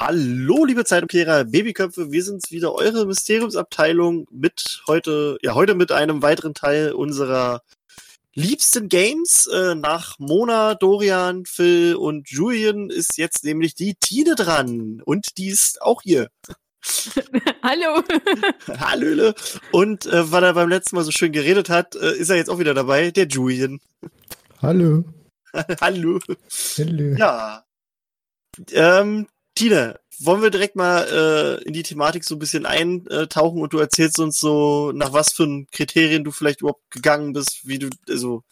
[0.00, 6.22] Hallo, liebe Zeitumkehrer, Babyköpfe, wir sind wieder eure Mysteriumsabteilung mit heute, ja, heute mit einem
[6.22, 7.62] weiteren Teil unserer
[8.32, 9.48] liebsten Games.
[9.48, 15.48] Äh, nach Mona, Dorian, Phil und Julian ist jetzt nämlich die Tine dran und die
[15.48, 16.30] ist auch hier.
[17.64, 18.04] Hallo.
[18.78, 19.34] Hallöle.
[19.72, 22.50] Und äh, weil er beim letzten Mal so schön geredet hat, äh, ist er jetzt
[22.50, 23.80] auch wieder dabei, der Julian.
[24.62, 25.02] Hallo.
[25.80, 26.20] Hallo.
[26.76, 27.16] Hallo.
[27.16, 27.64] Ja.
[28.70, 29.26] Ähm,
[29.58, 31.02] Tine, wollen wir direkt mal
[31.60, 35.32] äh, in die Thematik so ein bisschen eintauchen und du erzählst uns so, nach was
[35.32, 38.44] für Kriterien du vielleicht überhaupt gegangen bist, wie du, also,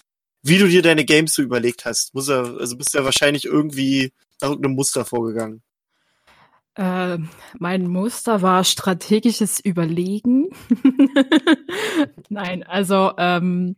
[0.42, 2.12] wie du dir deine Games so überlegt hast.
[2.12, 5.62] Muss ja, also bist ja wahrscheinlich irgendwie nach irgendeinem Muster vorgegangen.
[6.74, 7.18] Äh,
[7.57, 10.48] mein Muster war strategisches Überlegen.
[12.29, 13.77] Nein, also ähm,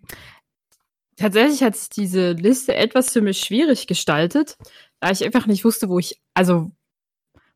[1.16, 4.56] tatsächlich hat sich diese Liste etwas für mich schwierig gestaltet,
[5.00, 6.72] da ich einfach nicht wusste, wo ich, also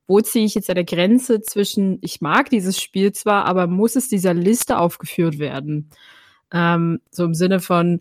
[0.06, 4.08] wo ziehe ich jetzt eine Grenze zwischen, ich mag dieses Spiel zwar, aber muss es
[4.08, 5.90] dieser Liste aufgeführt werden?
[6.52, 8.00] Ähm, so im Sinne von,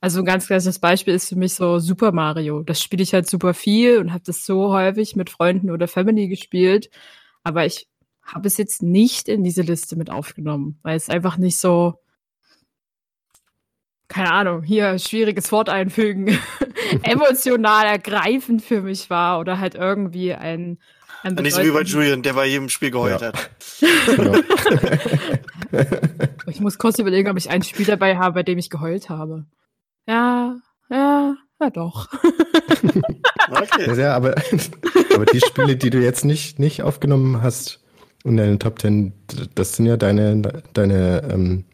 [0.00, 2.62] also ein ganz klassisches Beispiel ist für mich so Super Mario.
[2.62, 6.28] Das spiele ich halt super viel und habe das so häufig mit Freunden oder Family
[6.28, 6.90] gespielt.
[7.42, 7.88] Aber ich
[8.22, 11.94] habe es jetzt nicht in diese Liste mit aufgenommen, weil es einfach nicht so,
[14.08, 16.38] keine Ahnung, hier schwieriges Wort einfügen,
[17.02, 20.78] emotional ergreifend für mich war oder halt irgendwie ein,
[21.22, 23.28] ein Nicht so wie bei Julian, der bei jedem Spiel geheult ja.
[23.28, 23.50] hat.
[26.46, 29.46] ich muss kurz überlegen, ob ich ein Spiel dabei habe, bei dem ich geheult habe.
[30.06, 30.56] Ja,
[30.90, 32.08] ja, ja doch.
[33.50, 33.98] okay.
[33.98, 34.34] Ja, aber,
[35.14, 37.82] aber die Spiele, die du jetzt nicht, nicht aufgenommen hast
[38.22, 39.14] in deinen Top Ten,
[39.54, 41.64] das sind ja deine, deine ähm,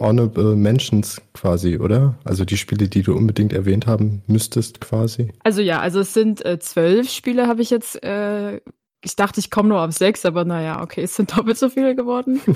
[0.00, 2.16] Honorable Mentions quasi, oder?
[2.24, 5.32] Also die Spiele, die du unbedingt erwähnt haben müsstest quasi.
[5.44, 8.02] Also ja, also es sind äh, zwölf Spiele, habe ich jetzt.
[8.02, 8.60] Äh,
[9.00, 11.94] ich dachte, ich komme nur auf sechs, aber naja, okay, es sind doppelt so viele
[11.94, 12.40] geworden.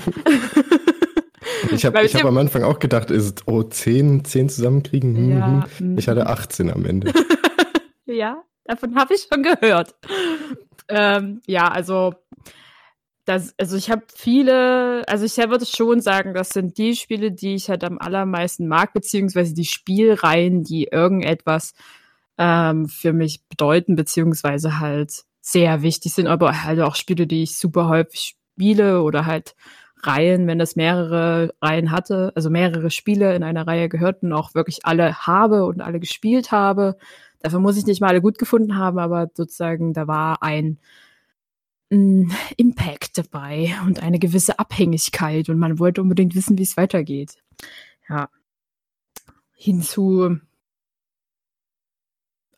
[1.71, 5.15] Ich habe hab am Anfang auch gedacht, ist oh, 10, 10 zusammenkriegen?
[5.15, 5.65] Hm, ja.
[5.77, 5.97] Hm.
[5.97, 7.11] Ich hatte 18 am Ende.
[8.05, 9.95] ja, davon habe ich schon gehört.
[10.87, 12.13] ähm, ja, also
[13.25, 17.55] das, also ich habe viele, also ich würde schon sagen, das sind die Spiele, die
[17.55, 21.73] ich halt am allermeisten mag, beziehungsweise die Spielreihen, die irgendetwas
[22.37, 27.57] ähm, für mich bedeuten, beziehungsweise halt sehr wichtig sind, aber halt auch Spiele, die ich
[27.57, 29.55] super häufig spiele oder halt
[30.05, 34.85] Reihen, wenn das mehrere Reihen hatte, also mehrere Spiele in einer Reihe gehörten, auch wirklich
[34.85, 36.97] alle habe und alle gespielt habe.
[37.39, 40.77] Dafür muss ich nicht mal alle gut gefunden haben, aber sozusagen da war ein, ein
[42.57, 47.37] Impact dabei und eine gewisse Abhängigkeit und man wollte unbedingt wissen, wie es weitergeht.
[48.09, 48.29] Ja.
[49.53, 50.37] Hinzu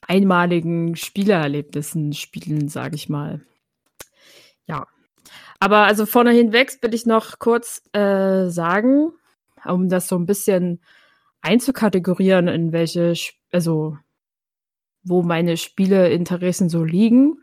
[0.01, 3.41] einmaligen Spielererlebnissen spielen, sage ich mal.
[4.67, 4.87] Ja.
[5.59, 9.11] Aber also vorne hinweg will ich noch kurz äh, sagen,
[9.65, 10.81] um das so ein bisschen
[11.41, 13.13] einzukategorieren, in welche,
[13.51, 13.97] also
[15.03, 17.37] wo meine Spieleinteressen so liegen,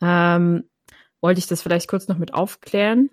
[0.00, 0.64] ähm,
[1.22, 3.08] wollte ich das vielleicht kurz noch mit aufklären.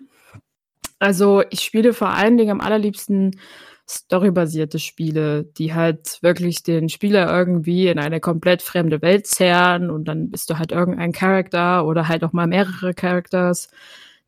[0.98, 3.40] Also ich spiele vor allen Dingen am allerliebsten
[3.88, 10.04] storybasierte Spiele, die halt wirklich den Spieler irgendwie in eine komplett fremde Welt zerren und
[10.04, 13.68] dann bist du halt irgendein Charakter oder halt auch mal mehrere Characters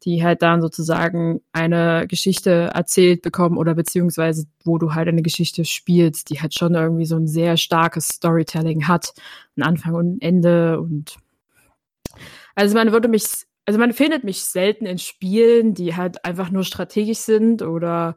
[0.05, 5.65] die halt dann sozusagen eine Geschichte erzählt bekommen oder beziehungsweise wo du halt eine Geschichte
[5.65, 9.15] spielst, die halt schon irgendwie so ein sehr starkes Storytelling hat,
[9.57, 11.17] ein Anfang und ein Ende und
[12.55, 13.25] also man würde mich,
[13.65, 18.17] also man findet mich selten in Spielen, die halt einfach nur strategisch sind oder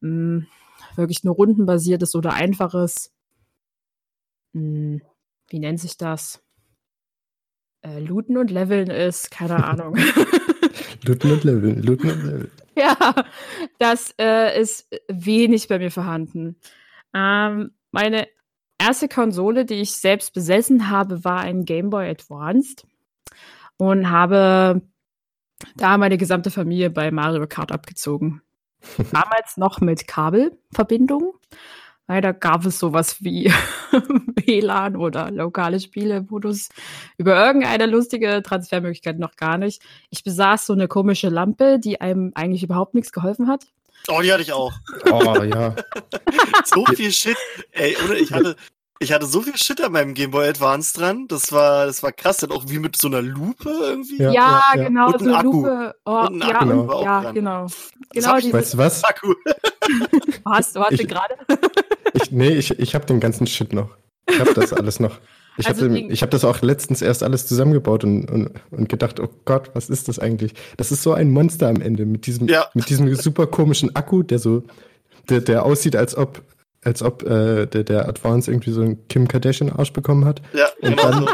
[0.00, 0.46] mh, hm,
[0.94, 3.12] wirklich nur rundenbasiertes oder einfaches.
[4.52, 5.02] Mh, hm,
[5.48, 6.42] wie nennt sich das?
[7.82, 9.96] Äh, Looten und Leveln ist, keine Ahnung.
[11.04, 12.50] Looten und Leveln, Looten und Leveln.
[12.78, 13.14] Ja,
[13.78, 16.56] das äh, ist wenig bei mir vorhanden.
[17.14, 18.28] Ähm, meine
[18.78, 22.86] erste Konsole, die ich selbst besessen habe, war ein Game Boy Advanced
[23.78, 24.82] und habe
[25.76, 28.42] da meine gesamte Familie bei Mario Kart abgezogen.
[29.12, 31.34] Damals noch mit Kabelverbindung.
[32.08, 33.52] Leider gab es sowas wie
[34.46, 36.68] WLAN oder lokale Spiele, wo du es
[37.18, 39.82] über irgendeine lustige Transfermöglichkeit noch gar nicht.
[40.10, 43.66] Ich besaß so eine komische Lampe, die einem eigentlich überhaupt nichts geholfen hat.
[44.08, 44.72] Oh, die hatte ich auch.
[45.10, 45.74] Oh, ja.
[46.64, 47.36] so viel Shit.
[47.72, 48.54] Ey, oder ich hatte,
[48.98, 51.26] ich hatte so viel Shit an meinem Game Boy Advance dran.
[51.28, 52.38] Das war, das war krass.
[52.38, 54.22] Dann auch wie mit so einer Lupe irgendwie.
[54.22, 55.06] Ja, ja, ja genau.
[55.06, 55.94] Und so eine Lupe.
[56.04, 56.88] Oh, und ein Akku genau.
[56.88, 57.34] war auch ja, dran.
[57.34, 57.66] genau.
[58.12, 59.04] genau ich, weißt du was?
[59.04, 59.34] Akku.
[60.44, 61.34] hast du, hast gerade?
[62.14, 63.90] ich, nee, ich, ich habe den ganzen Shit noch.
[64.28, 65.18] Ich habe das alles noch.
[65.58, 69.28] Ich also habe hab das auch letztens erst alles zusammengebaut und, und, und gedacht, oh
[69.44, 70.52] Gott, was ist das eigentlich?
[70.76, 72.66] Das ist so ein Monster am Ende mit diesem, ja.
[72.74, 74.64] mit diesem super komischen Akku, der so,
[75.30, 76.42] der, der aussieht, als ob,
[76.86, 80.40] als ob äh, der, der Advance irgendwie so einen Kim Kardashian-Arsch bekommen hat.
[80.52, 81.28] Ja, und genau dann,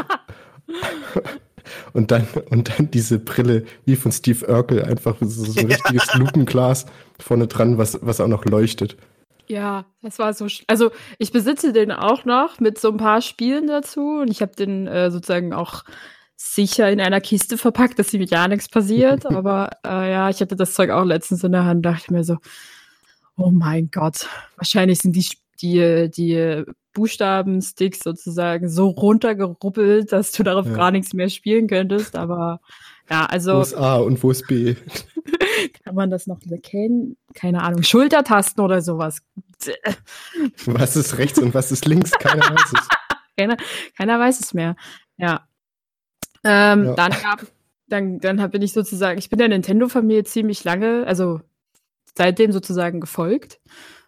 [1.93, 6.07] und dann, und dann diese Brille wie von Steve Urkel, einfach so, so ein richtiges
[6.11, 6.19] ja.
[6.19, 6.87] Lupenglas
[7.19, 8.97] vorne dran, was, was auch noch leuchtet.
[9.47, 10.47] Ja, das war so.
[10.67, 14.55] Also ich besitze den auch noch mit so ein paar Spielen dazu und ich habe
[14.55, 15.83] den äh, sozusagen auch
[16.35, 19.25] sicher in einer Kiste verpackt, dass ihm ja nichts passiert.
[19.27, 22.23] Aber äh, ja, ich hatte das Zeug auch letztens in der Hand, dachte ich mir
[22.23, 22.37] so,
[23.37, 24.27] oh mein Gott,
[24.57, 25.27] wahrscheinlich sind die
[25.61, 26.63] die die
[26.93, 30.75] Buchstabensticks sozusagen so runtergeruppelt, dass du darauf ja.
[30.75, 32.15] gar nichts mehr spielen könntest.
[32.15, 32.61] Aber
[33.09, 33.57] ja, also.
[33.57, 34.75] Wo ist A und wo ist B?
[35.83, 37.17] kann man das noch erkennen?
[37.33, 37.83] Keine Ahnung.
[37.83, 39.21] Schultertasten oder sowas.
[40.65, 42.11] Was ist rechts und was ist links?
[42.11, 42.87] Keiner weiß es.
[43.37, 43.57] keiner,
[43.97, 44.75] keiner weiß es mehr.
[45.17, 45.47] Ja.
[46.43, 46.93] Ähm, ja.
[46.93, 47.47] Dann gab,
[47.87, 51.41] dann, dann bin ich sozusagen, ich bin der Nintendo-Familie ziemlich lange, also
[52.15, 53.59] seitdem sozusagen gefolgt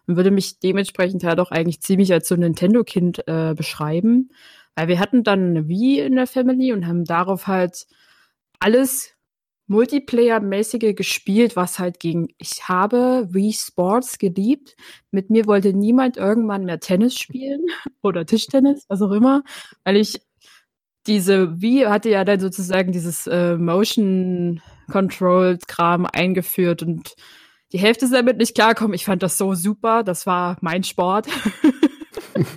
[0.06, 4.30] und würde mich dementsprechend halt auch eigentlich ziemlich als so ein Nintendo-Kind äh, beschreiben.
[4.74, 7.86] Weil wir hatten dann eine Wii in der Family und haben darauf halt
[8.60, 9.16] alles
[9.68, 12.28] Multiplayer-mäßige gespielt, was halt ging.
[12.38, 14.76] Ich habe Wii Sports geliebt.
[15.10, 17.62] Mit mir wollte niemand irgendwann mehr Tennis spielen
[18.02, 19.42] oder Tischtennis, was auch immer,
[19.84, 20.20] weil ich
[21.06, 24.60] diese Wii hatte ja dann sozusagen dieses äh, Motion
[24.90, 27.14] Controlled Kram eingeführt und
[27.72, 28.94] die Hälfte ist damit nicht klarkommen.
[28.94, 30.02] Ich fand das so super.
[30.02, 31.26] Das war mein Sport.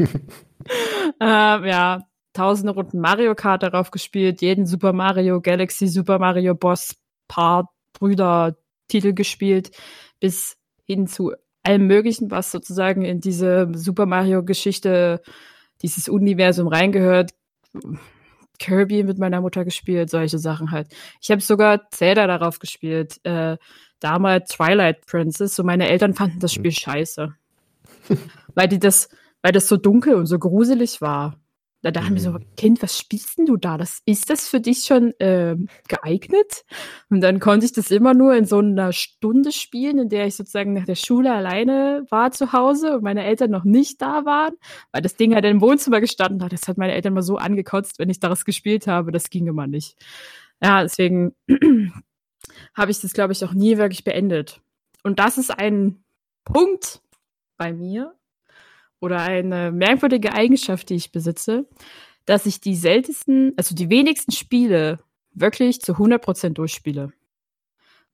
[1.20, 2.04] ähm, ja,
[2.34, 6.96] tausende Runden Mario Kart darauf gespielt, jeden Super Mario Galaxy, Super Mario Boss,
[7.28, 8.56] Paar, Brüder,
[8.88, 9.72] Titel gespielt,
[10.20, 11.34] bis hin zu
[11.64, 15.22] allem Möglichen, was sozusagen in diese Super Mario Geschichte,
[15.82, 17.32] dieses Universum reingehört.
[18.60, 20.90] Kirby mit meiner Mutter gespielt, solche Sachen halt.
[21.22, 23.20] Ich habe sogar Zelda darauf gespielt.
[23.24, 23.58] Äh,
[24.00, 25.56] damals Twilight Princess.
[25.56, 27.34] So meine Eltern fanden das Spiel scheiße.
[28.56, 29.10] weil die das,
[29.42, 31.40] weil das so dunkel und so gruselig war.
[31.82, 32.16] Da dachten mhm.
[32.16, 33.78] wir so, Kind, was spielst denn du da?
[33.78, 35.56] Das, ist das für dich schon äh,
[35.88, 36.66] geeignet?
[37.10, 40.36] Und dann konnte ich das immer nur in so einer Stunde spielen, in der ich
[40.36, 44.56] sozusagen nach der Schule alleine war zu Hause und meine Eltern noch nicht da waren,
[44.92, 46.52] weil das Ding halt im Wohnzimmer gestanden hat.
[46.52, 49.14] Das hat meine Eltern mal so angekotzt, wenn ich daraus gespielt habe.
[49.14, 49.96] Das ging immer nicht.
[50.62, 51.34] Ja, deswegen
[52.74, 54.62] habe ich das, glaube ich, auch nie wirklich beendet.
[55.04, 56.04] Und das ist ein
[56.46, 57.02] Punkt
[57.58, 58.16] bei mir,
[59.00, 61.66] oder eine merkwürdige Eigenschaft, die ich besitze,
[62.26, 65.00] dass ich die seltensten, also die wenigsten Spiele
[65.34, 67.12] wirklich zu 100% durchspiele.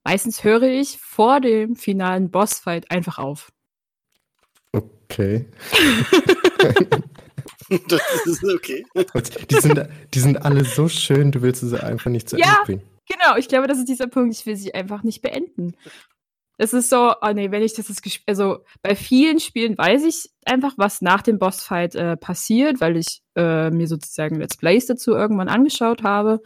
[0.04, 3.51] Meistens höre ich vor dem finalen Bossfight einfach auf.
[4.72, 5.48] Okay.
[7.88, 8.86] das ist okay.
[9.50, 12.66] Die sind, die sind alle so schön, du willst sie einfach nicht zu ja, Ende
[12.66, 12.83] bringen.
[13.07, 15.75] Genau, ich glaube, das ist dieser Punkt, ich will sie einfach nicht beenden.
[16.57, 20.29] Es ist so, oh nee, wenn ich das jetzt also bei vielen Spielen weiß ich
[20.45, 25.11] einfach, was nach dem Bossfight äh, passiert, weil ich äh, mir sozusagen Let's Plays dazu
[25.11, 26.41] irgendwann angeschaut habe.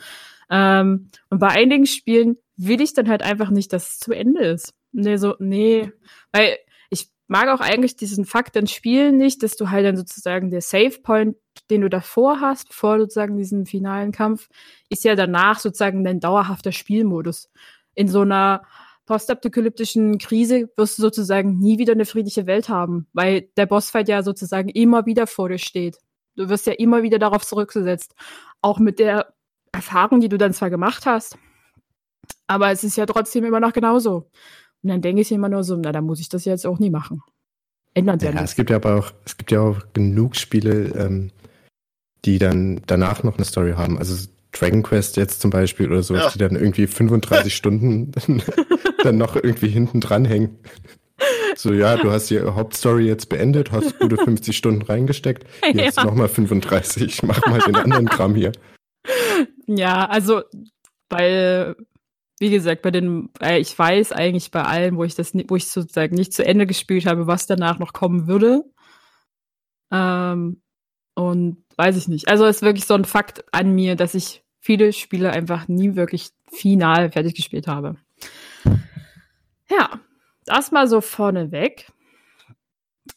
[0.49, 4.43] Ähm, und bei einigen Spielen will ich dann halt einfach nicht, dass es zu Ende
[4.45, 4.73] ist.
[4.91, 5.91] Nee, so, nee.
[6.31, 6.57] Weil
[6.89, 10.61] ich mag auch eigentlich diesen Fakt in Spielen nicht, dass du halt dann sozusagen der
[10.61, 11.37] Save Point,
[11.69, 14.49] den du davor hast, vor sozusagen diesem finalen Kampf,
[14.89, 17.49] ist ja danach sozusagen dein dauerhafter Spielmodus.
[17.95, 18.63] In so einer
[19.05, 24.21] postapokalyptischen Krise wirst du sozusagen nie wieder eine friedliche Welt haben, weil der Bossfight ja
[24.21, 25.97] sozusagen immer wieder vor dir steht.
[26.35, 28.13] Du wirst ja immer wieder darauf zurückgesetzt.
[28.61, 29.33] Auch mit der
[29.71, 31.37] Erfahrung, die du dann zwar gemacht hast,
[32.47, 34.29] aber es ist ja trotzdem immer noch genauso.
[34.81, 36.89] Und dann denke ich immer nur so, na, dann muss ich das jetzt auch nie
[36.89, 37.21] machen.
[37.93, 38.51] Ändert ja, ja nichts.
[38.51, 41.31] Es gibt ja aber auch, es gibt ja auch genug Spiele, ähm,
[42.25, 43.97] die dann danach noch eine Story haben.
[43.97, 44.15] Also
[44.51, 46.29] Dragon Quest jetzt zum Beispiel oder so, ja.
[46.29, 48.11] die dann irgendwie 35 Stunden
[49.03, 50.59] dann noch irgendwie hinten dran hängen.
[51.55, 56.05] So, ja, du hast die Hauptstory jetzt beendet, hast gute 50 Stunden reingesteckt, jetzt ja.
[56.05, 58.53] nochmal 35, mach mal den anderen Kram hier.
[59.67, 60.43] Ja, also,
[61.09, 61.75] weil,
[62.39, 66.15] wie gesagt, bei den, ich weiß eigentlich bei allen, wo ich das, wo ich sozusagen
[66.15, 68.63] nicht zu Ende gespielt habe, was danach noch kommen würde.
[69.91, 70.61] Ähm,
[71.19, 72.29] und weiß ich nicht.
[72.29, 76.29] Also ist wirklich so ein Fakt an mir, dass ich viele Spiele einfach nie wirklich
[76.49, 77.97] final fertig gespielt habe.
[79.69, 79.99] Ja,
[80.45, 81.91] das mal so vorneweg.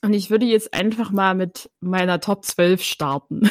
[0.00, 3.48] Und ich würde jetzt einfach mal mit meiner Top 12 starten.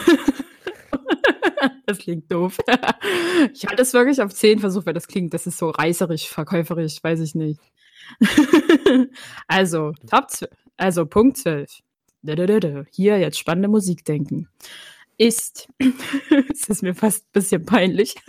[1.85, 2.57] das klingt doof.
[3.53, 7.01] ich halte es wirklich auf 10 versucht, weil das klingt, das ist so reißerisch, verkäuferisch,
[7.01, 7.61] weiß ich nicht.
[9.47, 11.81] also, Top 12, also Punkt 12.
[12.91, 14.47] Hier jetzt spannende Musik denken.
[15.17, 15.67] ist,
[16.51, 18.15] es ist mir fast ein bisschen peinlich.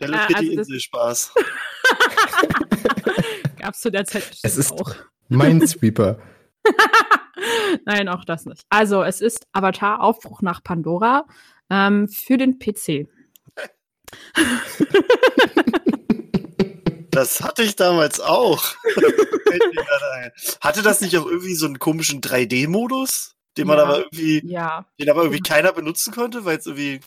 [0.00, 1.32] Der Look also Insel Spaß.
[3.58, 4.94] Gab es zu der Zeit bestimmt es ist auch.
[5.28, 6.18] Minesweeper.
[7.84, 8.62] Nein, auch das nicht.
[8.68, 11.26] Also, es ist Avatar Aufbruch nach Pandora
[11.70, 13.08] ähm, für den PC.
[17.18, 18.76] Das hatte ich damals auch.
[20.60, 24.86] hatte das nicht auch irgendwie so einen komischen 3D-Modus, den man ja, aber irgendwie, ja.
[25.00, 27.00] den aber irgendwie keiner benutzen konnte, weil es irgendwie,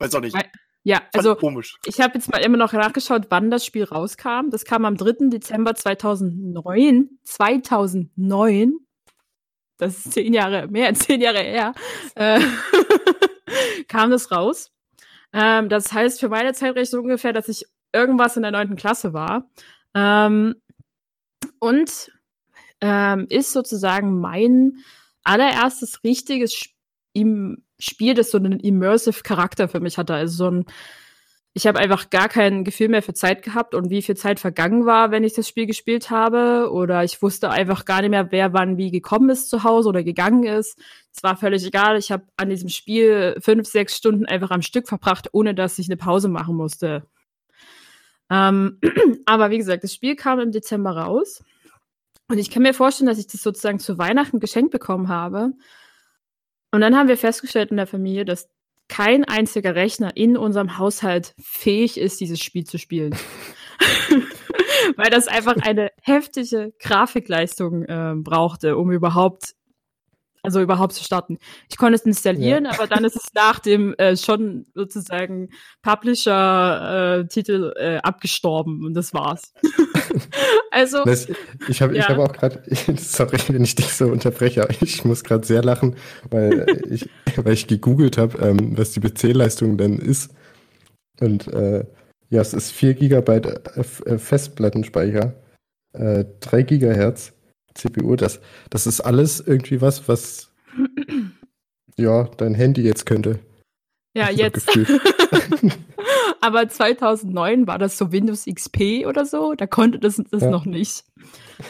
[0.00, 0.36] weiß auch nicht.
[0.82, 1.76] Ja, also komisch.
[1.84, 4.50] ich habe jetzt mal immer noch nachgeschaut, wann das Spiel rauskam.
[4.50, 5.28] Das kam am 3.
[5.28, 7.08] Dezember 2009.
[7.22, 8.78] 2009.
[9.78, 11.72] Das ist zehn Jahre, mehr als zehn Jahre her.
[12.16, 12.40] Äh,
[13.86, 14.72] kam das raus.
[15.32, 19.48] Ähm, das heißt für meine Zeitrechnung ungefähr, dass ich irgendwas in der neunten Klasse war.
[19.94, 20.54] Ähm,
[21.58, 22.12] und
[22.80, 24.78] ähm, ist sozusagen mein
[25.24, 30.14] allererstes richtiges Spiel, Spiel, das so einen immersive Charakter für mich hatte.
[30.14, 30.64] Also so ein,
[31.52, 34.86] ich habe einfach gar kein Gefühl mehr für Zeit gehabt und wie viel Zeit vergangen
[34.86, 36.70] war, wenn ich das Spiel gespielt habe.
[36.72, 40.02] Oder ich wusste einfach gar nicht mehr, wer wann wie gekommen ist zu Hause oder
[40.02, 40.78] gegangen ist.
[41.14, 41.98] Es war völlig egal.
[41.98, 45.88] Ich habe an diesem Spiel fünf, sechs Stunden einfach am Stück verbracht, ohne dass ich
[45.88, 47.06] eine Pause machen musste.
[48.30, 48.80] Ähm,
[49.26, 51.42] aber wie gesagt, das Spiel kam im Dezember raus.
[52.28, 55.52] Und ich kann mir vorstellen, dass ich das sozusagen zu Weihnachten geschenkt bekommen habe.
[56.72, 58.48] Und dann haben wir festgestellt in der Familie, dass
[58.88, 63.14] kein einziger Rechner in unserem Haushalt fähig ist, dieses Spiel zu spielen.
[64.96, 69.55] Weil das einfach eine heftige Grafikleistung äh, brauchte, um überhaupt
[70.46, 71.38] also überhaupt zu starten.
[71.68, 72.70] Ich konnte es installieren, ja.
[72.70, 75.50] aber dann ist es nach dem äh, schon sozusagen
[75.82, 79.52] Publisher-Titel äh, äh, abgestorben und das war's.
[80.70, 81.28] also das,
[81.68, 82.00] ich habe ja.
[82.00, 82.62] ich habe auch gerade,
[82.96, 85.96] sorry, wenn ich dich so unterbreche, ich muss gerade sehr lachen,
[86.30, 90.32] weil ich weil ich gegoogelt habe, ähm, was die PC-Leistung denn ist
[91.20, 91.84] und äh,
[92.28, 95.34] ja, es ist 4 Gigabyte äh, äh, Festplattenspeicher,
[95.92, 97.32] äh, 3 Gigahertz
[97.76, 98.40] CPU, das,
[98.70, 100.52] das ist alles irgendwie was, was
[101.96, 103.38] ja, dein Handy jetzt könnte.
[104.14, 104.68] Ja, jetzt.
[106.40, 110.50] Aber 2009 war das so Windows XP oder so, da konnte das, das ja.
[110.50, 111.04] noch nicht.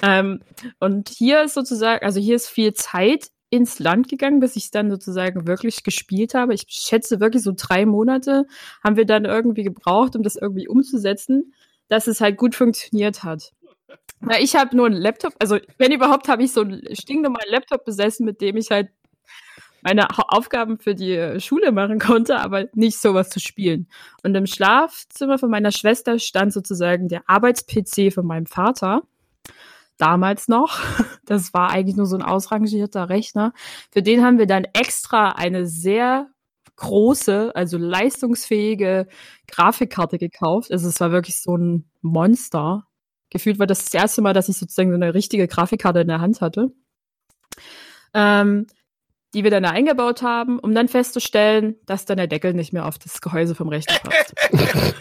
[0.02, 0.40] Ähm,
[0.78, 4.70] und hier ist sozusagen, also hier ist viel Zeit ins Land gegangen, bis ich es
[4.70, 6.54] dann sozusagen wirklich gespielt habe.
[6.54, 8.46] Ich schätze wirklich so drei Monate
[8.82, 11.54] haben wir dann irgendwie gebraucht, um das irgendwie umzusetzen,
[11.88, 13.52] dass es halt gut funktioniert hat.
[14.20, 17.84] Na, ich habe nur einen Laptop, also wenn überhaupt, habe ich so einen stinknormalen Laptop
[17.84, 18.88] besessen, mit dem ich halt
[19.82, 23.88] meine Aufgaben für die Schule machen konnte, aber nicht sowas zu spielen.
[24.24, 29.02] Und im Schlafzimmer von meiner Schwester stand sozusagen der Arbeits-PC von meinem Vater.
[29.96, 30.80] Damals noch.
[31.28, 33.52] Das war eigentlich nur so ein ausrangierter Rechner.
[33.90, 36.28] Für den haben wir dann extra eine sehr
[36.76, 39.08] große, also leistungsfähige
[39.48, 40.70] Grafikkarte gekauft.
[40.70, 42.86] Also es war wirklich so ein Monster
[43.30, 46.20] gefühlt war das das erste Mal, dass ich sozusagen so eine richtige Grafikkarte in der
[46.20, 46.72] Hand hatte.
[48.14, 48.66] Ähm,
[49.34, 52.86] die wir dann da eingebaut haben, um dann festzustellen, dass dann der Deckel nicht mehr
[52.86, 54.34] auf das Gehäuse vom Rechner passt.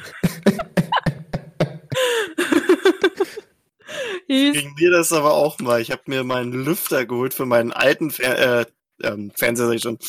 [4.28, 5.80] Ging mir das aber auch mal.
[5.82, 8.66] Ich habe mir meinen Lüfter geholt für meinen alten Fer äh,
[9.04, 10.00] ähm, Fernseher, sag ich schon,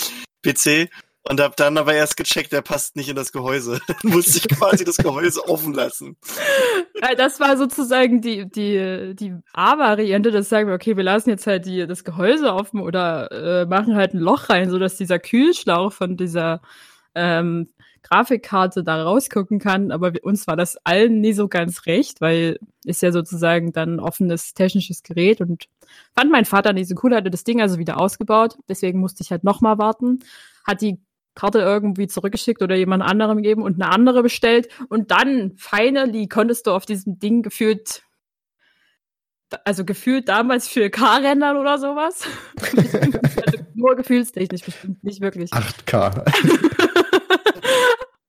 [0.42, 0.90] PC
[1.28, 3.80] und hab dann aber erst gecheckt, der passt nicht in das Gehäuse.
[3.88, 6.16] Dann musste ich quasi das Gehäuse offen lassen.
[7.16, 11.66] Das war sozusagen die, die, die A-Variante, dass sagen wir, okay, wir lassen jetzt halt
[11.66, 16.16] die, das Gehäuse offen oder äh, machen halt ein Loch rein, sodass dieser Kühlschlauch von
[16.16, 16.60] dieser
[17.14, 17.68] ähm,
[18.02, 19.90] Grafikkarte da rausgucken kann.
[19.90, 24.54] Aber uns war das allen nie so ganz recht, weil ist ja sozusagen dann offenes
[24.54, 25.64] technisches Gerät und
[26.14, 28.58] fand mein Vater nicht so cool, hatte das Ding also wieder ausgebaut.
[28.68, 30.20] Deswegen musste ich halt nochmal warten.
[30.64, 30.98] Hat die
[31.36, 34.68] Karte irgendwie zurückgeschickt oder jemand anderem gegeben und eine andere bestellt.
[34.88, 38.02] Und dann, finally, konntest du auf diesem Ding gefühlt,
[39.64, 42.26] also gefühlt damals für K-Rändern oder sowas.
[42.60, 45.52] also nur gefühlstechnisch bestimmt, nicht wirklich.
[45.52, 46.24] 8K.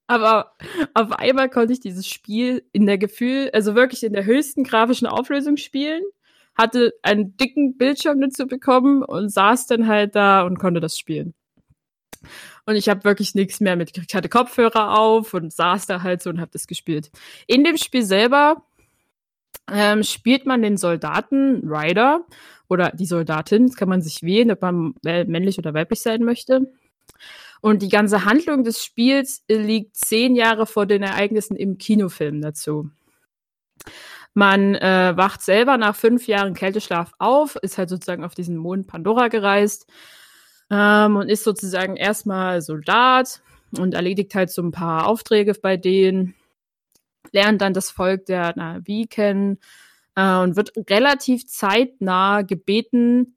[0.06, 0.52] Aber
[0.94, 5.06] auf einmal konnte ich dieses Spiel in der Gefühl, also wirklich in der höchsten grafischen
[5.06, 6.02] Auflösung spielen,
[6.56, 11.34] hatte einen dicken Bildschirm dazu bekommen und saß dann halt da und konnte das spielen.
[12.68, 14.10] Und ich habe wirklich nichts mehr mitgekriegt.
[14.10, 17.10] Ich hatte Kopfhörer auf und saß da halt so und habe das gespielt.
[17.46, 18.62] In dem Spiel selber
[19.72, 22.26] ähm, spielt man den Soldaten Ryder
[22.68, 23.68] oder die Soldatin.
[23.68, 26.70] Das kann man sich wählen, ob man männlich oder weiblich sein möchte.
[27.62, 32.90] Und die ganze Handlung des Spiels liegt zehn Jahre vor den Ereignissen im Kinofilm dazu.
[34.34, 38.86] Man äh, wacht selber nach fünf Jahren Kälteschlaf auf, ist halt sozusagen auf diesen Mond
[38.88, 39.90] Pandora gereist
[40.70, 43.42] ähm, und ist sozusagen erstmal Soldat
[43.76, 46.34] und erledigt halt so ein paar Aufträge bei denen,
[47.32, 49.58] lernt dann das Volk der Navi kennen
[50.14, 53.36] äh, und wird relativ zeitnah gebeten,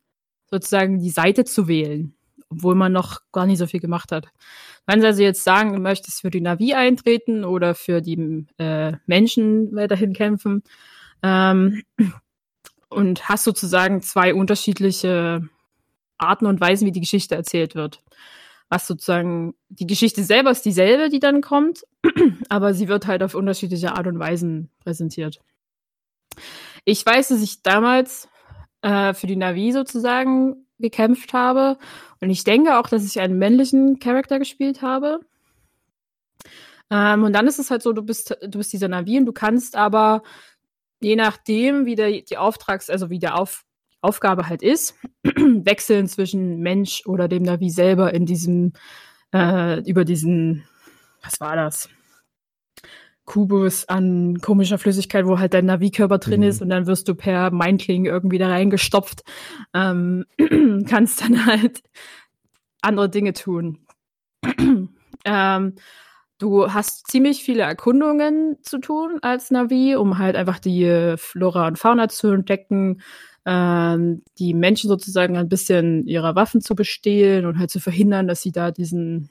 [0.50, 2.14] sozusagen die Seite zu wählen,
[2.50, 4.28] obwohl man noch gar nicht so viel gemacht hat.
[4.86, 8.94] Wenn sie also jetzt sagen, du möchtest für die Navi eintreten oder für die äh,
[9.06, 10.64] Menschen weiterhin kämpfen
[11.24, 11.84] ähm,
[12.90, 15.48] und hast sozusagen zwei unterschiedliche
[16.22, 18.02] Arten und Weisen, wie die Geschichte erzählt wird.
[18.70, 21.84] Was sozusagen, die Geschichte selber ist dieselbe, die dann kommt,
[22.50, 25.42] aber sie wird halt auf unterschiedliche Art und Weisen präsentiert.
[26.86, 28.30] Ich weiß, dass ich damals
[28.82, 31.78] äh, für die Navi sozusagen gekämpft habe
[32.22, 35.20] und ich denke auch, dass ich einen männlichen Charakter gespielt habe.
[36.90, 39.34] Ähm, und dann ist es halt so, du bist, du bist dieser Navi und du
[39.34, 40.24] kannst aber,
[41.02, 43.64] je nachdem, wie der, die Auftrags-, also wie der Auf,
[44.02, 48.74] Aufgabe halt ist, wechseln zwischen Mensch oder dem Navi selber in diesem,
[49.34, 50.64] äh, über diesen,
[51.24, 51.90] was war das?
[53.26, 56.48] Kubus an komischer Flüssigkeit, wo halt dein Navi-Körper drin mhm.
[56.48, 59.22] ist und dann wirst du per Mindling irgendwie da reingestopft.
[59.74, 60.26] Ähm,
[60.90, 61.82] kannst dann halt
[62.82, 63.86] andere Dinge tun.
[65.26, 65.76] ähm,
[66.40, 71.78] du hast ziemlich viele Erkundungen zu tun als Navi, um halt einfach die Flora und
[71.78, 73.02] Fauna zu entdecken,
[73.46, 78.42] ähm, die Menschen sozusagen ein bisschen ihrer Waffen zu bestehlen und halt zu verhindern, dass
[78.42, 79.30] sie da diesen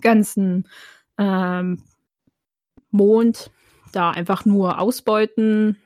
[0.00, 0.68] ganzen
[1.18, 1.82] ähm,
[2.90, 3.50] Mond
[3.92, 5.76] da einfach nur ausbeuten,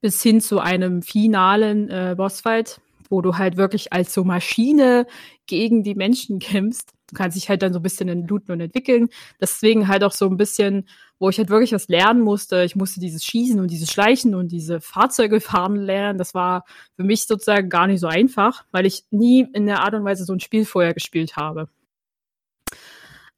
[0.00, 5.06] bis hin zu einem finalen äh, Bossfight, wo du halt wirklich als so Maschine
[5.46, 6.92] gegen die Menschen kämpfst.
[7.10, 9.08] Du kannst dich halt dann so ein bisschen entlooten und entwickeln.
[9.40, 10.86] Deswegen halt auch so ein bisschen,
[11.18, 12.62] wo ich halt wirklich was lernen musste.
[12.64, 16.18] Ich musste dieses Schießen und dieses Schleichen und diese Fahrzeuge fahren lernen.
[16.18, 16.64] Das war
[16.96, 20.24] für mich sozusagen gar nicht so einfach, weil ich nie in der Art und Weise
[20.24, 21.68] so ein Spiel vorher gespielt habe.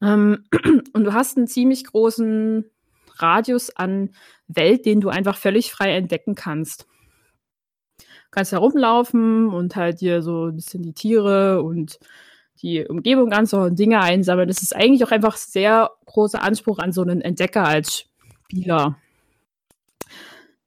[0.03, 0.45] Ähm,
[0.93, 2.65] und du hast einen ziemlich großen
[3.17, 4.11] Radius an
[4.49, 6.87] Welt, den du einfach völlig frei entdecken kannst
[8.31, 11.99] kannst herumlaufen und halt dir so ein bisschen die Tiere und
[12.63, 14.49] die Umgebung anschauen, Dinge einsammeln.
[14.49, 18.07] Das ist eigentlich auch einfach sehr großer Anspruch an so einen Entdecker als
[18.45, 18.97] Spieler.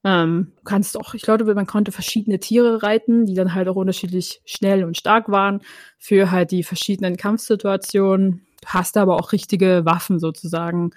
[0.03, 3.75] Ähm, du kannst auch, ich glaube, man konnte verschiedene Tiere reiten, die dann halt auch
[3.75, 5.61] unterschiedlich schnell und stark waren
[5.97, 8.45] für halt die verschiedenen Kampfsituationen.
[8.61, 10.91] Du hast aber auch richtige Waffen sozusagen,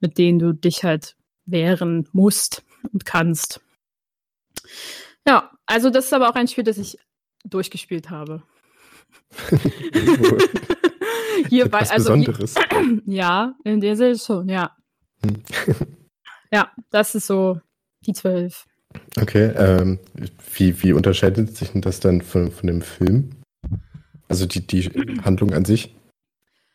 [0.00, 2.62] mit denen du dich halt wehren musst
[2.92, 3.60] und kannst.
[5.26, 6.98] Ja, also das ist aber auch ein Spiel, das ich
[7.44, 8.42] durchgespielt habe.
[11.48, 12.54] hier bei, also Besonderes.
[13.06, 14.76] Ja, in der Serie schon, ja.
[15.24, 15.42] Hm.
[16.52, 17.60] ja, das ist so
[18.06, 18.66] die zwölf.
[19.20, 19.98] Okay, ähm,
[20.54, 23.30] wie, wie unterscheidet sich denn das dann von, von dem Film?
[24.28, 24.90] Also die, die
[25.22, 25.94] Handlung an sich?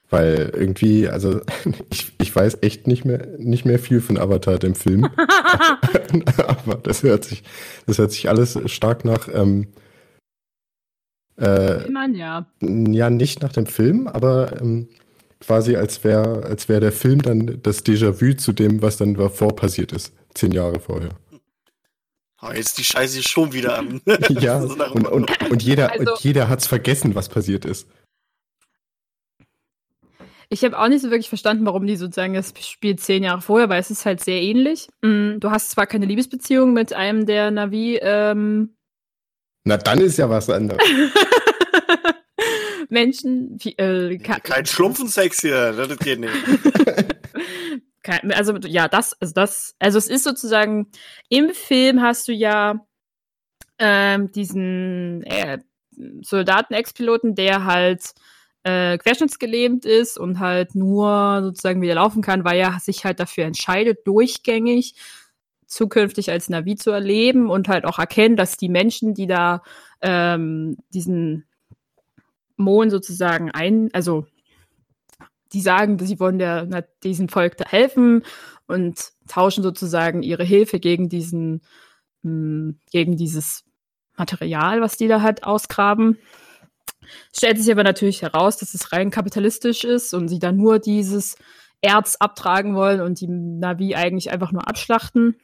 [0.09, 1.41] Weil irgendwie, also
[1.91, 5.09] ich, ich weiß echt nicht mehr, nicht mehr viel von Avatar, dem Film.
[6.37, 7.43] Aber das hört sich,
[7.85, 9.67] das hört sich alles stark nach, ähm,
[11.38, 12.47] äh, Mann, ja.
[12.62, 14.89] Ja, nicht nach dem Film, aber ähm,
[15.39, 19.56] quasi als wäre als wär der Film dann das Déjà-vu zu dem, was dann davor
[19.56, 21.12] passiert ist, zehn Jahre vorher.
[22.41, 24.02] Oh, jetzt die Scheiße schon wieder an.
[24.30, 27.88] ja, und, und, und jeder, also, jeder hat es vergessen, was passiert ist.
[30.50, 33.67] Ich habe auch nicht so wirklich verstanden, warum die sozusagen das Spiel zehn Jahre vorher,
[33.67, 34.88] weil es ist halt sehr ähnlich.
[35.02, 38.00] Mm, du hast zwar keine Liebesbeziehung mit einem der Navi.
[38.02, 38.76] Ähm
[39.67, 40.82] Na, dann ist ja was anderes.
[42.89, 43.58] Menschen.
[43.62, 46.34] Wie, äh, Kein Schlumpfensex hier, das geht nicht.
[48.30, 50.88] also ja, das, also das, also es ist sozusagen
[51.27, 52.88] im Film hast du ja
[53.77, 55.58] ähm, diesen äh,
[56.21, 58.13] Soldaten-Ex-Piloten, der halt
[58.63, 63.43] äh, querschnittsgelähmt ist und halt nur sozusagen wieder laufen kann, weil er sich halt dafür
[63.43, 64.95] entscheidet, durchgängig
[65.67, 69.62] zukünftig als Navi zu erleben und halt auch erkennt, dass die Menschen, die da
[70.01, 71.45] ähm, diesen
[72.56, 74.25] Mohn sozusagen ein, also
[75.53, 78.23] die sagen, sie wollen der, diesem Volk da helfen
[78.67, 81.62] und tauschen sozusagen ihre Hilfe gegen diesen,
[82.23, 83.63] mh, hm, gegen dieses
[84.17, 86.17] Material, was die da halt ausgraben.
[87.36, 91.38] Stellt sich aber natürlich heraus, dass es rein kapitalistisch ist und sie dann nur dieses
[91.82, 95.38] Erz abtragen wollen und die Navi eigentlich einfach nur abschlachten.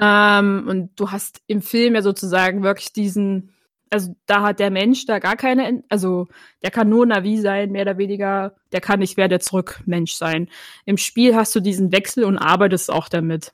[0.00, 3.54] Ähm, und du hast im Film ja sozusagen wirklich diesen,
[3.90, 6.26] also da hat der Mensch da gar keine, also
[6.62, 10.12] der kann nur Navi sein, mehr oder weniger, der kann nicht wer der zurück Mensch
[10.12, 10.48] sein.
[10.84, 13.52] Im Spiel hast du diesen Wechsel und arbeitest auch damit.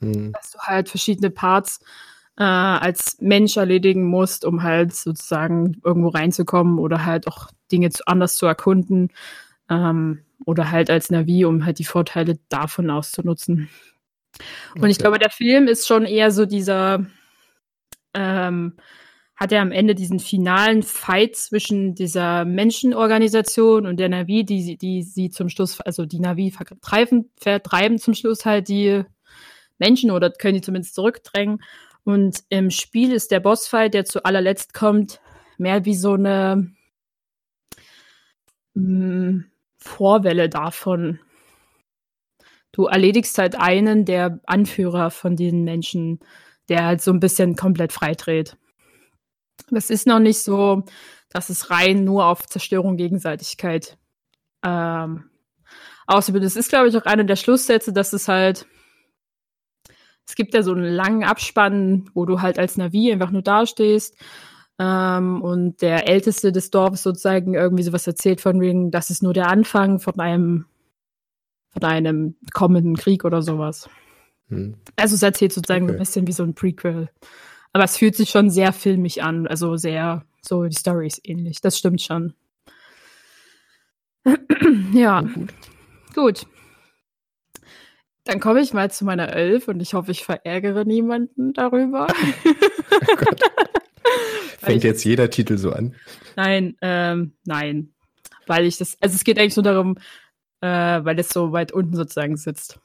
[0.00, 0.32] Hm.
[0.32, 1.80] Dass du halt verschiedene Parts
[2.38, 8.06] äh, als Mensch erledigen musst, um halt sozusagen irgendwo reinzukommen oder halt auch Dinge zu,
[8.06, 9.10] anders zu erkunden.
[9.68, 13.68] Ähm, oder halt als Navi, um halt die Vorteile davon auszunutzen.
[14.74, 14.90] Und okay.
[14.90, 17.06] ich glaube, der Film ist schon eher so dieser,
[18.14, 18.76] ähm,
[19.36, 25.02] hat er am Ende diesen finalen Fight zwischen dieser Menschenorganisation und der Navi, die, die
[25.02, 29.04] sie zum Schluss, also die Navi vertreiben, vertreiben zum Schluss halt die
[29.78, 31.60] Menschen oder können die zumindest zurückdrängen.
[32.04, 35.20] Und im Spiel ist der Bossfight, der zu allerletzt kommt,
[35.58, 36.70] mehr wie so eine
[38.74, 39.44] mh, mm,
[39.76, 41.20] Vorwelle davon.
[42.74, 46.18] Du erledigst halt einen der Anführer von diesen Menschen,
[46.68, 48.56] der halt so ein bisschen komplett freidreht.
[49.70, 50.82] Das ist noch nicht so,
[51.30, 53.96] dass es rein nur auf Zerstörung Gegenseitigkeit
[54.64, 55.30] ähm,
[56.06, 56.42] ausübt.
[56.42, 58.66] Das ist, glaube ich, auch einer der Schlusssätze, dass es halt
[60.26, 64.16] es gibt ja so einen langen Abspann, wo du halt als Navi einfach nur dastehst.
[64.78, 69.34] Ähm, und der Älteste des Dorfes sozusagen irgendwie sowas erzählt von wegen, das ist nur
[69.34, 70.66] der Anfang von einem,
[71.74, 73.88] von einem kommenden Krieg oder sowas.
[74.48, 74.76] Hm.
[74.96, 75.92] Also es erzählt sozusagen okay.
[75.92, 77.10] ein bisschen wie so ein Prequel.
[77.72, 81.60] Aber es fühlt sich schon sehr filmig an, also sehr, so die Story ist ähnlich.
[81.60, 82.34] Das stimmt schon.
[84.92, 85.54] ja, gut.
[86.14, 86.46] gut.
[88.24, 92.06] Dann komme ich mal zu meiner Elf und ich hoffe, ich verärgere niemanden darüber.
[92.44, 93.26] oh
[94.60, 95.94] Fängt ich, jetzt jeder Titel so an?
[96.36, 97.92] Nein, ähm, nein.
[98.46, 99.98] Weil ich das, also es geht eigentlich nur darum,
[100.64, 102.80] äh, weil es so weit unten sozusagen sitzt.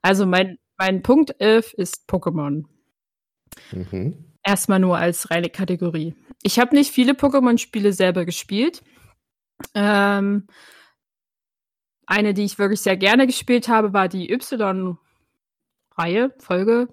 [0.00, 2.64] Also mein, mein Punkt 11 ist Pokémon.
[3.72, 4.24] Mhm.
[4.42, 6.14] Erstmal nur als reine Kategorie.
[6.42, 8.82] Ich habe nicht viele Pokémon-Spiele selber gespielt.
[9.74, 10.46] Ähm,
[12.06, 14.96] eine, die ich wirklich sehr gerne gespielt habe, war die Y-Reihe,
[16.38, 16.88] Folge,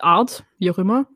[0.00, 1.06] Art, wie auch immer.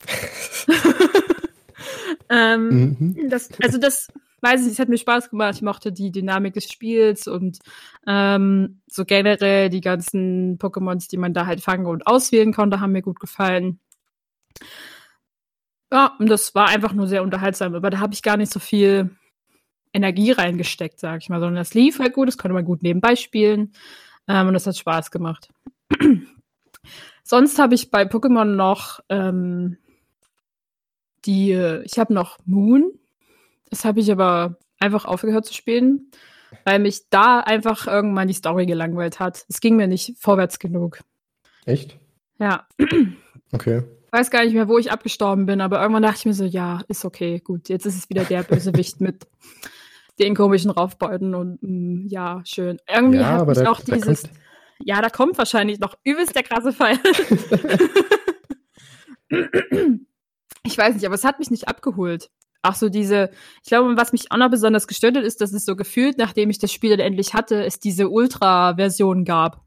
[2.28, 3.28] ähm, mhm.
[3.28, 5.54] das, also das, weiß ich nicht, es hat mir Spaß gemacht.
[5.56, 7.58] Ich mochte die Dynamik des Spiels und
[8.06, 12.92] ähm, so generell die ganzen Pokémons, die man da halt fangen und auswählen konnte, haben
[12.92, 13.80] mir gut gefallen.
[15.92, 18.58] Ja, und das war einfach nur sehr unterhaltsam, aber da habe ich gar nicht so
[18.58, 19.10] viel
[19.92, 23.16] Energie reingesteckt, sag ich mal, sondern das lief halt gut, das konnte man gut nebenbei
[23.16, 23.72] spielen
[24.28, 25.48] ähm, und das hat Spaß gemacht.
[27.22, 29.78] Sonst habe ich bei Pokémon noch ähm,
[31.24, 31.52] die,
[31.84, 32.92] ich habe noch Moon,
[33.70, 36.10] das habe ich aber einfach aufgehört zu spielen,
[36.64, 39.44] weil mich da einfach irgendwann die Story gelangweilt hat.
[39.48, 41.00] Es ging mir nicht vorwärts genug.
[41.64, 41.98] Echt?
[42.38, 42.66] Ja.
[43.52, 43.82] Okay.
[44.06, 46.44] Ich weiß gar nicht mehr, wo ich abgestorben bin, aber irgendwann dachte ich mir so,
[46.44, 49.26] ja, ist okay, gut, jetzt ist es wieder der Bösewicht mit
[50.18, 52.78] den komischen Raufbeuten und mh, mm, ja, schön.
[52.88, 54.22] Irgendwie ja, hat mich da, auch dieses.
[54.22, 54.30] Da
[54.84, 56.98] ja, da kommt wahrscheinlich noch übelst der krasse Fall.
[60.62, 62.30] ich weiß nicht, aber es hat mich nicht abgeholt.
[62.68, 63.30] Auch so diese,
[63.62, 66.50] ich glaube, was mich auch noch besonders gestört hat, ist, dass es so gefühlt, nachdem
[66.50, 69.64] ich das Spiel dann endlich hatte, es diese Ultra-Version gab.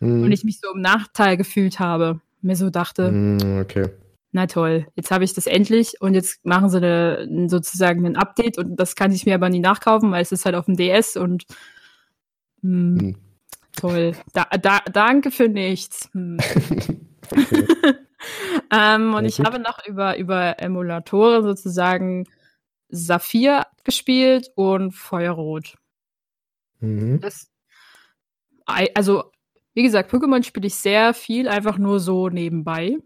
[0.00, 0.22] Hm.
[0.22, 2.20] Und ich mich so im Nachteil gefühlt habe.
[2.40, 3.90] Mir so dachte, hm, okay
[4.32, 8.58] na toll, jetzt habe ich das endlich und jetzt machen sie eine, sozusagen ein Update
[8.58, 11.16] und das kann ich mir aber nie nachkaufen, weil es ist halt auf dem DS
[11.16, 11.44] und
[12.62, 13.16] mh, hm, hm.
[13.74, 14.12] toll.
[14.34, 16.10] Da, da, danke für nichts.
[16.12, 16.38] Hm.
[18.72, 22.26] ähm, und ich habe noch über, über Emulatoren sozusagen
[22.88, 25.76] Saphir gespielt und Feuerrot.
[26.80, 27.20] Mhm.
[27.20, 27.50] Das,
[28.66, 29.24] also,
[29.74, 32.98] wie gesagt, Pokémon spiele ich sehr viel, einfach nur so nebenbei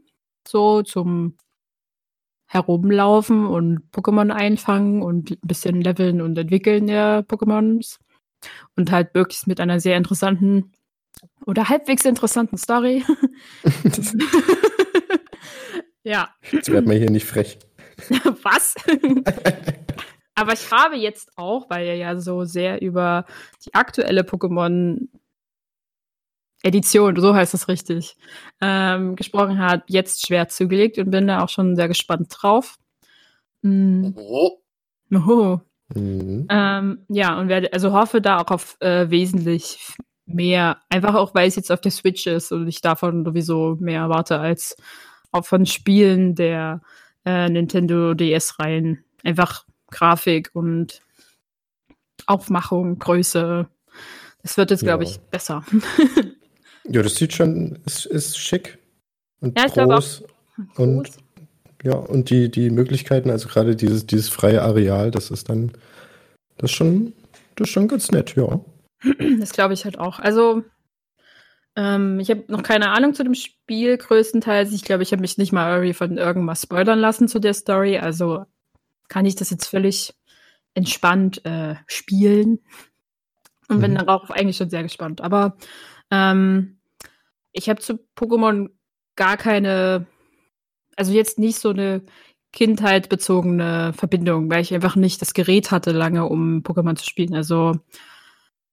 [0.47, 1.37] so zum
[2.47, 7.99] Herumlaufen und Pokémon einfangen und ein bisschen leveln und entwickeln der Pokémons.
[8.77, 10.73] Und halt wirklich mit einer sehr interessanten
[11.47, 13.05] oder halbwegs interessanten Story.
[16.03, 16.31] ja.
[16.51, 17.59] Jetzt wird man hier nicht frech.
[18.43, 18.75] Was?
[20.35, 23.27] Aber ich habe jetzt auch, weil er ja so sehr über
[23.65, 25.09] die aktuelle Pokémon
[26.63, 28.17] Edition, so heißt es richtig,
[28.61, 32.77] ähm, gesprochen hat, jetzt schwer zugelegt und bin da auch schon sehr gespannt drauf.
[33.63, 34.15] Mhm.
[34.17, 34.59] Oh.
[35.13, 35.59] Oh.
[35.95, 36.47] Mhm.
[36.49, 41.49] Ähm, ja, und werde, also hoffe da auch auf äh, wesentlich mehr, einfach auch, weil
[41.49, 44.77] es jetzt auf der Switch ist und ich davon sowieso mehr erwarte als
[45.33, 46.81] auch von Spielen der
[47.25, 49.05] äh, Nintendo DS-Reihen.
[49.25, 51.03] Einfach Grafik und
[52.27, 53.69] Aufmachung, Größe.
[54.43, 55.65] Das wird jetzt, glaube ich, besser.
[56.89, 58.79] Ja, das sieht schon, ist, ist schick
[59.41, 60.25] und ja, groß.
[60.77, 61.11] Und
[61.85, 65.73] ja, und die, die Möglichkeiten, also gerade dieses, dieses freie Areal, das ist dann,
[66.59, 67.13] das ist schon,
[67.57, 68.61] das ist schon ganz nett, ja.
[69.41, 70.21] Das glaube ich halt auch.
[70.21, 70.63] Also,
[71.77, 74.73] Ähm, ich habe noch keine Ahnung zu dem Spiel größtenteils.
[74.73, 77.99] Ich glaube, ich habe mich nicht mal irgendwie von irgendwas spoilern lassen zu der Story.
[77.99, 78.45] Also
[79.09, 80.15] kann ich das jetzt völlig
[80.75, 82.61] entspannt äh, spielen.
[83.69, 83.99] Und bin mhm.
[83.99, 85.21] darauf eigentlich schon sehr gespannt.
[85.21, 85.57] Aber
[86.11, 86.79] ähm,
[87.53, 88.69] ich habe zu Pokémon
[89.17, 90.07] gar keine,
[90.97, 92.03] also jetzt nicht so eine
[92.53, 97.35] kindheitbezogene Verbindung, weil ich einfach nicht das Gerät hatte lange, um Pokémon zu spielen.
[97.35, 97.73] Also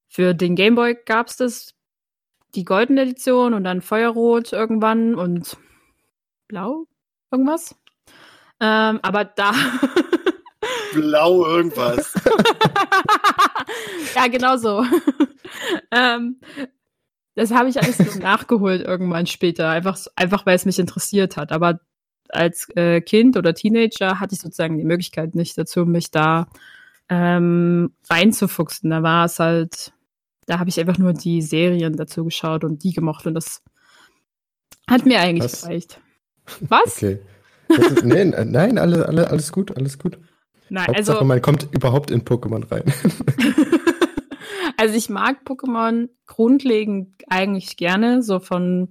[0.10, 1.76] für den Gameboy gab es das,
[2.56, 5.58] die goldene Edition und dann Feuerrot irgendwann und
[6.48, 6.86] blau
[7.32, 7.76] irgendwas.
[8.60, 9.54] Ähm, aber da.
[10.94, 12.14] blau irgendwas.
[14.16, 14.84] ja, genau so.
[15.92, 16.40] ähm,
[17.36, 21.52] das habe ich alles so nachgeholt irgendwann später, einfach, einfach weil es mich interessiert hat.
[21.52, 21.80] Aber
[22.30, 26.48] als äh, Kind oder Teenager hatte ich sozusagen die Möglichkeit nicht dazu, mich da
[27.10, 28.90] ähm, reinzufuchsen.
[28.90, 29.94] Da war es halt,
[30.50, 33.62] da habe ich einfach nur die Serien dazu geschaut und die gemocht und das
[34.90, 35.62] hat mir eigentlich Was?
[35.62, 36.02] gereicht.
[36.62, 36.98] Was?
[36.98, 37.20] Okay.
[37.68, 40.18] Ist, nee, nein, alle, alle, alles gut, alles gut.
[40.70, 42.84] Nein, Hauptsache, also, man kommt überhaupt in Pokémon rein.
[44.78, 48.90] also ich mag Pokémon grundlegend eigentlich gerne, so von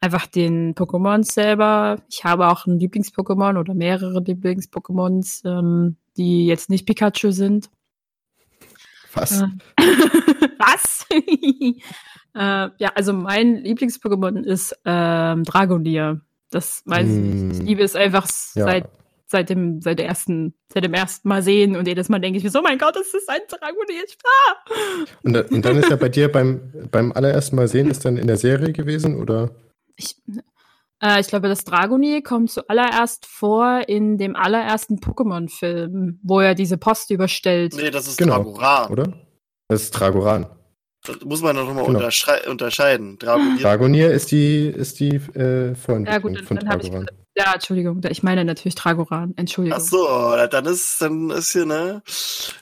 [0.00, 2.02] einfach den Pokémon selber.
[2.08, 7.70] Ich habe auch ein Lieblings-Pokémon oder mehrere Lieblings-Pokémons, ähm, die jetzt nicht Pikachu sind.
[9.14, 9.42] Was?
[10.58, 11.06] Was?
[11.10, 11.74] äh,
[12.34, 16.20] ja, also mein Lieblings-Pokémon ist ähm, Dragonier.
[16.50, 17.50] Das weiß mm.
[17.50, 17.58] ich.
[17.58, 18.64] Ich liebe es einfach ja.
[18.64, 18.90] seit
[19.30, 22.44] seit dem, seit der ersten, seit dem ersten Mal sehen und jedes Mal denke ich
[22.44, 24.02] mir so, oh mein Gott, das ist ein Dragonier.
[24.24, 25.06] Ah!
[25.22, 28.26] Und, und dann ist er bei dir beim, beim allerersten Mal sehen, ist dann in
[28.26, 29.50] der Serie gewesen, oder?
[29.96, 30.16] Ich,
[31.02, 36.76] äh, ich glaube, das Dragonier kommt zuallererst vor in dem allerersten Pokémon-Film, wo er diese
[36.76, 37.74] Post überstellt.
[37.76, 38.90] Nee, das ist genau, Dragoran.
[38.92, 39.12] Oder?
[39.68, 40.46] Das ist Dragoran.
[41.04, 42.50] Das muss man noch mal genau.
[42.50, 43.18] unterscheiden.
[43.18, 43.62] Dragonier.
[43.62, 47.06] Dragonier ist die, ist die äh, Freundin ja, gut, von, dann, Dragoran.
[47.10, 49.32] Ich, ja, Entschuldigung, ich meine natürlich Dragoran.
[49.36, 49.78] Entschuldigung.
[49.80, 52.02] Ach so, dann ist, dann ist hier, ne?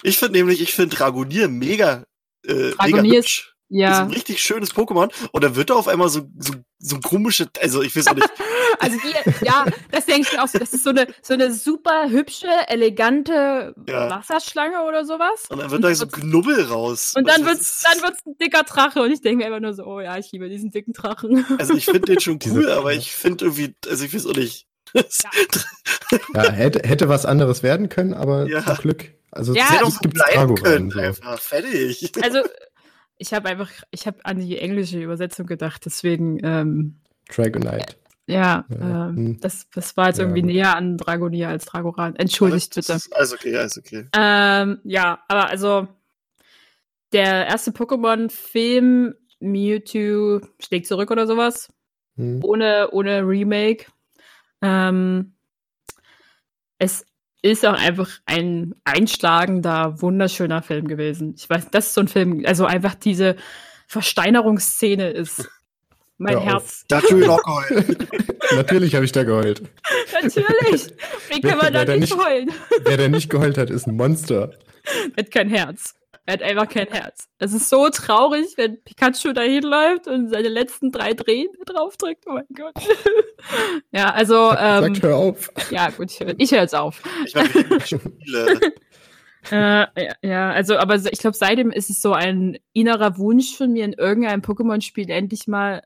[0.04, 2.04] Ich finde nämlich, ich finde Dragonier mega,
[2.46, 3.56] äh, Dragonier mega hübsch.
[3.70, 3.88] Ja.
[3.88, 5.10] Das ist ein richtig schönes Pokémon.
[5.32, 8.30] Und dann wird er auf einmal so, so, so komische, also ich weiß auch nicht.
[8.78, 10.58] also die, ja, das denke ich mir auch so.
[10.58, 14.10] Das ist so eine, so eine super hübsche, elegante ja.
[14.10, 15.44] Wasserschlange oder sowas.
[15.50, 17.14] Und dann wird da so Knubbel raus.
[17.16, 19.02] Und dann wird's, dann wird's ein dicker Drache.
[19.02, 21.44] Und ich denke mir immer nur so, oh ja, ich liebe diesen dicken Drachen.
[21.58, 24.66] Also ich finde den schon cool, aber ich finde irgendwie, also ich weiß auch nicht.
[24.94, 25.02] Ja.
[26.34, 28.64] ja, hätte, hätte was anderes werden können, aber ja.
[28.64, 29.10] zum Glück.
[29.30, 30.98] Also ja, hätte auch bleiben können, so.
[30.98, 32.10] einfach fertig.
[32.22, 32.40] Also
[33.18, 36.38] ich habe einfach, ich habe an die englische Übersetzung gedacht, deswegen.
[36.42, 37.96] Ähm, Dragonite.
[38.26, 39.08] Ja, ja.
[39.08, 39.40] Ähm, hm.
[39.40, 40.24] das, das war jetzt ja.
[40.24, 42.14] irgendwie näher an Dragonier als Dragoran.
[42.16, 42.92] Entschuldigt bitte.
[42.92, 44.04] Ist alles okay, alles okay.
[44.14, 45.88] Ähm, ja, aber also
[47.12, 51.72] der erste Pokémon-Film, Mewtwo schlägt zurück oder sowas,
[52.16, 52.44] hm.
[52.44, 53.86] ohne, ohne Remake.
[54.60, 55.34] Ähm,
[56.78, 57.06] es
[57.42, 61.34] ist auch einfach ein einschlagender, wunderschöner Film gewesen.
[61.36, 63.36] Ich weiß, das ist so ein Film, also einfach diese
[63.86, 65.48] Versteinerungsszene ist
[66.18, 66.84] mein Hör Herz.
[66.92, 68.08] Auch geheult.
[68.54, 69.62] Natürlich habe ich da geheult.
[70.12, 70.94] Natürlich.
[71.28, 72.50] Wie kann man da nicht, nicht heulen?
[72.84, 74.52] Wer da nicht geheult hat, ist ein Monster.
[75.16, 75.97] Hat kein Herz.
[76.28, 77.26] Er hat einfach kein Herz.
[77.38, 82.26] Es ist so traurig, wenn Pikachu dahin läuft und seine letzten drei Drehen drauf drückt.
[82.26, 82.74] Oh mein Gott.
[83.92, 84.50] ja, also.
[84.50, 85.50] Ähm, Sag, hör auf.
[85.70, 87.00] Ja, gut, ich höre ich hör jetzt auf.
[87.24, 87.48] Ich meine,
[87.80, 88.60] Spiele.
[89.50, 89.86] äh,
[90.20, 93.94] ja, also, aber ich glaube, seitdem ist es so ein innerer Wunsch von mir, in
[93.94, 95.82] irgendeinem Pokémon-Spiel endlich mal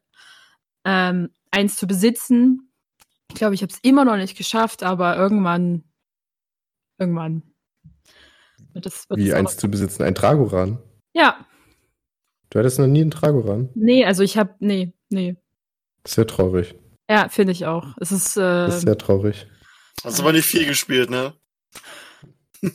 [0.85, 2.73] ähm, eins zu besitzen.
[3.29, 5.85] Ich glaube, ich habe es immer noch nicht geschafft, aber irgendwann,
[6.99, 7.45] irgendwann
[8.75, 10.03] das Wie eins zu besitzen?
[10.03, 10.79] Ein Tragoran?
[11.13, 11.47] Ja.
[12.51, 13.71] Du hattest noch nie einen Tragoran?
[13.75, 15.37] Nee, also ich habe, nee, nee.
[16.07, 16.75] Sehr traurig.
[17.09, 17.97] Ja, finde ich auch.
[18.01, 19.47] Es ist, äh, das ist sehr traurig.
[20.05, 21.35] Hast aber nicht viel gespielt, ne?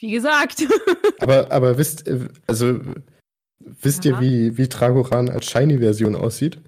[0.00, 0.66] wie gesagt.
[1.20, 2.04] aber, aber wisst,
[2.46, 2.80] also,
[3.60, 4.12] wisst ja.
[4.12, 6.60] ihr, wie, wie Tragoran als Shiny-Version aussieht?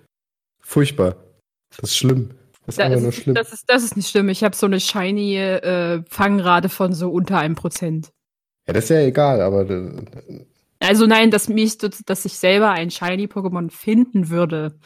[0.60, 1.16] Furchtbar.
[1.70, 2.34] Das ist schlimm.
[2.66, 3.34] Das ist da einfach nur schlimm.
[3.34, 4.28] Das ist, das ist nicht schlimm.
[4.28, 8.12] Ich habe so eine shiny äh, Fangrate von so unter einem Prozent.
[8.66, 9.66] Ja, das ist ja egal, aber.
[10.78, 14.78] Also nein, dass mich, dass ich selber ein shiny Pokémon finden würde,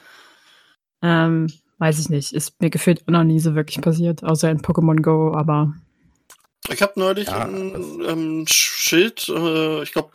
[1.03, 2.33] ähm, weiß ich nicht.
[2.33, 5.75] Ist mir gefühlt noch nie so wirklich passiert, außer in Pokémon Go, aber.
[6.71, 10.13] Ich habe neulich ja, ein ähm, Schild, äh, ich glaube,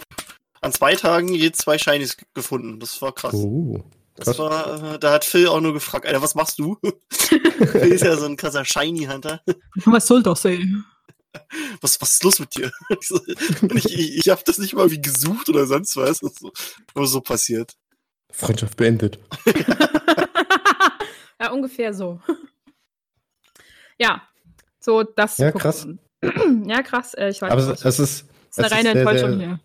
[0.61, 2.79] an zwei Tagen je zwei Shinies gefunden.
[2.79, 3.33] Das war krass.
[3.35, 3.83] Oh.
[4.25, 6.77] Das war, äh, da hat Phil auch nur gefragt, Alter, was machst du?
[7.11, 9.41] Phil ist ja so ein krasser Shiny Hunter.
[9.85, 10.65] Was soll das, ey?
[11.81, 12.71] was, was ist los mit dir?
[13.75, 16.19] ich, ich, ich habe das nicht mal wie gesucht oder sonst was.
[16.19, 16.51] Das ist so,
[16.95, 17.75] nur so passiert.
[18.31, 19.19] Freundschaft beendet.
[21.39, 22.19] ja, ungefähr so.
[23.99, 24.23] Ja,
[24.79, 25.37] so das.
[25.37, 25.87] Ja, krass.
[26.65, 27.13] ja, krass.
[27.13, 28.25] Äh, ich weiß Aber es, es ist.
[28.55, 29.59] Das ist eine reine sehr, Enttäuschung sehr, hier.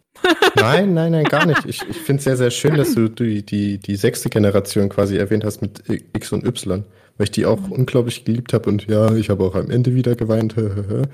[0.57, 1.65] Nein, nein, nein, gar nicht.
[1.67, 5.17] Ich, ich finde es sehr, sehr schön, dass du die, die, die sechste Generation quasi
[5.17, 6.85] erwähnt hast mit X und Y,
[7.17, 10.15] weil ich die auch unglaublich geliebt habe und ja, ich habe auch am Ende wieder
[10.15, 10.57] geweint.
[10.59, 11.05] Aber,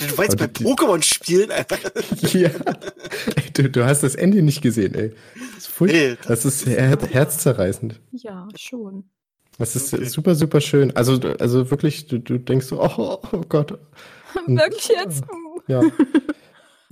[0.00, 1.78] du weißt bei Pokémon spielen, Alter.
[2.38, 2.50] ja.
[3.36, 5.12] Ey, du, du hast das Ende nicht gesehen, ey.
[5.54, 8.00] Das ist, hey, das, das ist her herzzerreißend.
[8.12, 9.04] Ja, schon.
[9.58, 10.04] Das ist okay.
[10.04, 10.96] super, super schön.
[10.96, 13.78] Also, also wirklich, du, du denkst so, oh, oh Gott.
[14.46, 15.24] Und, wirklich jetzt?
[15.66, 15.82] Ja.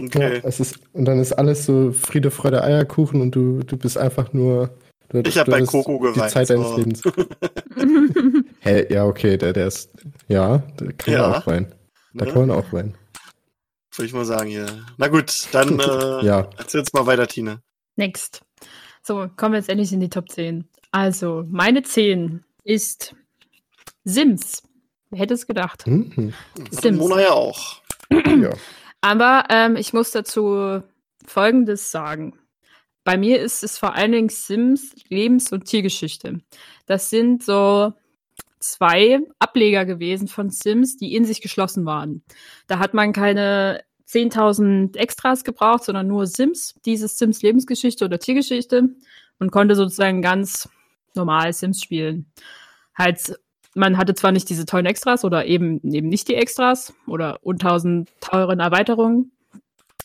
[0.07, 0.37] Okay.
[0.37, 3.99] Ja, es ist, und dann ist alles so Friede, Freude, Eierkuchen und du, du bist
[3.99, 4.71] einfach nur.
[5.09, 6.17] Du, ich habe bei Coco geweint.
[6.17, 6.77] Die Zeit deines so.
[6.77, 7.03] Lebens.
[8.61, 9.91] Hä, ja, okay, der, der ist.
[10.29, 11.23] Ja, da kann ja.
[11.23, 11.75] man auch weinen.
[12.15, 12.33] Da ja.
[12.33, 12.95] kann man auch weinen.
[13.95, 14.67] Würde ich mal sagen, ja.
[14.99, 16.49] Na gut, dann äh, ja.
[16.57, 17.61] erzähl uns mal weiter, Tine.
[17.97, 18.43] Next.
[19.03, 20.69] So, kommen wir jetzt endlich in die Top 10.
[20.93, 23.15] Also, meine 10 ist
[24.05, 24.63] Sims.
[25.11, 25.87] Wer hätte es gedacht?
[25.87, 26.33] Mhm.
[26.71, 26.99] Sims.
[26.99, 27.83] Mona ja auch.
[28.11, 28.51] ja.
[29.01, 30.83] Aber ähm, ich muss dazu
[31.27, 32.39] Folgendes sagen.
[33.05, 36.41] Bei mir ist es vor allen Dingen Sims Lebens- und Tiergeschichte.
[36.87, 37.95] Das sind so
[38.59, 42.23] zwei Ableger gewesen von Sims, die in sich geschlossen waren.
[42.67, 48.91] Da hat man keine 10.000 Extras gebraucht, sondern nur Sims, dieses Sims Lebensgeschichte oder Tiergeschichte
[49.39, 50.69] und konnte sozusagen ganz
[51.15, 52.31] normal Sims spielen.
[52.95, 53.39] Halt
[53.75, 58.09] man hatte zwar nicht diese tollen Extras oder eben, eben nicht die Extras oder untausend
[58.21, 59.33] teuren Erweiterungen,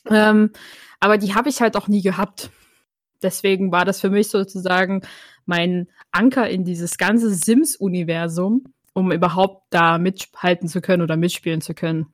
[0.09, 0.51] ähm,
[0.99, 2.49] aber die habe ich halt auch nie gehabt.
[3.21, 5.01] Deswegen war das für mich sozusagen
[5.45, 11.73] mein Anker in dieses ganze Sims-Universum, um überhaupt da mithalten zu können oder mitspielen zu
[11.73, 12.07] können.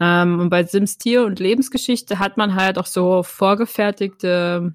[0.00, 4.74] Ähm, und bei Sims Tier und Lebensgeschichte hat man halt auch so vorgefertigte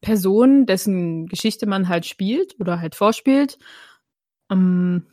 [0.00, 3.58] Personen, dessen Geschichte man halt spielt oder halt vorspielt.
[4.48, 5.06] Um, ähm,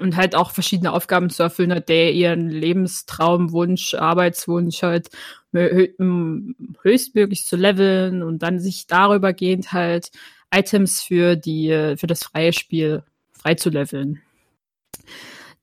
[0.00, 5.10] und halt auch verschiedene Aufgaben zu erfüllen hat, der ihren Lebenstraumwunsch, Arbeitswunsch halt
[5.52, 10.10] höchstmöglich zu leveln und dann sich darüber gehend halt
[10.52, 13.02] Items für die, für das freie Spiel
[13.32, 14.20] frei zu leveln.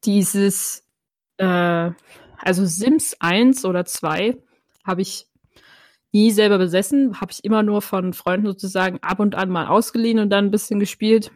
[0.04, 0.86] Dieses,
[1.38, 1.92] äh,
[2.38, 4.38] also Sims 1 oder 2
[4.84, 5.28] habe ich
[6.12, 10.20] nie selber besessen, habe ich immer nur von Freunden sozusagen ab und an mal ausgeliehen
[10.20, 11.32] und dann ein bisschen gespielt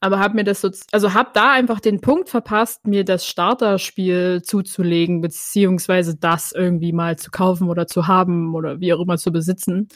[0.00, 4.42] aber habe mir das so, also habe da einfach den Punkt verpasst, mir das Starterspiel
[4.42, 9.30] zuzulegen, beziehungsweise das irgendwie mal zu kaufen oder zu haben oder wie auch immer zu
[9.30, 9.88] besitzen.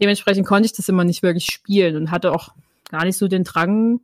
[0.00, 2.50] Dementsprechend konnte ich das immer nicht wirklich spielen und hatte auch
[2.90, 4.00] gar nicht so den Drang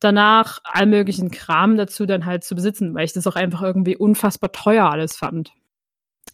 [0.00, 3.96] danach, all möglichen Kram dazu dann halt zu besitzen, weil ich das auch einfach irgendwie
[3.96, 5.52] unfassbar teuer alles fand.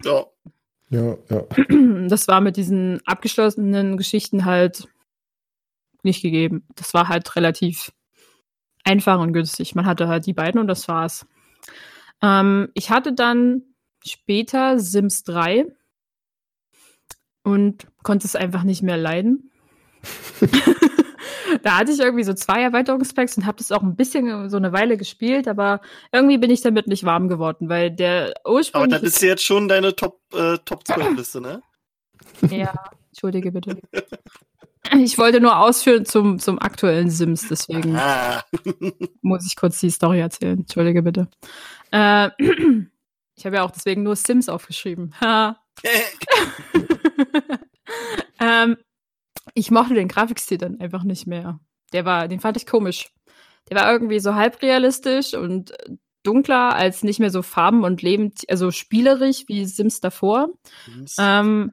[0.02, 0.24] Ja.
[0.90, 1.44] Ja, ja.
[2.08, 4.88] Das war mit diesen abgeschlossenen Geschichten halt
[6.02, 6.66] nicht gegeben.
[6.74, 7.92] Das war halt relativ
[8.84, 9.74] einfach und günstig.
[9.74, 11.26] Man hatte halt die beiden und das war's.
[12.22, 13.62] Ähm, ich hatte dann
[14.04, 15.66] später Sims 3
[17.42, 19.50] und konnte es einfach nicht mehr leiden.
[21.62, 24.72] da hatte ich irgendwie so zwei Erweiterungspacks und habe das auch ein bisschen so eine
[24.72, 25.80] Weile gespielt, aber
[26.12, 28.84] irgendwie bin ich damit nicht warm geworden, weil der Ursprung.
[28.84, 31.62] Aber das ist jetzt schon deine Top, äh, Top 12 Liste, ne?
[32.50, 32.74] Ja,
[33.08, 33.78] entschuldige bitte.
[34.92, 38.44] Ich wollte nur ausführen zum, zum aktuellen Sims, deswegen ah.
[39.22, 40.60] muss ich kurz die Story erzählen.
[40.60, 41.28] Entschuldige bitte.
[41.90, 42.30] Äh,
[43.36, 45.14] ich habe ja auch deswegen nur Sims aufgeschrieben.
[48.40, 48.76] ähm,
[49.54, 51.60] ich mochte den Grafikstil dann einfach nicht mehr.
[51.92, 53.10] Der war, den fand ich komisch.
[53.70, 55.72] Der war irgendwie so halbrealistisch und
[56.22, 60.48] dunkler als nicht mehr so farben und lebend, also spielerisch wie Sims davor.
[61.18, 61.72] Ähm,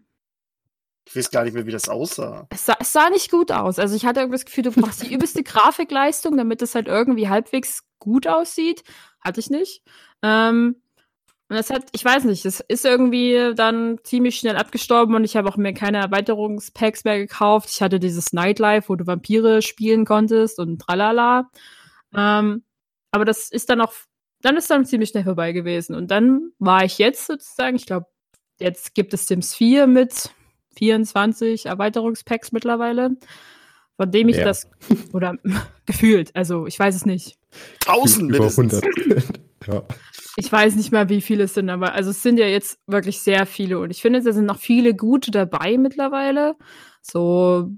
[1.11, 2.47] ich weiß gar nicht mehr, wie das aussah.
[2.49, 3.79] Es sah, es sah nicht gut aus.
[3.79, 7.27] Also ich hatte irgendwie das Gefühl, du brauchst die übelste Grafikleistung, damit es halt irgendwie
[7.27, 8.83] halbwegs gut aussieht.
[9.19, 9.83] Hatte ich nicht.
[10.23, 10.81] Ähm,
[11.49, 15.35] und das hat, ich weiß nicht, es ist irgendwie dann ziemlich schnell abgestorben und ich
[15.35, 17.69] habe auch mir keine Erweiterungspacks mehr gekauft.
[17.69, 21.49] Ich hatte dieses Nightlife, wo du Vampire spielen konntest und tralala.
[22.15, 22.63] Ähm,
[23.11, 23.91] aber das ist dann auch,
[24.39, 25.93] dann ist dann ziemlich schnell vorbei gewesen.
[25.93, 28.05] Und dann war ich jetzt sozusagen, ich glaube,
[28.57, 30.31] jetzt gibt es Sims 4 mit
[30.77, 33.11] 24 Erweiterungspacks mittlerweile,
[33.97, 34.45] von dem ich ja.
[34.45, 34.69] das,
[35.13, 35.35] oder
[35.85, 37.37] gefühlt, also ich weiß es nicht.
[37.79, 38.83] Tausend Über 100.
[39.67, 39.83] ja.
[40.37, 43.19] Ich weiß nicht mehr, wie viele es sind, aber also es sind ja jetzt wirklich
[43.21, 46.55] sehr viele und ich finde, da sind noch viele gute dabei mittlerweile.
[47.01, 47.69] So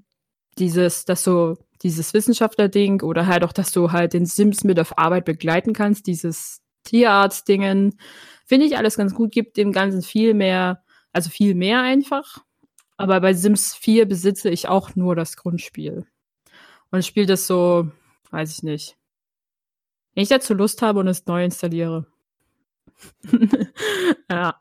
[0.58, 4.98] dieses, dass so dieses Wissenschaftler-Ding oder halt auch, dass du halt den Sims mit auf
[4.98, 7.98] Arbeit begleiten kannst, dieses Tierarzt-Dingen.
[8.46, 12.44] Finde ich alles ganz gut, gibt dem Ganzen viel mehr, also viel mehr einfach.
[12.98, 16.06] Aber bei Sims 4 besitze ich auch nur das Grundspiel.
[16.92, 17.90] Und spiele das so,
[18.32, 18.98] weiß ich nicht.
[20.14, 22.06] Wenn ich dazu Lust habe und es neu installiere.
[24.30, 24.60] ja.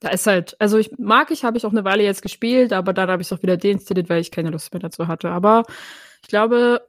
[0.00, 2.92] Da ist halt, also ich mag ich, habe ich auch eine Weile jetzt gespielt, aber
[2.92, 5.30] dann habe ich es auch wieder deinstalliert, weil ich keine Lust mehr dazu hatte.
[5.30, 5.64] Aber
[6.22, 6.86] ich glaube,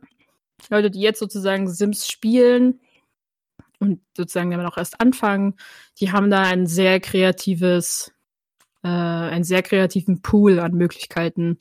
[0.70, 2.82] Leute, die jetzt sozusagen Sims spielen
[3.80, 5.56] und sozusagen damit auch erst anfangen,
[6.00, 8.12] die haben da ein sehr kreatives,
[8.84, 11.60] äh, einen sehr kreativen Pool an Möglichkeiten,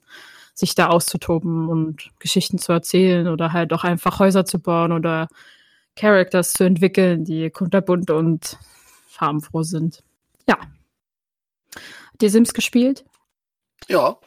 [0.53, 5.27] sich da auszutoben und Geschichten zu erzählen oder halt auch einfach Häuser zu bauen oder
[5.95, 8.57] Characters zu entwickeln, die kunterbunt und
[9.07, 10.03] farbenfroh sind.
[10.47, 10.57] Ja.
[12.11, 13.05] Habt ihr Sims gespielt?
[13.87, 14.17] Ja.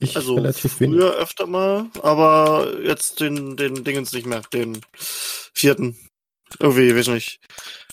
[0.00, 1.02] Ich Also relativ früher wenig.
[1.02, 5.96] öfter mal, aber jetzt den, den Dingens nicht mehr, den vierten.
[6.60, 7.40] Irgendwie, weiß nicht.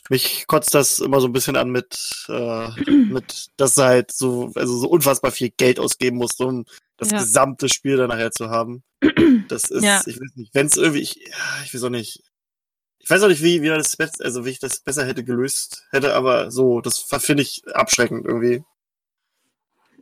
[0.09, 4.51] Mich kotzt das immer so ein bisschen an mit, äh, mit, dass du halt so,
[4.55, 6.65] also so unfassbar viel Geld ausgeben musst, um
[6.97, 7.17] das Ja.
[7.17, 8.83] gesamte Spiel dann nachher zu haben.
[9.47, 10.01] Das ist, Ja.
[10.05, 11.19] ich weiß nicht, wenn es irgendwie, ich,
[11.65, 12.23] ich weiß auch nicht.
[12.99, 16.15] Ich weiß auch nicht, wie, wie das also wie ich das besser hätte gelöst hätte,
[16.15, 18.63] aber so, das finde ich abschreckend irgendwie.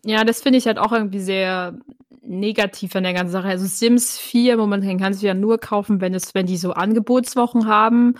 [0.05, 1.77] Ja, das finde ich halt auch irgendwie sehr
[2.21, 3.47] negativ an der ganzen Sache.
[3.47, 7.67] Also Sims 4 momentan kannst du ja nur kaufen, wenn es, wenn die so Angebotswochen
[7.67, 8.15] haben.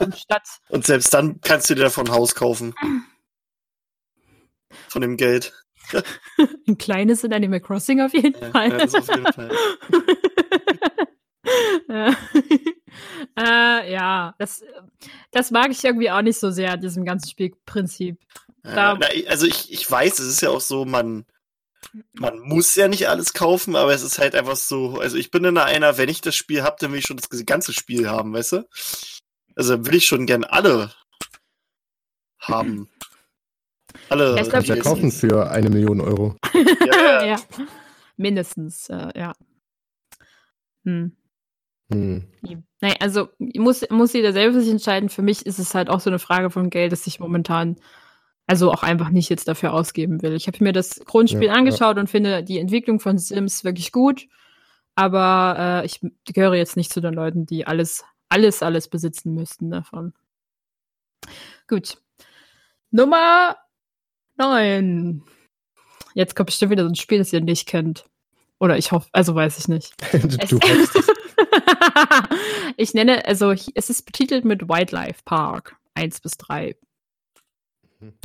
[0.00, 2.74] Und statt, Und selbst dann kannst du dir davon Haus kaufen.
[4.88, 5.52] Von dem Geld.
[6.68, 8.70] ein kleines in Animal Crossing auf jeden Ja, Fall.
[8.70, 9.50] ja, das auf jeden Fall.
[13.38, 14.64] Äh, ja, das,
[15.30, 18.18] das mag ich irgendwie auch nicht so sehr an diesem ganzen Spielprinzip.
[18.64, 21.24] Ja, Da- na, also ich, ich weiß, es ist ja auch so, man,
[22.12, 25.44] man muss ja nicht alles kaufen, aber es ist halt einfach so, also ich bin
[25.44, 28.32] in einer, wenn ich das Spiel habe, dann will ich schon das ganze Spiel haben,
[28.32, 28.68] weißt du?
[29.56, 30.92] Also dann will ich schon gern alle
[32.40, 32.88] haben.
[34.10, 34.36] Alle.
[34.36, 36.36] Ja, ich glaub, kaufen für eine Million Euro.
[36.54, 37.24] Ja, ja.
[37.26, 37.36] ja.
[38.16, 39.32] Mindestens, äh, ja.
[40.84, 41.16] Hm.
[41.90, 42.24] Hm.
[42.80, 45.08] Naja, also muss, muss jeder selber sich entscheiden.
[45.08, 47.76] Für mich ist es halt auch so eine Frage von Geld, dass ich momentan
[48.48, 50.32] also auch einfach nicht jetzt dafür ausgeben will.
[50.32, 54.26] Ich habe mir das Grundspiel Ja, angeschaut und finde die Entwicklung von Sims wirklich gut.
[54.94, 59.70] Aber äh, ich gehöre jetzt nicht zu den Leuten, die alles, alles, alles besitzen müssten
[59.70, 60.14] davon.
[61.68, 61.98] Gut.
[62.90, 63.56] Nummer
[64.38, 65.22] 9.
[66.14, 68.06] Jetzt kommt bestimmt wieder so ein Spiel, das ihr nicht kennt.
[68.58, 69.94] Oder ich hoffe, also weiß ich nicht.
[70.50, 71.06] du hoffst es.
[72.78, 76.74] ich nenne, also es ist betitelt mit Wildlife Park 1 bis 3.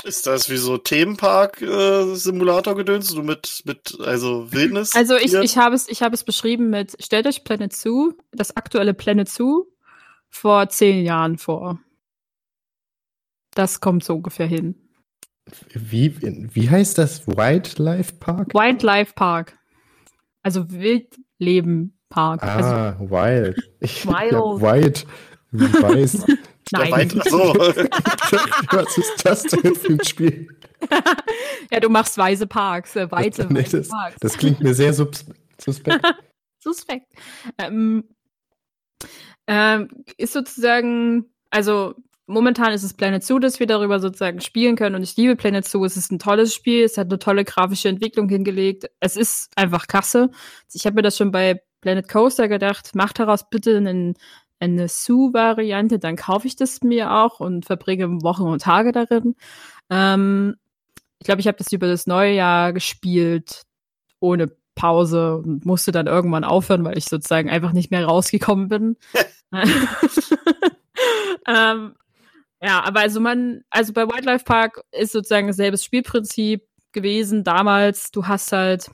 [0.04, 3.12] Ist das wie so Themenpark-Simulator-Gedöns?
[3.12, 4.94] Du mit, mit, also Wildnis?
[4.94, 8.56] Also ich, ich habe es, ich habe es beschrieben mit, stellt euch Planet Zoo, das
[8.56, 9.64] aktuelle Planet Zoo,
[10.28, 11.80] vor zehn Jahren vor.
[13.52, 14.76] Das kommt so ungefähr hin.
[15.72, 16.14] Wie,
[16.54, 17.26] wie heißt das?
[17.26, 18.54] Wildlife Park?
[18.54, 19.58] Wildlife Park.
[20.42, 22.42] Also Wildleben Park.
[22.42, 23.56] Also, Ah, wild.
[23.80, 24.32] Ich, Wild.
[24.32, 25.06] Ja, wild.
[25.50, 26.24] Wie weiß.
[26.72, 27.10] Ja, nein.
[27.28, 27.38] so.
[28.70, 30.48] Was ist das denn für ein Spiel?
[31.70, 34.16] ja, du machst weise Parks, äh, weite, Nee, das, Parks.
[34.20, 35.24] das klingt mir sehr sus
[35.58, 36.04] suspekt.
[36.58, 37.06] Suspekt.
[37.58, 38.04] Ähm,
[39.46, 41.94] ähm, ist sozusagen, also
[42.26, 45.66] momentan ist es Planet Zoo, dass wir darüber sozusagen spielen können und ich liebe Planet
[45.66, 45.84] Zoo.
[45.84, 48.86] Es ist ein tolles Spiel, es hat eine tolle grafische Entwicklung hingelegt.
[49.00, 50.30] Es ist einfach klasse.
[50.72, 54.14] Ich habe mir das schon bei Planet Coaster gedacht, macht daraus bitte einen,
[54.64, 59.36] eine Zoo-Variante, dann kaufe ich das mir auch und verbringe Wochen und Tage darin.
[59.90, 60.56] Ähm,
[61.18, 63.62] ich glaube, ich habe das über das neue Jahr gespielt,
[64.20, 68.96] ohne Pause und musste dann irgendwann aufhören, weil ich sozusagen einfach nicht mehr rausgekommen bin.
[71.46, 71.94] ähm,
[72.60, 78.10] ja, aber also man, also bei Wildlife Park ist sozusagen dasselbe Spielprinzip gewesen damals.
[78.10, 78.90] Du hast halt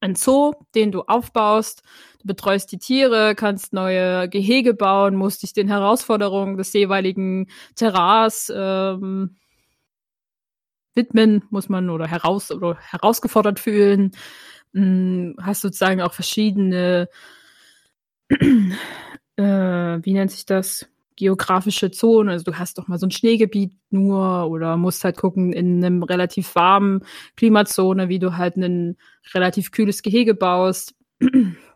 [0.00, 1.82] einen Zoo, den du aufbaust,
[2.24, 9.36] betreust die Tiere, kannst neue Gehege bauen, musst dich den Herausforderungen des jeweiligen Terrains ähm,
[10.94, 14.12] widmen, muss man oder heraus oder herausgefordert fühlen.
[14.72, 17.08] Hm, hast sozusagen auch verschiedene,
[18.30, 20.88] äh, wie nennt sich das?
[21.16, 22.28] Geografische Zonen.
[22.28, 26.02] Also du hast doch mal so ein Schneegebiet nur oder musst halt gucken in einem
[26.02, 27.04] relativ warmen
[27.36, 28.96] Klimazone, wie du halt ein
[29.32, 30.96] relativ kühles Gehege baust.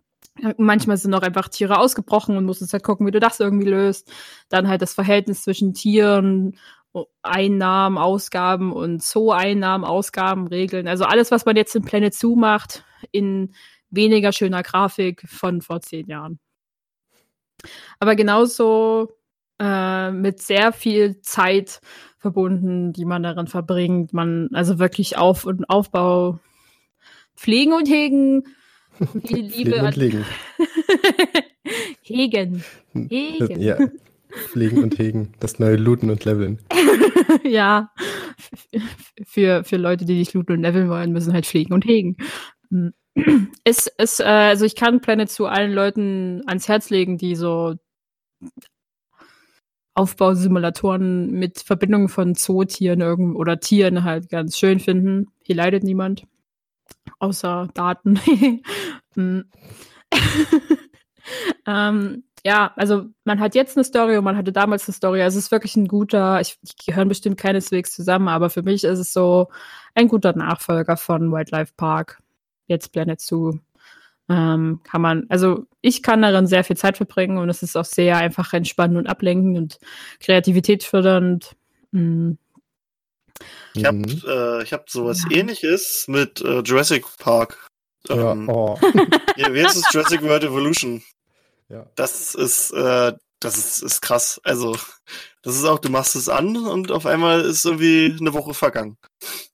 [0.57, 4.13] Manchmal sind auch einfach Tiere ausgebrochen und musst halt gucken, wie du das irgendwie löst.
[4.49, 6.57] Dann halt das Verhältnis zwischen Tieren,
[7.23, 10.89] Einnahmen, Ausgaben und Zoo-Einnahmen, Ausgaben, Regeln.
[10.89, 13.55] Also alles, was man jetzt in Planet Zoo macht, in
[13.91, 16.39] weniger schöner Grafik von vor zehn Jahren.
[17.99, 19.13] Aber genauso
[19.59, 21.81] äh, mit sehr viel Zeit
[22.19, 24.13] verbunden, die man darin verbringt.
[24.13, 26.39] Man, also wirklich Auf- und Aufbau,
[27.37, 28.45] Pflegen und Hegen,
[29.25, 29.83] viel Liebe.
[29.83, 29.97] Und.
[32.03, 32.65] Hegen.
[32.95, 33.61] Hegen.
[33.61, 33.79] Ja.
[34.31, 35.33] Pflegen und Hegen.
[35.41, 36.59] Das neue Looten und Leveln.
[37.45, 37.91] ja.
[39.27, 42.17] Für, für Leute, die nicht looten und leveln wollen, müssen halt pflegen und hegen.
[43.65, 47.75] Es, es, äh, also ich kann Planet zu allen Leuten ans Herz legen, die so
[49.95, 55.27] Aufbausimulatoren mit Verbindung von Zootieren irgend oder Tieren halt ganz schön finden.
[55.43, 56.29] Hier leidet niemand.
[57.19, 58.21] Außer Daten.
[59.15, 59.51] Hm.
[61.67, 65.23] ähm, ja, also man hat jetzt eine Story und man hatte damals eine Story.
[65.23, 68.85] Also es ist wirklich ein guter, ich, die gehören bestimmt keineswegs zusammen, aber für mich
[68.85, 69.49] ist es so
[69.95, 72.23] ein guter Nachfolger von Wildlife Park.
[72.69, 73.55] Jetzt Planet Zoo.
[74.29, 77.87] Ähm, kann man, also ich kann darin sehr viel Zeit verbringen und es ist auch
[77.87, 79.79] sehr einfach entspannend und ablenkend und
[80.21, 81.57] Kreativität fördernd.
[81.93, 82.39] Mhm.
[83.75, 85.39] Ich habe äh, ich hab sowas ja.
[85.39, 87.69] ähnliches mit äh, Jurassic Park.
[88.09, 88.79] Ja, ähm, oh.
[89.37, 89.93] Wie heißt es?
[89.93, 91.03] Jurassic World Evolution.
[91.69, 91.87] Ja.
[91.95, 94.41] Das ist, äh, das ist, ist krass.
[94.45, 94.77] Also,
[95.43, 98.97] das ist auch, du machst es an und auf einmal ist irgendwie eine Woche vergangen.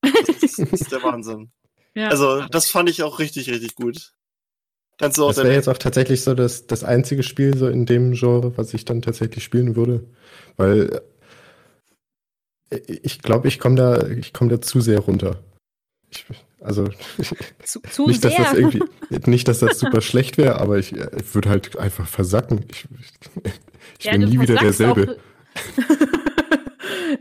[0.00, 1.50] Das ist, das ist der Wahnsinn.
[1.96, 2.08] Ja.
[2.08, 4.14] Also, das fand ich auch richtig, richtig gut.
[4.98, 7.86] Kannst du auch das wäre jetzt auch tatsächlich so das, das einzige Spiel so in
[7.86, 10.04] dem Genre, was ich dann tatsächlich spielen würde.
[10.56, 11.00] Weil äh,
[12.76, 15.42] ich glaube, ich komme da, ich komme da zu sehr runter.
[16.10, 16.26] Ich,
[16.60, 16.88] also
[17.62, 18.82] zu, zu nicht, dass das irgendwie,
[19.26, 22.64] nicht, dass das super schlecht wäre, aber ich, ich würde halt einfach versacken.
[22.70, 22.86] Ich,
[23.98, 25.18] ich ja, bin nie wieder derselbe.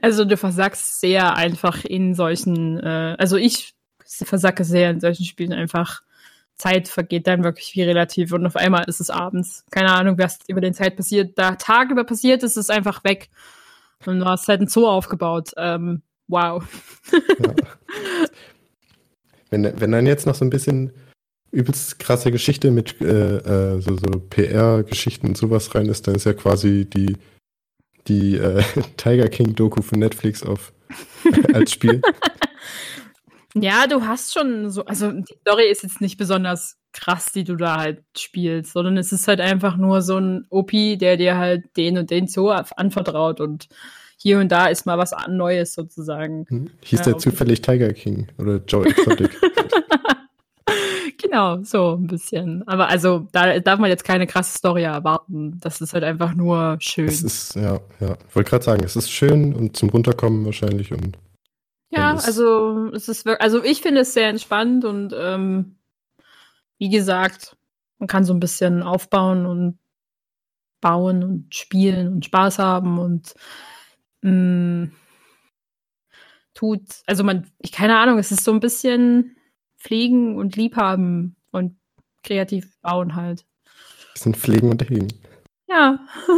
[0.01, 3.73] also du versackst sehr einfach in solchen, äh, also ich
[4.05, 6.01] versacke sehr in solchen Spielen einfach.
[6.55, 9.65] Zeit vergeht dann wirklich wie relativ und auf einmal ist es abends.
[9.71, 11.37] Keine Ahnung, was über den Zeit passiert.
[11.37, 13.29] Da Tag über passiert ist, ist einfach weg.
[14.05, 15.51] Und du hast halt ein Zoo aufgebaut.
[15.57, 16.63] Ähm, wow.
[17.11, 17.55] Ja.
[19.49, 20.91] Wenn, wenn dann jetzt noch so ein bisschen
[21.51, 23.37] übelst krasse Geschichte mit äh,
[23.75, 27.17] äh, so, so PR-Geschichten und sowas rein ist, dann ist ja quasi die,
[28.07, 28.63] die äh,
[28.97, 30.73] Tiger King-Doku von Netflix auf
[31.53, 32.01] als Spiel.
[33.55, 37.55] Ja, du hast schon so, also die Story ist jetzt nicht besonders krass, die du
[37.55, 41.75] da halt spielst, sondern es ist halt einfach nur so ein OP, der dir halt
[41.75, 43.67] den und den Zoo anvertraut und
[44.17, 46.45] hier und da ist mal was Neues sozusagen.
[46.47, 46.69] Hm.
[46.83, 49.31] Hieß ja, der zufällig Tiger King oder Joe Exotic?
[51.21, 52.65] genau, so ein bisschen.
[52.67, 55.59] Aber also, da darf man jetzt keine krasse Story erwarten.
[55.59, 57.07] Das ist halt einfach nur schön.
[57.07, 58.15] Es ist, ja, ja.
[58.29, 61.17] Ich wollte gerade sagen, es ist schön und zum Runterkommen wahrscheinlich und.
[61.89, 65.75] Ja, also es ist also ich finde es sehr entspannt und ähm,
[66.77, 67.57] wie gesagt,
[67.99, 69.79] man kann so ein bisschen aufbauen und
[70.81, 73.33] bauen und spielen und Spaß haben und
[74.21, 74.91] mh, mm,
[76.53, 79.35] tut, also man, ich keine Ahnung, es ist so ein bisschen
[79.77, 81.77] Pflegen und Liebhaben und
[82.23, 83.45] kreativ bauen halt.
[84.13, 85.07] Das sind Pflegen und Hegen.
[85.67, 85.99] Ja.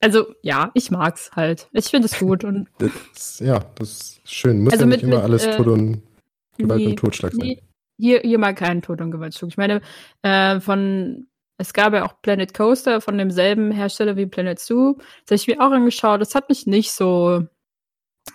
[0.00, 1.68] also ja, ich mag's halt.
[1.72, 4.62] Ich finde es gut und das, ja, das ist schön.
[4.62, 6.02] Muss also ja nicht mit, immer alles äh, Tod und
[6.56, 7.46] Gewalt nee, und Totschlag sein.
[7.46, 7.62] Nee,
[7.98, 9.50] hier, hier mal keinen Tod und Gewaltschlag.
[9.50, 9.80] Ich meine,
[10.22, 11.26] äh, von
[11.58, 14.94] es gab ja auch Planet Coaster von demselben Hersteller wie Planet Zoo.
[15.26, 16.20] Das habe ich mir auch angeschaut.
[16.20, 17.46] Das hat mich nicht so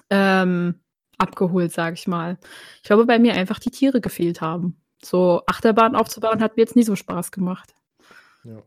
[0.10, 0.76] ähm,
[1.18, 2.38] abgeholt, sage ich mal.
[2.78, 4.78] Ich glaube, bei mir einfach die Tiere gefehlt haben.
[5.02, 7.74] So Achterbahn aufzubauen hat mir jetzt nie so Spaß gemacht.
[8.44, 8.62] Ja.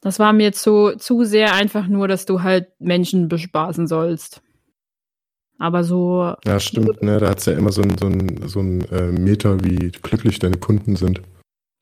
[0.00, 4.42] Das war mir zu, zu sehr einfach nur, dass du halt Menschen bespaßen sollst.
[5.60, 6.34] Aber so.
[6.46, 7.18] Ja, stimmt, ne?
[7.18, 10.38] Da hat es ja immer so ein, so ein, so ein äh, Meter, wie glücklich
[10.38, 11.20] deine Kunden sind.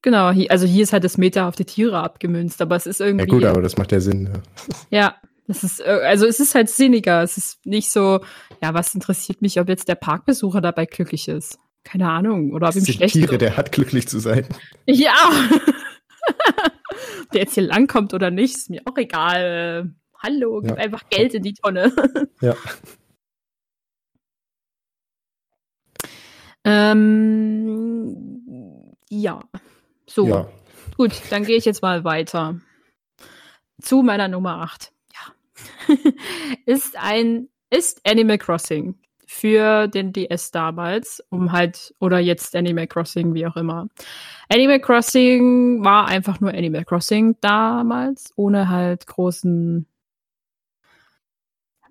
[0.03, 3.01] Genau, hier, also hier ist halt das Meta auf die Tiere abgemünzt, aber es ist
[3.01, 3.26] irgendwie.
[3.26, 4.31] Ja gut, aber das macht ja Sinn.
[4.33, 4.41] Ja,
[4.91, 5.14] ja
[5.47, 7.22] das ist, äh, also es ist halt sinniger.
[7.22, 8.20] Es ist nicht so,
[8.61, 11.59] ja, was interessiert mich, ob jetzt der Parkbesucher dabei glücklich ist.
[11.85, 12.53] Keine Ahnung.
[12.53, 13.41] Oder ob ihm schlecht Tiere, ist.
[13.41, 14.47] der hat glücklich zu sein.
[14.87, 15.14] Ja.
[17.33, 19.95] der jetzt hier langkommt oder nicht, ist mir auch egal.
[20.18, 20.76] Hallo, gib ja.
[20.76, 21.93] einfach Geld in die Tonne.
[22.41, 22.55] ja.
[26.71, 28.45] Ähm,
[29.09, 29.41] ja.
[30.07, 30.49] So, ja.
[30.97, 32.61] gut, dann gehe ich jetzt mal weiter
[33.81, 34.93] zu meiner Nummer 8.
[35.14, 35.95] Ja.
[36.66, 38.97] ist ein, ist Animal Crossing
[39.27, 43.89] für den DS damals, um halt, oder jetzt Animal Crossing, wie auch immer.
[44.51, 49.87] Animal Crossing war einfach nur Animal Crossing damals, ohne halt großen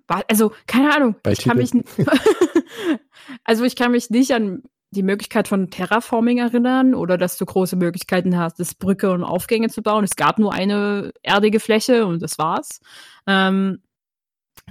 [0.08, 1.70] also keine Ahnung, Bei ich kann mich
[3.44, 7.76] also ich kann mich nicht an die Möglichkeit von Terraforming erinnern oder dass du große
[7.76, 10.04] Möglichkeiten hast, das Brücke und Aufgänge zu bauen.
[10.04, 12.80] Es gab nur eine erdige Fläche und das war's.
[13.26, 13.82] Ähm,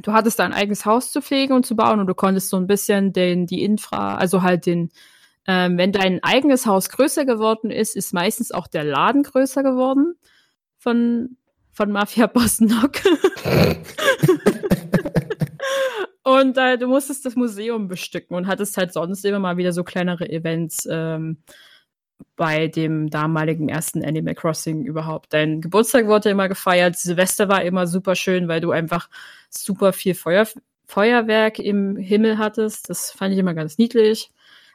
[0.02, 2.68] du hattest dein eigenes Haus zu pflegen und zu bauen und du konntest so ein
[2.68, 4.90] bisschen den, die Infra, also halt den,
[5.46, 10.16] ähm, wenn dein eigenes Haus größer geworden ist, ist meistens auch der Laden größer geworden
[10.80, 11.38] von,
[11.72, 12.94] von Mafia Boss Nock.
[16.28, 19.86] Und äh, du musstest das Museum bestücken und hattest halt sonst immer mal wieder so
[19.86, 21.38] kleinere Events ähm,
[22.36, 25.32] bei dem damaligen ersten Animal Crossing überhaupt.
[25.32, 29.10] Dein Geburtstag wurde immer gefeiert, Silvester war immer super schön, weil du einfach
[29.50, 30.46] super viel Feuer
[30.86, 32.90] Feuerwerk im Himmel hattest.
[32.90, 34.30] Das fand ich immer ganz niedlich.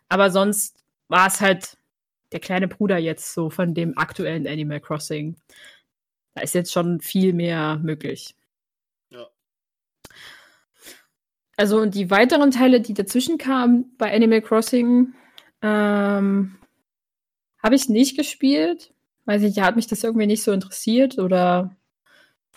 [0.08, 1.76] Aber sonst war es halt
[2.32, 5.36] der kleine Bruder jetzt so von dem aktuellen Animal Crossing.
[6.34, 8.36] Da ist jetzt schon viel mehr möglich.
[11.56, 15.12] Also und die weiteren Teile, die dazwischen kamen bei Animal Crossing,
[15.60, 16.56] ähm,
[17.62, 18.92] habe ich nicht gespielt.
[19.24, 21.76] Weiß ich, hat mich das irgendwie nicht so interessiert oder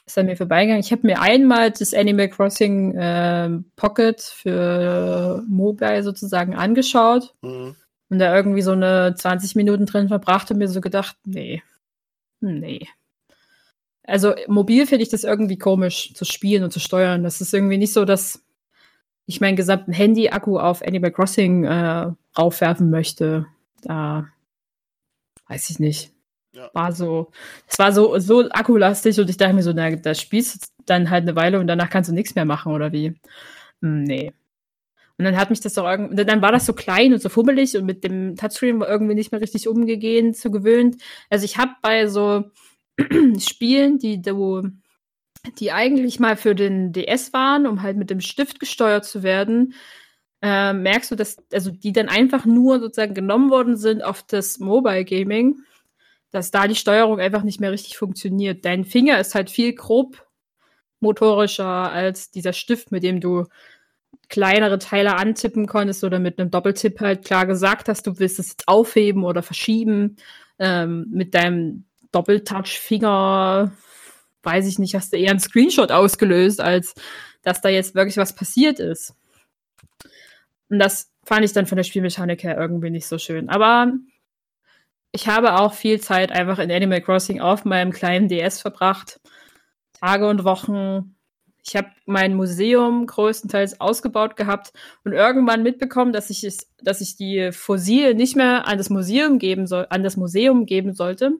[0.06, 0.84] ist an mir vorbeigegangen.
[0.84, 7.76] Ich habe mir einmal das Animal Crossing äh, Pocket für Mobile sozusagen angeschaut mhm.
[8.10, 11.64] und da irgendwie so eine 20 Minuten drin verbracht und mir so gedacht, nee,
[12.40, 12.88] nee.
[14.04, 17.24] Also mobil finde ich das irgendwie komisch zu spielen und zu steuern.
[17.24, 18.45] Das ist irgendwie nicht so, dass
[19.26, 23.48] ich meinen gesamten Handy-Akku auf Animal Crossing äh, raufwerfen möchte,
[23.82, 24.28] da
[25.48, 26.12] weiß ich nicht.
[26.54, 26.70] Ja.
[26.74, 27.32] War so,
[27.68, 31.10] es war so, so akkulastig und ich dachte mir so, na, da spielst du dann
[31.10, 33.16] halt eine Weile und danach kannst du nichts mehr machen oder wie?
[33.82, 34.34] Hm, nee.
[35.18, 37.78] Und dann hat mich das doch irgendwie, dann war das so klein und so fummelig
[37.78, 41.02] und mit dem Touchscreen war irgendwie nicht mehr richtig umgegeben, zu gewöhnt.
[41.30, 42.46] Also ich habe bei so
[43.40, 44.70] Spielen, die du
[45.60, 49.74] die eigentlich mal für den DS waren, um halt mit dem Stift gesteuert zu werden,
[50.42, 54.60] äh, merkst du, dass, also die dann einfach nur sozusagen genommen worden sind auf das
[54.60, 55.60] Mobile Gaming,
[56.32, 58.66] dass da die Steuerung einfach nicht mehr richtig funktioniert.
[58.66, 60.26] Dein Finger ist halt viel grob
[61.00, 63.46] motorischer als dieser Stift, mit dem du
[64.30, 68.50] kleinere Teile antippen konntest oder mit einem Doppeltipp halt klar gesagt hast, du willst es
[68.50, 70.18] jetzt aufheben oder verschieben.
[70.58, 73.72] Ähm, mit deinem Doppeltouch-Finger
[74.46, 76.94] weiß ich nicht, hast du eher einen Screenshot ausgelöst, als
[77.44, 79.16] dass da jetzt wirklich was passiert ist.
[80.70, 83.50] Und das fand ich dann von der Spielmechanik her irgendwie nicht so schön.
[83.50, 83.94] Aber
[85.12, 89.20] ich habe auch viel Zeit einfach in Animal Crossing auf meinem kleinen DS verbracht.
[89.94, 91.16] Tage und Wochen.
[91.64, 94.72] Ich habe mein Museum größtenteils ausgebaut gehabt
[95.04, 99.40] und irgendwann mitbekommen, dass ich es, dass ich die Fossilien nicht mehr an das Museum
[99.40, 101.32] geben soll, an das Museum geben sollte,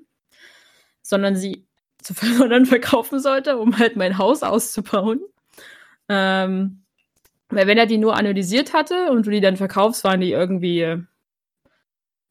[1.04, 1.65] sondern sie
[2.06, 2.14] zu
[2.50, 5.22] dann verkaufen sollte, um halt mein Haus auszubauen.
[6.08, 6.84] Ähm,
[7.50, 11.04] weil wenn er die nur analysiert hatte und du die dann verkaufst, waren die irgendwie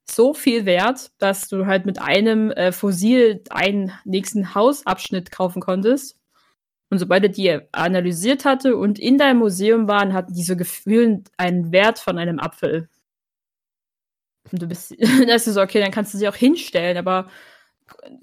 [0.08, 6.18] so viel wert, dass du halt mit einem äh, Fossil einen nächsten Hausabschnitt kaufen konntest.
[6.90, 11.72] Und sobald er die analysiert hatte und in deinem Museum waren, hatten diese Gefühle einen
[11.72, 12.88] Wert von einem Apfel.
[14.52, 14.94] Und du bist,
[15.26, 17.28] da ist so, okay, dann kannst du sie auch hinstellen, aber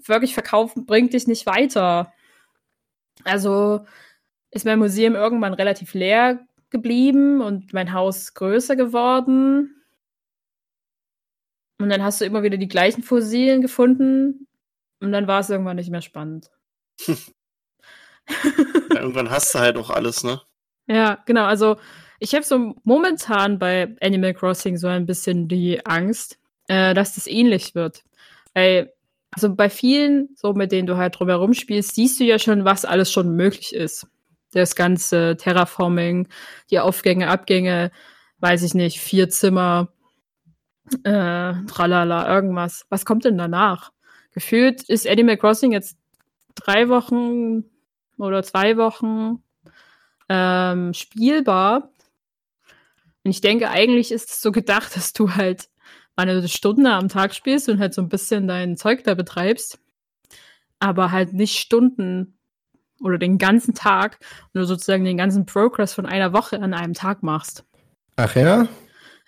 [0.06, 2.14] wirklich verkaufen bringt dich nicht weiter.
[3.24, 3.86] Also
[4.52, 9.76] ist mein Museum irgendwann relativ leer geblieben und mein Haus größer geworden.
[11.80, 14.48] Und dann hast du immer wieder die gleichen Fossilien gefunden
[15.00, 16.52] und dann war es irgendwann nicht mehr spannend.
[17.08, 17.16] ja,
[18.92, 20.42] irgendwann hast du halt auch alles, ne?
[20.88, 21.46] Ja, genau.
[21.46, 21.78] Also
[22.20, 26.38] ich habe so momentan bei Animal Crossing so ein bisschen die Angst,
[26.68, 28.04] äh, dass das ähnlich wird.
[28.54, 28.92] Weil
[29.32, 32.86] also bei vielen, so mit denen du halt drumherum spielst, siehst du ja schon, was
[32.86, 34.08] alles schon möglich ist.
[34.52, 36.28] Das ganze Terraforming,
[36.70, 37.92] die Aufgänge, Abgänge,
[38.40, 39.88] weiß ich nicht, vier Zimmer,
[41.04, 42.86] äh, tralala, irgendwas.
[42.90, 43.92] Was kommt denn danach?
[44.34, 45.98] Gefühlt ist Animal Crossing jetzt
[46.56, 47.64] drei Wochen
[48.18, 49.42] oder zwei Wochen
[50.30, 51.92] ähm, spielbar.
[53.24, 55.70] Und ich denke, eigentlich ist es so gedacht, dass du halt
[56.16, 59.80] eine Stunde am Tag spielst und halt so ein bisschen dein Zeug da betreibst,
[60.80, 62.38] aber halt nicht Stunden
[63.02, 64.20] oder den ganzen Tag
[64.54, 67.66] nur sozusagen den ganzen Progress von einer Woche an einem Tag machst.
[68.16, 68.68] Ach ja?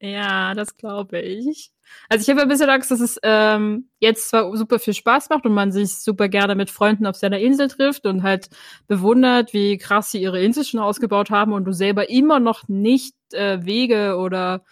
[0.00, 1.72] ja, das glaube ich.
[2.08, 5.44] Also ich habe ein bisschen Angst, dass es ähm, jetzt zwar super viel Spaß macht
[5.46, 8.48] und man sich super gerne mit Freunden auf seiner Insel trifft und halt
[8.86, 13.14] bewundert, wie krass sie ihre Insel schon ausgebaut haben und du selber immer noch nicht
[13.32, 14.64] äh, Wege oder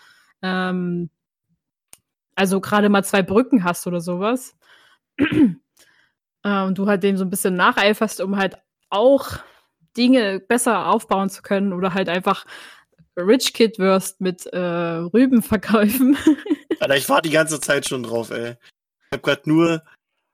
[0.43, 1.11] ähm,
[2.37, 4.55] also gerade mal zwei Brücken hast oder sowas.
[5.19, 8.57] äh, und du halt dem so ein bisschen nacheiferst, um halt
[8.91, 9.39] auch
[9.97, 12.45] Dinge besser aufbauen zu können oder halt einfach
[13.17, 16.17] Rich Kid wirst mit äh, Rübenverkäufen.
[16.81, 18.51] Alter, ich war die ganze Zeit schon drauf, ey.
[18.51, 19.83] Ich hab grad nur,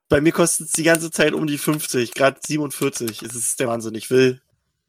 [0.08, 3.22] bei mir kostet es die ganze Zeit um die 50, gerade 47.
[3.22, 3.94] Es ist der Wahnsinn.
[3.94, 4.40] Ich will,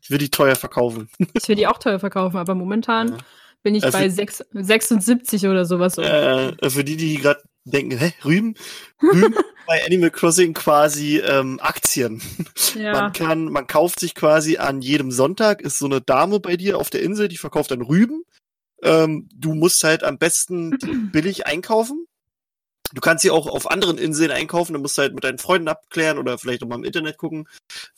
[0.02, 1.10] ich will die teuer verkaufen.
[1.34, 3.18] Ich will die auch teuer verkaufen, aber momentan ja.
[3.62, 5.98] bin ich äh, bei 6, 76 oder sowas.
[5.98, 8.56] Äh, für die, die gerade denken, hä, Rüben?
[9.02, 9.36] Rüben
[9.68, 12.22] bei Animal Crossing quasi ähm, Aktien.
[12.76, 12.94] Ja.
[12.94, 16.78] Man kann, man kauft sich quasi an jedem Sonntag, ist so eine Dame bei dir
[16.78, 18.24] auf der Insel, die verkauft dann Rüben.
[18.82, 20.78] Ähm, du musst halt am besten
[21.12, 22.06] billig einkaufen.
[22.94, 26.20] Du kannst sie auch auf anderen Inseln einkaufen, du musst halt mit deinen Freunden abklären
[26.20, 27.48] oder vielleicht auch mal im Internet gucken,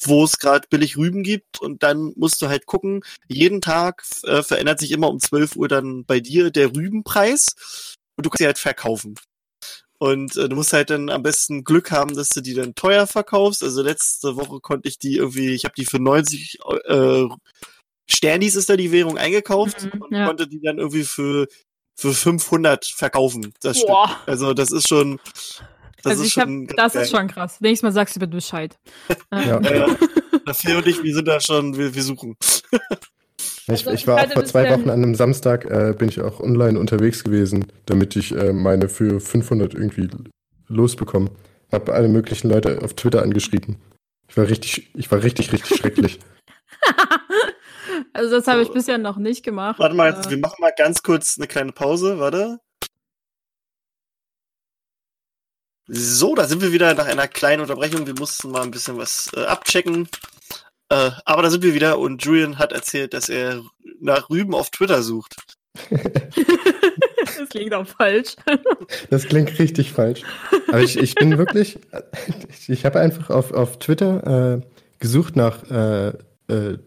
[0.01, 4.41] wo es gerade billig Rüben gibt und dann musst du halt gucken, jeden Tag äh,
[4.41, 7.55] verändert sich immer um 12 Uhr dann bei dir der Rübenpreis
[8.15, 9.15] und du kannst sie halt verkaufen.
[9.97, 13.07] Und äh, du musst halt dann am besten Glück haben, dass du die dann teuer
[13.07, 13.63] verkaufst.
[13.63, 17.23] Also letzte Woche konnte ich die irgendwie, ich habe die für 90 äh,
[18.09, 20.27] Sternis ist da die Währung eingekauft mhm, und ja.
[20.27, 21.47] konnte die dann irgendwie für
[21.97, 23.53] für 500 verkaufen.
[23.61, 24.07] Das Boah.
[24.07, 24.27] Stück.
[24.27, 25.19] Also das ist schon.
[26.03, 27.01] Das also ist schon hab, das geil.
[27.01, 27.61] ist schon krass.
[27.61, 28.77] Nächstes Mal sagst du bitte Bescheid.
[29.31, 29.59] ja.
[29.61, 29.97] ja.
[30.45, 32.35] Dafür und ich, wir sind da schon, wir, wir suchen.
[33.67, 36.79] Ich, ich war auch vor zwei Wochen an einem Samstag, äh, bin ich auch online
[36.79, 40.09] unterwegs gewesen, damit ich äh, meine für 500 irgendwie
[40.67, 41.31] losbekomme.
[41.71, 43.77] Hab alle möglichen Leute auf Twitter angeschrieben.
[44.27, 46.19] Ich war richtig, ich war richtig, richtig schrecklich.
[48.13, 49.79] also das habe ich bisher noch nicht gemacht.
[49.79, 52.59] Warte mal, jetzt, wir machen mal ganz kurz eine kleine Pause, warte.
[55.87, 58.07] So, da sind wir wieder nach einer kleinen Unterbrechung.
[58.07, 60.07] Wir mussten mal ein bisschen was äh, abchecken.
[60.89, 63.61] Äh, aber da sind wir wieder und Julian hat erzählt, dass er
[63.99, 65.35] nach Rüben auf Twitter sucht.
[65.89, 68.35] das klingt auch falsch.
[69.09, 70.21] Das klingt richtig falsch.
[70.67, 71.79] Aber ich, ich bin wirklich,
[72.49, 74.61] ich, ich habe einfach auf, auf Twitter äh,
[74.99, 76.09] gesucht nach äh,
[76.47, 76.77] äh,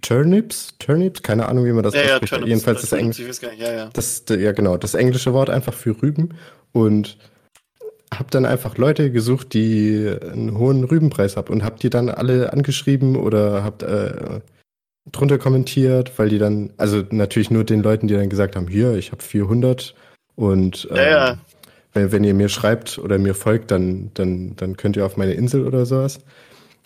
[0.00, 2.32] Turnips, Turnips, keine Ahnung, wie man das ja, ausspricht.
[2.32, 3.54] Ja, Jedenfalls das, das Englische.
[3.56, 3.90] Ja, ja.
[3.92, 6.34] Das, ja, genau, das englische Wort einfach für Rüben.
[6.72, 7.18] Und
[8.18, 12.52] habe dann einfach Leute gesucht, die einen hohen Rübenpreis haben und habe die dann alle
[12.52, 14.40] angeschrieben oder habt äh,
[15.10, 18.94] drunter kommentiert, weil die dann, also natürlich nur den Leuten, die dann gesagt haben, hier,
[18.94, 19.94] ich habe 400
[20.36, 21.38] und ähm, ja, ja.
[21.94, 25.34] Wenn, wenn ihr mir schreibt oder mir folgt, dann, dann, dann könnt ihr auf meine
[25.34, 26.20] Insel oder sowas.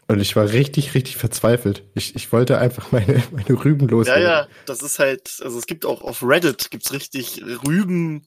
[0.08, 1.82] Und ich war richtig, richtig verzweifelt.
[1.94, 4.22] Ich, ich wollte einfach meine, meine Rüben loswerden.
[4.22, 8.22] Ja, ja, das ist halt, also es gibt auch auf Reddit gibt's richtig Rüben,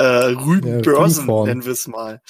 [0.00, 2.22] äh, Rübenbörsen, ja, nennen wir es mal.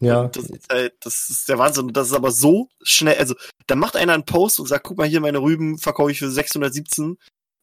[0.00, 0.22] Ja.
[0.22, 1.86] Und das ist halt, das ist der Wahnsinn.
[1.86, 3.34] Und das ist aber so schnell, also
[3.66, 6.30] da macht einer einen Post und sagt, guck mal hier, meine Rüben verkaufe ich für
[6.30, 7.16] 617.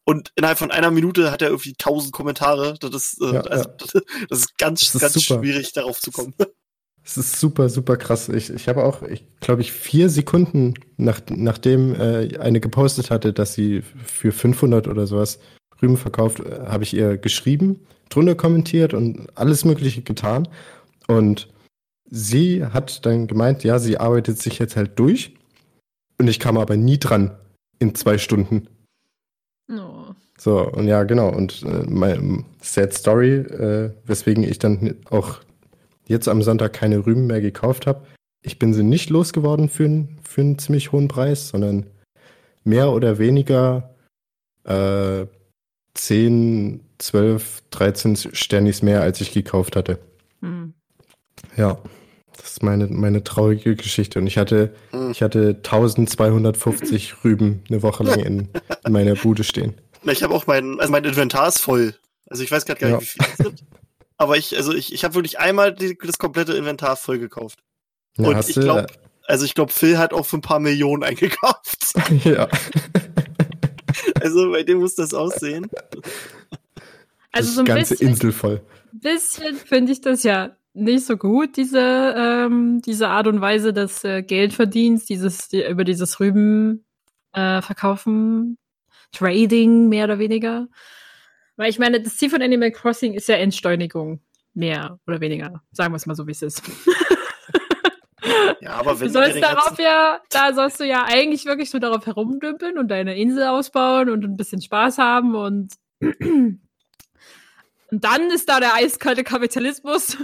[0.04, 2.74] Und innerhalb von einer Minute hat er irgendwie 1000 Kommentare.
[2.80, 4.00] Das ist, äh, ja, also, ja.
[4.28, 5.40] Das, ist ganz, das ist ganz super.
[5.40, 6.34] schwierig, darauf zu kommen.
[7.04, 8.28] Es ist super, super krass.
[8.28, 13.32] Ich, ich habe auch, ich glaube ich, vier Sekunden nach, nachdem äh, eine gepostet hatte,
[13.32, 15.38] dass sie für 500 oder sowas
[15.82, 20.48] Rüben verkauft, äh, habe ich ihr geschrieben, drunter kommentiert und alles Mögliche getan.
[21.08, 21.48] Und
[22.10, 25.34] sie hat dann gemeint, ja, sie arbeitet sich jetzt halt durch.
[26.18, 27.32] Und ich kam aber nie dran
[27.78, 28.68] in zwei Stunden.
[29.70, 30.14] Oh.
[30.38, 31.28] So, und ja, genau.
[31.28, 35.40] Und äh, meine Sad Story, äh, weswegen ich dann auch
[36.06, 38.06] jetzt am Sonntag keine Rüben mehr gekauft habe.
[38.42, 41.86] Ich bin sie nicht losgeworden für, für einen ziemlich hohen Preis, sondern
[42.64, 43.94] mehr oder weniger
[44.64, 45.26] äh,
[45.94, 49.98] 10, 12, 13 Sternis mehr, als ich gekauft hatte.
[50.40, 50.74] Hm.
[51.56, 51.78] Ja,
[52.36, 54.18] das ist meine, meine traurige Geschichte.
[54.18, 55.10] Und ich hatte, hm.
[55.10, 58.48] ich hatte 1250 Rüben eine Woche lang in,
[58.84, 59.74] in meiner Bude stehen.
[60.04, 61.94] Ich habe auch mein, also mein Inventar ist voll.
[62.28, 63.24] Also ich weiß gerade gar nicht, ja.
[63.24, 63.64] wie viel es sind.
[64.16, 67.58] Aber ich, also ich, ich habe wirklich einmal die, das komplette Inventar voll gekauft.
[68.16, 68.86] Ja, Und ich glaube,
[69.26, 71.94] also ich glaube, Phil hat auch für ein paar Millionen eingekauft.
[72.24, 72.48] Ja.
[74.22, 75.68] Also bei dem muss das aussehen.
[77.32, 78.60] Also das so ein ganze bisschen, Insel voll.
[78.92, 84.04] Bisschen finde ich das ja nicht so gut, diese, ähm, diese Art und Weise des
[84.04, 86.84] äh, Geldverdienst, dieses, die, über dieses Rüben
[87.32, 88.58] äh, verkaufen,
[89.12, 90.68] Trading mehr oder weniger.
[91.56, 94.20] Weil ich meine, das Ziel von Animal Crossing ist ja Entschleunigung.
[94.54, 95.62] Mehr oder weniger.
[95.72, 96.62] Sagen wir es mal so, wie es ist.
[98.60, 102.06] Ja, aber wenn du sollst darauf ja, da sollst du ja eigentlich wirklich nur darauf
[102.06, 106.60] herumdümpeln und deine Insel ausbauen und ein bisschen Spaß haben und und
[107.90, 110.16] dann ist da der eiskalte Kapitalismus.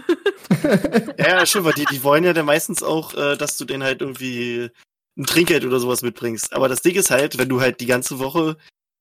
[1.19, 4.01] ja, stimmt, weil die, die wollen ja dann meistens auch, äh, dass du den halt
[4.01, 4.71] irgendwie
[5.17, 6.53] ein Trinkgeld oder sowas mitbringst.
[6.53, 8.57] Aber das Ding ist halt, wenn du halt die ganze Woche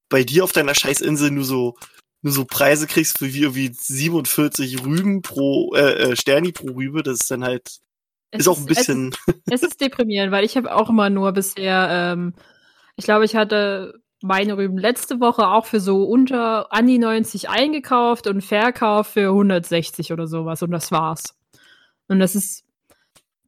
[0.09, 1.75] bei dir auf deiner Scheißinsel nur so
[2.23, 7.03] nur so Preise kriegst für wie irgendwie 47 Rüben pro äh, äh, Sterni pro Rübe,
[7.03, 7.77] das ist dann halt
[8.31, 9.13] es ist auch ein bisschen.
[9.27, 12.33] Es ist, es ist deprimierend, weil ich habe auch immer nur bisher, ähm,
[12.95, 17.49] ich glaube, ich hatte meine Rüben letzte Woche auch für so unter an die 90
[17.49, 21.35] eingekauft und verkauft für 160 oder sowas und das war's.
[22.07, 22.63] Und das ist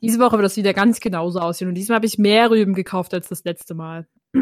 [0.01, 3.13] diese Woche wird das wieder ganz genauso aussehen und diesmal habe ich mehr Rüben gekauft
[3.13, 4.07] als das letzte Mal.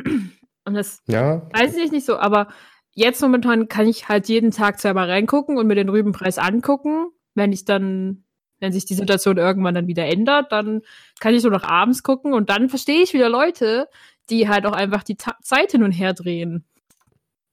[0.68, 1.50] Und das ja.
[1.54, 2.50] weiß ich nicht so, aber
[2.92, 7.08] jetzt momentan kann ich halt jeden Tag zweimal reingucken und mir den Rübenpreis angucken.
[7.36, 8.26] Wenn ich dann,
[8.60, 10.82] wenn sich die Situation irgendwann dann wieder ändert, dann
[11.20, 13.88] kann ich so noch abends gucken und dann verstehe ich wieder Leute,
[14.30, 16.66] die halt auch einfach die Ta Zeit hin und her drehen.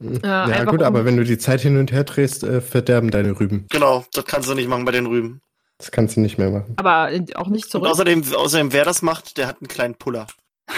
[0.02, 3.11] Äh, ja, gut, um aber wenn du die Zeit hin und her drehst, äh, verderben
[3.11, 3.66] deine Rüben.
[3.70, 5.40] Genau, das kannst du nicht machen bei den Rüben.
[5.78, 6.74] Das kannst du nicht mehr machen.
[6.76, 7.86] Aber auch nicht zurück.
[7.86, 10.26] Und außerdem, außerdem, wer das macht, der hat einen kleinen Puller.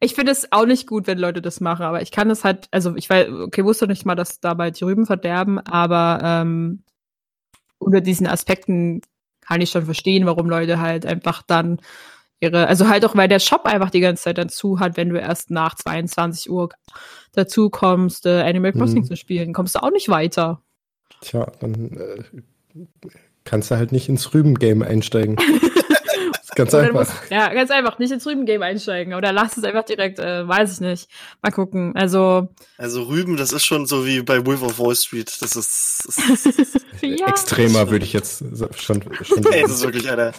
[0.00, 2.68] ich finde es auch nicht gut, wenn Leute das machen, aber ich kann es halt,
[2.70, 6.82] also ich weiß, okay, wusste nicht mal, dass dabei die Rüben verderben, aber ähm,
[7.78, 9.02] unter diesen Aspekten
[9.40, 11.80] kann ich schon verstehen, warum Leute halt einfach dann
[12.40, 15.08] ihre, also halt auch, weil der Shop einfach die ganze Zeit dann zu hat, wenn
[15.08, 16.68] du erst nach 22 Uhr
[17.32, 19.04] dazu kommst, äh, Animal Crossing hm.
[19.04, 20.62] zu spielen, kommst du auch nicht weiter.
[21.20, 22.22] Tja, dann äh,
[23.44, 25.36] kannst du halt nicht ins Rüben-Game einsteigen.
[26.58, 26.92] ganz einfach.
[26.92, 27.98] Musst, ja, ganz einfach.
[27.98, 29.14] Nicht ins Rüben-Game einsteigen.
[29.14, 31.08] Oder lass es einfach direkt, äh, weiß ich nicht.
[31.42, 31.96] Mal gucken.
[31.96, 32.48] Also.
[32.76, 35.34] Also Rüben, das ist schon so wie bei Wolf of Wall Street.
[35.40, 36.04] Das ist.
[36.06, 37.28] Das ist ja.
[37.28, 38.44] Extremer würde ich jetzt
[38.76, 39.02] schon.
[39.22, 40.32] schon Ey, das ist wirklich einer.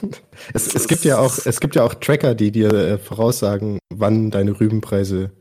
[0.54, 4.30] Es, es gibt ja auch, es gibt ja auch Tracker, die dir äh, voraussagen, wann
[4.30, 5.32] deine Rübenpreise.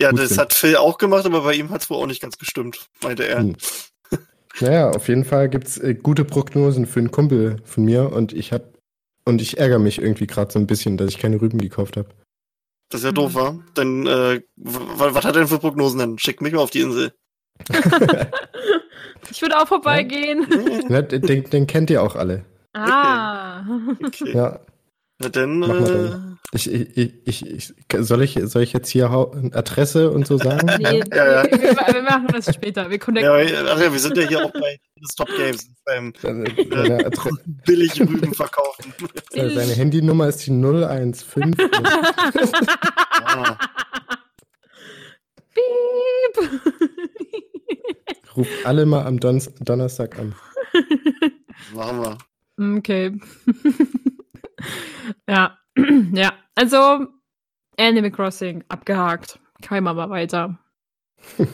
[0.00, 0.38] Ja, das sind.
[0.38, 3.26] hat Phil auch gemacht, aber bei ihm hat es wohl auch nicht ganz gestimmt, meinte
[3.26, 3.38] er.
[3.38, 3.56] Hm.
[4.60, 8.52] Naja, auf jeden Fall gibt's äh, gute Prognosen für einen Kumpel von mir und ich
[8.52, 8.75] hab
[9.26, 12.08] und ich ärgere mich irgendwie gerade so ein bisschen, dass ich keine Rüben gekauft habe.
[12.88, 13.58] Das ist ja doof, wa?
[13.74, 16.18] Dann, äh, was hat er denn für Prognosen denn?
[16.18, 17.12] Schickt mich mal auf die Insel.
[19.30, 20.46] ich würde auch vorbeigehen.
[20.88, 22.44] Ja, den, den, kennt ihr auch alle.
[22.74, 23.64] Ah.
[24.04, 24.32] Okay.
[24.32, 24.60] Ja.
[25.18, 29.10] Na dann, äh, ich, ich, ich, ich, soll, ich, soll ich jetzt hier
[29.52, 30.70] Adresse und so sagen?
[30.78, 31.44] Nee, ja, ja.
[31.44, 32.88] Wir, wir, machen das später.
[32.88, 33.48] Wir connecten.
[33.48, 34.78] Ja, ach ja, wir sind ja hier auch bei
[35.10, 37.10] Stop Games beim äh,
[37.64, 38.94] billig Rüben verkaufen.
[39.30, 41.56] Seine Handynummer ist die 015.
[43.24, 43.58] ah.
[45.54, 46.50] Piep.
[48.36, 50.34] Ruf alle mal am Don Donnerstag an.
[51.74, 52.18] Machen wir.
[52.78, 53.18] Okay.
[55.28, 55.58] ja.
[56.12, 57.06] ja, also
[57.78, 59.38] Animal Crossing abgehakt.
[59.62, 60.58] Kein mal weiter.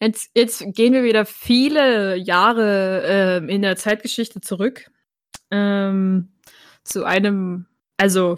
[0.00, 4.90] Jetzt, jetzt gehen wir wieder viele Jahre äh, in der Zeitgeschichte zurück.
[5.52, 6.32] Ähm,
[6.82, 7.66] zu einem,
[7.98, 8.36] also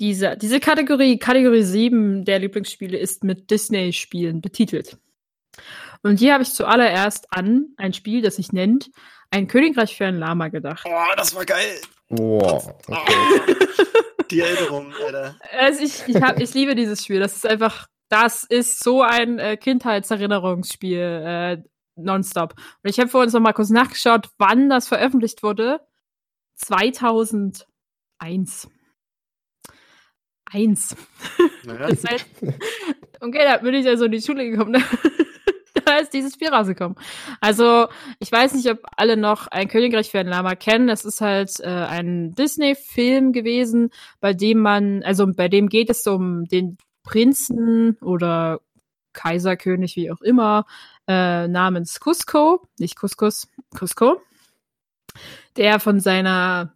[0.00, 4.98] diese, diese Kategorie, Kategorie 7 der Lieblingsspiele ist mit Disney-Spielen betitelt.
[6.02, 8.90] Und hier habe ich zuallererst an ein Spiel, das sich nennt
[9.30, 10.84] Ein Königreich für ein Lama gedacht.
[10.84, 11.80] Oh, das war geil.
[12.10, 13.56] Boah, okay.
[14.30, 15.36] Die Erinnerung, Alter.
[15.58, 17.18] Also ich, ich, hab, ich liebe dieses Spiel.
[17.18, 21.62] Das ist einfach, das ist so ein äh, Kindheitserinnerungsspiel, äh,
[21.96, 22.54] nonstop.
[22.82, 25.80] Und ich habe vorhin noch mal kurz nachgeschaut, wann das veröffentlicht wurde.
[26.56, 27.66] 2001.
[30.52, 30.96] Eins.
[31.64, 31.86] Naja.
[31.86, 32.08] Heißt,
[33.20, 34.82] okay, da bin ich also in die Schule gekommen.
[35.90, 36.96] Da ist dieses Spiel rausgekommen.
[37.40, 37.88] Also,
[38.18, 40.88] ich weiß nicht, ob alle noch ein Königreich für ein Lama kennen.
[40.88, 46.06] Es ist halt äh, ein Disney-Film gewesen, bei dem man, also bei dem geht es
[46.06, 48.60] um den Prinzen oder
[49.12, 50.66] Kaiserkönig, wie auch immer,
[51.08, 54.20] äh, namens Cusco, nicht Couscous, Cusco,
[55.56, 56.74] der von seiner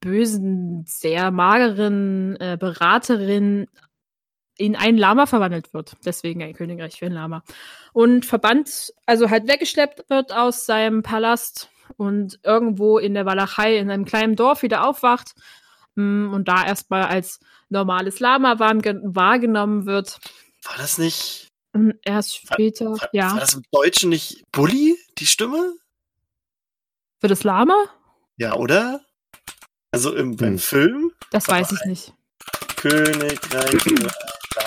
[0.00, 3.66] bösen, sehr mageren äh, Beraterin
[4.58, 5.96] in ein Lama verwandelt wird.
[6.04, 7.42] Deswegen ein Königreich für ein Lama.
[7.92, 13.90] Und verbannt, also halt weggeschleppt wird aus seinem Palast und irgendwo in der Walachei in
[13.90, 15.34] einem kleinen Dorf wieder aufwacht
[15.94, 20.18] mm, und da erstmal als normales Lama wahrgenommen wird.
[20.64, 21.48] War das nicht?
[22.04, 23.32] Erst später, war, war, ja.
[23.32, 25.74] War das im Deutschen nicht Bully, die Stimme?
[27.20, 27.74] Für das Lama?
[28.38, 29.00] Ja, oder?
[29.90, 30.58] Also im, im hm.
[30.58, 31.12] Film?
[31.30, 32.12] Das weiß ich nicht.
[32.76, 33.86] Königreich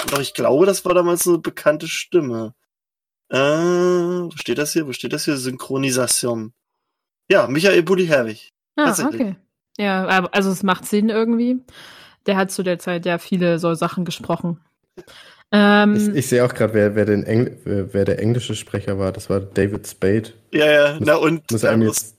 [0.07, 2.53] doch, ich glaube, das war damals eine bekannte Stimme.
[3.29, 4.87] Äh, wo steht das hier?
[4.87, 5.37] Wo steht das hier?
[5.37, 6.53] Synchronisation.
[7.29, 8.49] Ja, Michael Bulli-Herwig.
[8.75, 9.35] Ah, okay.
[9.77, 11.57] Ja, also es macht Sinn irgendwie.
[12.25, 14.59] Der hat zu der Zeit ja viele so Sachen gesprochen.
[15.51, 19.11] Ähm, ich, ich sehe auch gerade, wer, wer, wer, wer, der englische Sprecher war.
[19.11, 20.33] Das war David Spade.
[20.51, 20.93] Ja, ja.
[20.95, 22.15] Muss, Na und muss einem jetzt...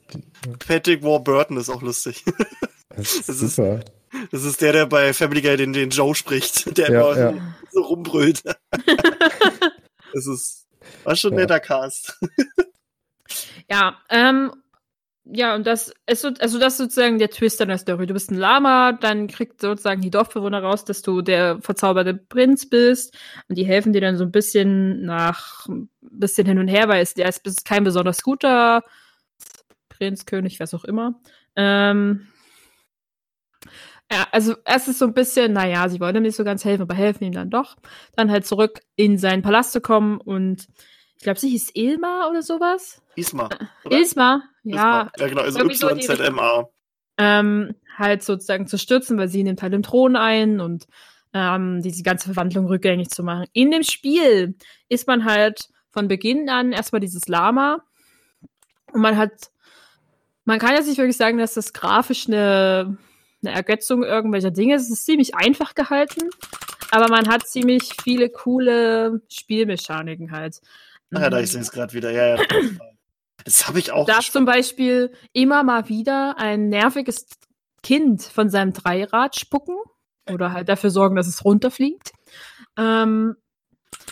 [0.66, 2.24] Patrick Warburton ist auch lustig.
[2.89, 3.78] Das ist das super.
[3.78, 3.93] Ist,
[4.30, 7.54] das ist der, der bei Family Guy den, den Joe spricht, der ja, immer ja.
[7.70, 8.42] so rumbrüllt.
[10.12, 10.66] das ist,
[11.04, 11.40] war schon ein ja.
[11.42, 12.18] netter Cast.
[13.68, 14.52] ja, ähm,
[15.32, 18.06] ja, und das ist so, also das ist sozusagen der Twist an der Story.
[18.06, 22.68] Du bist ein Lama, dann kriegt sozusagen die Dorfbewohner raus, dass du der verzauberte Prinz
[22.68, 23.16] bist
[23.48, 27.02] und die helfen dir dann so ein bisschen nach ein bisschen hin und her, weil
[27.02, 28.82] es der ist kein besonders guter
[29.88, 31.20] Prinz, König, was auch immer.
[31.54, 32.26] Ähm,
[34.12, 36.82] ja, also es ist so ein bisschen, naja, sie wollen ihm nicht so ganz helfen,
[36.82, 37.76] aber helfen ihm dann doch.
[38.16, 40.66] Dann halt zurück in seinen Palast zu kommen und
[41.16, 43.02] ich glaube, sie hieß Ilma oder sowas.
[43.14, 43.48] Isma.
[43.84, 43.98] Oder?
[43.98, 45.11] Isma, ja.
[45.18, 46.68] Ja, genau, also YZMA.
[47.18, 50.86] Ähm, halt sozusagen zu stürzen, weil sie nimmt halt den Thron ein und
[51.34, 53.46] ähm, diese ganze Verwandlung rückgängig zu machen.
[53.52, 54.56] In dem Spiel
[54.88, 57.84] ist man halt von Beginn an erstmal dieses Lama
[58.92, 59.50] und man hat,
[60.44, 62.96] man kann jetzt nicht wirklich sagen, dass das grafisch eine,
[63.43, 64.74] eine Ergötzung irgendwelcher Dinge.
[64.74, 66.28] Es ist ziemlich einfach gehalten,
[66.91, 70.61] aber man hat ziemlich viele coole Spielmechaniken halt.
[71.12, 72.11] Ah, ja, da ich sehe es gerade wieder.
[72.11, 72.45] Ja, ja.
[73.45, 74.07] Das habe ich auch.
[74.07, 77.26] Da zum Beispiel immer mal wieder ein nerviges
[77.82, 79.76] Kind von seinem Dreirad spucken
[80.30, 82.12] oder halt dafür sorgen, dass es runterfliegt.
[82.76, 83.36] Ähm,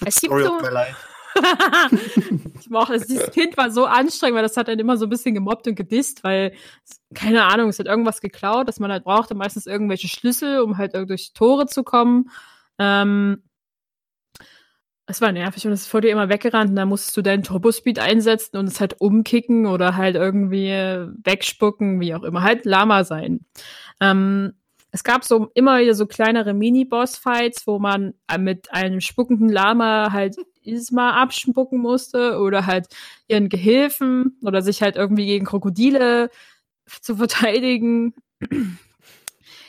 [0.04, 0.96] es gibt Story so, of my life.
[2.60, 3.06] ich mochte es.
[3.06, 5.74] Dieses Kind war so anstrengend, weil das hat dann immer so ein bisschen gemobbt und
[5.74, 6.52] gedisst, weil,
[7.14, 10.94] keine Ahnung, es hat irgendwas geklaut, das man halt brauchte, meistens irgendwelche Schlüssel, um halt
[10.94, 12.30] durch Tore zu kommen.
[12.78, 13.42] Ähm,
[15.06, 17.42] es war nervig und es ist vor dir immer weggerannt und dann musstest du deinen
[17.42, 20.68] Turbospeed einsetzen und es halt umkicken oder halt irgendwie
[21.24, 22.42] wegspucken, wie auch immer.
[22.42, 23.46] Halt Lama sein.
[24.00, 24.52] Ähm,
[24.90, 30.36] es gab so immer wieder so kleinere Mini-Boss-Fights, wo man mit einem spuckenden Lama halt
[30.68, 32.88] Isma abspucken musste oder halt
[33.26, 36.30] ihren Gehilfen oder sich halt irgendwie gegen Krokodile
[37.00, 38.14] zu verteidigen.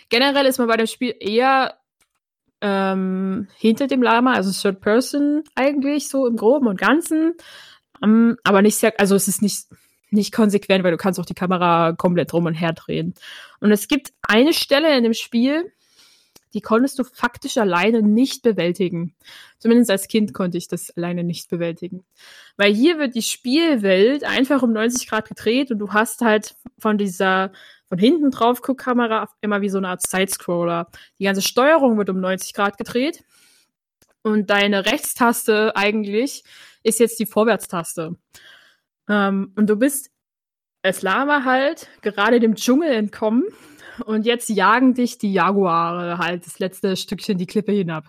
[0.09, 1.79] Generell ist man bei dem Spiel eher
[2.61, 7.35] ähm, hinter dem Lama, also Third Person eigentlich so im Groben und Ganzen.
[8.03, 9.67] Ähm, aber nicht sehr, also es ist nicht,
[10.11, 13.13] nicht konsequent, weil du kannst auch die Kamera komplett drum und her drehen.
[13.59, 15.71] Und es gibt eine Stelle in dem Spiel,
[16.53, 19.15] die konntest du faktisch alleine nicht bewältigen.
[19.59, 22.03] Zumindest als Kind konnte ich das alleine nicht bewältigen.
[22.57, 26.97] Weil hier wird die Spielwelt einfach um 90 Grad gedreht und du hast halt von
[26.97, 27.51] dieser
[27.87, 30.89] von hinten drauf Guckkamera immer wie so eine Art Sidescroller.
[31.17, 33.23] Die ganze Steuerung wird um 90 Grad gedreht
[34.21, 36.43] und deine Rechtstaste eigentlich
[36.83, 38.15] ist jetzt die Vorwärtstaste.
[39.09, 40.11] Ähm, und du bist
[40.81, 43.43] als Lama halt gerade dem Dschungel entkommen
[44.05, 48.05] und jetzt jagen dich die Jaguare halt das letzte Stückchen die Klippe hinab.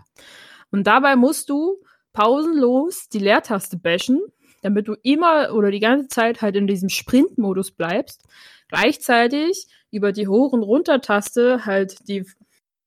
[0.70, 1.78] Und dabei musst du
[2.12, 4.20] pausenlos die Leertaste bashen,
[4.62, 8.24] damit du immer oder die ganze Zeit halt in diesem Sprint-Modus bleibst
[8.70, 12.24] gleichzeitig über die Hoch- und Runter-Taste halt die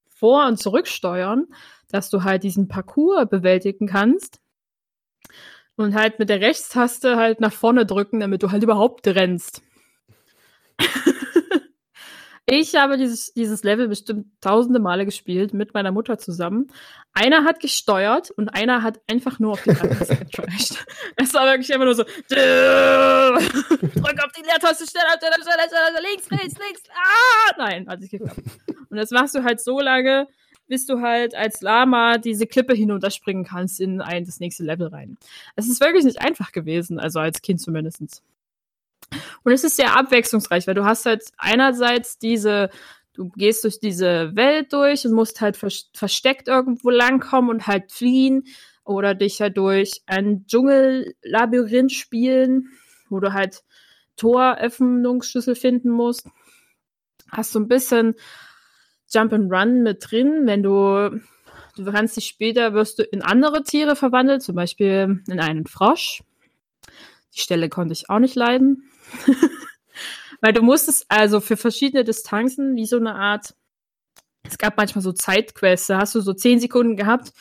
[0.07, 1.47] Vor- und Zurücksteuern,
[1.89, 4.39] dass du halt diesen Parcours bewältigen kannst.
[5.75, 9.61] Und halt mit der Rechtstaste halt nach vorne drücken, damit du halt überhaupt rennst.
[12.55, 16.67] Ich habe dieses, dieses Level bestimmt tausende Male gespielt mit meiner Mutter zusammen.
[17.11, 20.85] Einer hat gesteuert und einer hat einfach nur auf die Leertaste getrashed.
[21.15, 23.41] Es war wirklich immer nur so, drück auf
[24.37, 27.53] die Leertaste, schneller, schneller, schneller, schneller, links, rechts, links, ah!
[27.57, 28.37] Nein, hat nicht geklappt.
[28.87, 30.27] Und das machst du halt so lange,
[30.67, 35.17] bis du halt als Lama diese Klippe hinunterspringen kannst in ein, das nächste Level rein.
[35.55, 38.21] Es ist wirklich nicht einfach gewesen, also als Kind zumindestens.
[39.43, 42.69] Und es ist sehr abwechslungsreich, weil du hast halt einerseits diese,
[43.13, 48.45] du gehst durch diese Welt durch und musst halt versteckt irgendwo langkommen und halt fliehen
[48.85, 52.69] oder dich halt durch ein Dschungellabyrinth spielen,
[53.09, 53.63] wo du halt
[54.17, 56.27] Toröffnungsschlüssel finden musst.
[57.31, 58.15] Hast so ein bisschen
[59.11, 61.19] Jump and Run mit drin, wenn du
[61.75, 66.23] du kannst dich später wirst du in andere Tiere verwandelt, zum Beispiel in einen Frosch.
[67.35, 68.89] Die Stelle konnte ich auch nicht leiden.
[70.41, 73.53] Weil du musstest also für verschiedene Distanzen wie so eine Art,
[74.43, 77.31] es gab manchmal so Zeitquests, da hast du so zehn Sekunden gehabt,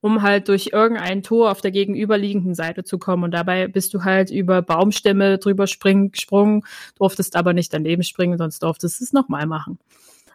[0.00, 3.24] um halt durch irgendein Tor auf der gegenüberliegenden Seite zu kommen.
[3.24, 6.62] Und dabei bist du halt über Baumstämme drüber springen, gesprungen,
[6.96, 9.78] durftest aber nicht daneben springen, sonst durftest du es nochmal machen.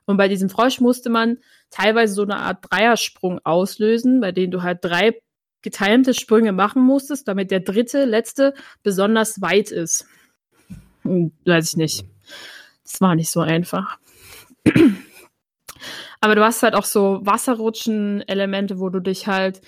[0.05, 1.37] Und bei diesem Frosch musste man
[1.69, 5.21] teilweise so eine Art Dreiersprung auslösen, bei dem du halt drei
[5.61, 10.05] geteilte Sprünge machen musstest, damit der dritte, letzte besonders weit ist.
[11.03, 12.05] Hm, weiß ich nicht.
[12.83, 13.97] Das war nicht so einfach.
[16.21, 19.61] Aber du hast halt auch so Wasserrutschen-Elemente, wo du dich halt,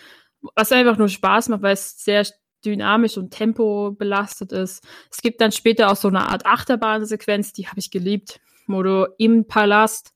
[0.55, 2.25] was einfach nur Spaß macht, weil es sehr
[2.63, 4.86] dynamisch und tempo belastet ist.
[5.11, 9.13] Es gibt dann später auch so eine Art Achterbahnsequenz, die habe ich geliebt, wo du
[9.17, 10.13] im Palast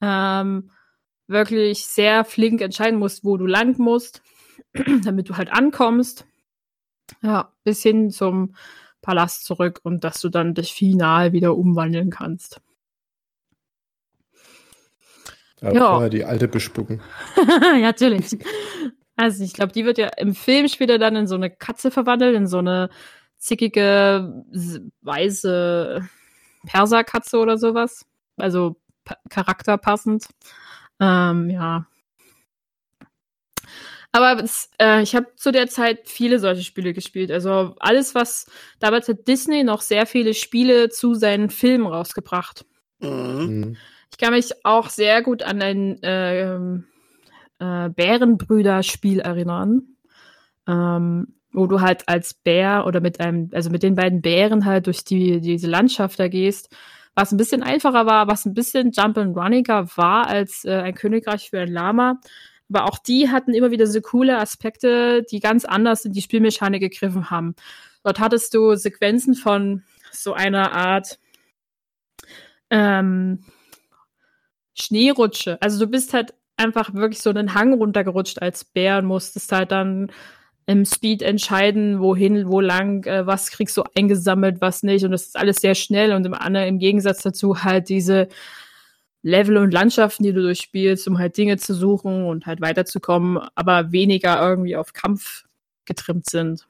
[0.00, 0.70] ähm,
[1.26, 4.22] wirklich sehr flink entscheiden musst, wo du lang musst,
[5.04, 6.26] damit du halt ankommst.
[7.22, 8.54] Ja, bis hin zum
[9.10, 12.60] Palast zurück und dass du dann dich final wieder umwandeln kannst.
[15.60, 16.08] Aber ja.
[16.08, 17.00] die alte bespucken.
[17.48, 18.38] ja, natürlich.
[19.16, 22.36] Also ich glaube, die wird ja im Film später dann in so eine Katze verwandelt,
[22.36, 22.88] in so eine
[23.36, 24.44] zickige,
[25.02, 26.08] weiße
[26.66, 28.06] Perserkatze oder sowas.
[28.36, 28.76] Also
[29.28, 30.28] charakterpassend.
[31.00, 31.84] Ähm, ja.
[34.12, 37.30] Aber es, äh, ich habe zu der Zeit viele solche Spiele gespielt.
[37.30, 38.50] Also alles, was
[38.80, 42.64] damals hat Disney noch sehr viele Spiele zu seinen Filmen rausgebracht.
[43.00, 43.08] Mhm.
[43.10, 43.76] mhm.
[44.12, 49.82] Ich kann mich auch sehr gut an ein äh, äh, Bärenbrüder-Spiel erinnern,
[50.66, 54.88] ähm, wo du halt als Bär oder mit einem, also mit den beiden Bären halt
[54.88, 56.74] durch die, diese Landschaft da gehst,
[57.14, 60.94] was ein bisschen einfacher war, was ein bisschen Jump and Runninger war als äh, ein
[60.94, 62.20] Königreich für ein Lama.
[62.70, 66.80] Aber auch die hatten immer wieder so coole Aspekte, die ganz anders in die Spielmechanik
[66.80, 67.54] gegriffen haben.
[68.04, 71.18] Dort hattest du Sequenzen von so einer Art
[72.70, 73.44] ähm,
[74.74, 75.60] Schneerutsche.
[75.60, 79.72] Also du bist halt einfach wirklich so einen Hang runtergerutscht als Bär und musstest halt
[79.72, 80.12] dann
[80.66, 85.04] im Speed entscheiden, wohin, wo lang, äh, was kriegst du eingesammelt, was nicht.
[85.04, 88.28] Und das ist alles sehr schnell und im, im Gegensatz dazu halt diese
[89.22, 93.92] Level und Landschaften, die du durchspielst, um halt Dinge zu suchen und halt weiterzukommen, aber
[93.92, 95.44] weniger irgendwie auf Kampf
[95.84, 96.66] getrimmt sind.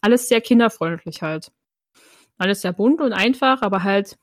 [0.00, 1.50] Alles sehr kinderfreundlich halt.
[2.38, 4.16] Alles sehr bunt und einfach, aber halt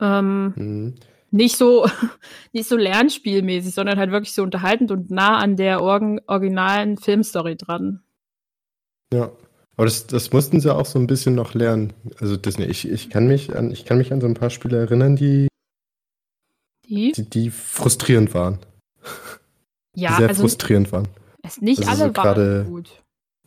[0.00, 0.94] ähm, mhm
[1.30, 1.86] nicht so,
[2.52, 7.56] nicht so lernspielmäßig, sondern halt wirklich so unterhaltend und nah an der orgen, originalen Filmstory
[7.56, 8.00] dran.
[9.12, 9.30] Ja.
[9.78, 11.92] Aber das, das mussten sie auch so ein bisschen noch lernen.
[12.18, 14.78] Also Disney, ich, ich kann mich an, ich kann mich an so ein paar Spiele
[14.78, 15.48] erinnern, die,
[16.88, 18.58] die, die, die frustrierend waren.
[19.94, 21.08] Ja, die sehr also, frustrierend waren.
[21.42, 22.90] Es nicht also alle so waren grade, gut.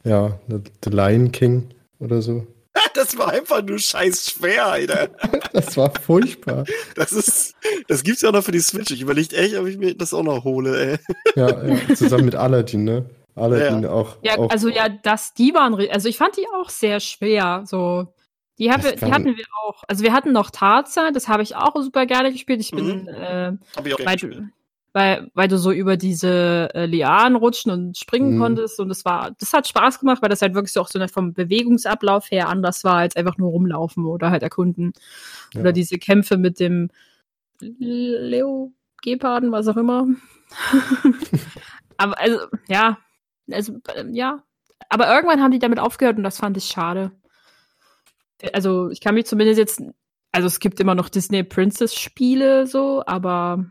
[0.03, 1.69] Ja, The Lion King
[1.99, 2.47] oder so.
[2.93, 5.09] Das war einfach nur scheiß schwer, Alter.
[5.53, 6.65] Das war furchtbar.
[6.95, 7.55] Das ist,
[7.87, 8.91] das gibt's ja auch noch für die Switch.
[8.91, 10.97] Ich überlege echt, ob ich mir das auch noch hole, ey.
[11.35, 13.09] Ja, ja zusammen mit Aladdin, ne?
[13.35, 13.89] Aladdin ja.
[13.89, 14.17] auch.
[14.21, 14.49] Ja, auch.
[14.49, 18.07] also ja, das, die waren, also ich fand die auch sehr schwer, so.
[18.59, 19.83] Die, hab, die hatten wir auch.
[19.87, 22.59] Also wir hatten noch Tarzan, das habe ich auch super gerne gespielt.
[22.59, 23.07] Ich bin, mhm.
[23.07, 24.17] äh, Hab ich auch bei,
[24.91, 28.39] weil, weil du so über diese äh, Lianen rutschen und springen mhm.
[28.39, 30.99] konntest und das war, das hat Spaß gemacht, weil das halt wirklich so auch so
[31.07, 34.93] vom Bewegungsablauf her anders war, als einfach nur rumlaufen oder halt erkunden.
[35.53, 35.61] Ja.
[35.61, 36.89] Oder diese Kämpfe mit dem
[37.59, 40.07] Leo Geparden, was auch immer.
[41.97, 42.97] aber also, ja,
[43.51, 43.77] also,
[44.11, 44.43] ja.
[44.89, 47.11] Aber irgendwann haben die damit aufgehört und das fand ich schade.
[48.53, 49.81] Also, ich kann mich zumindest jetzt,
[50.31, 53.65] also es gibt immer noch Disney Princess Spiele so, aber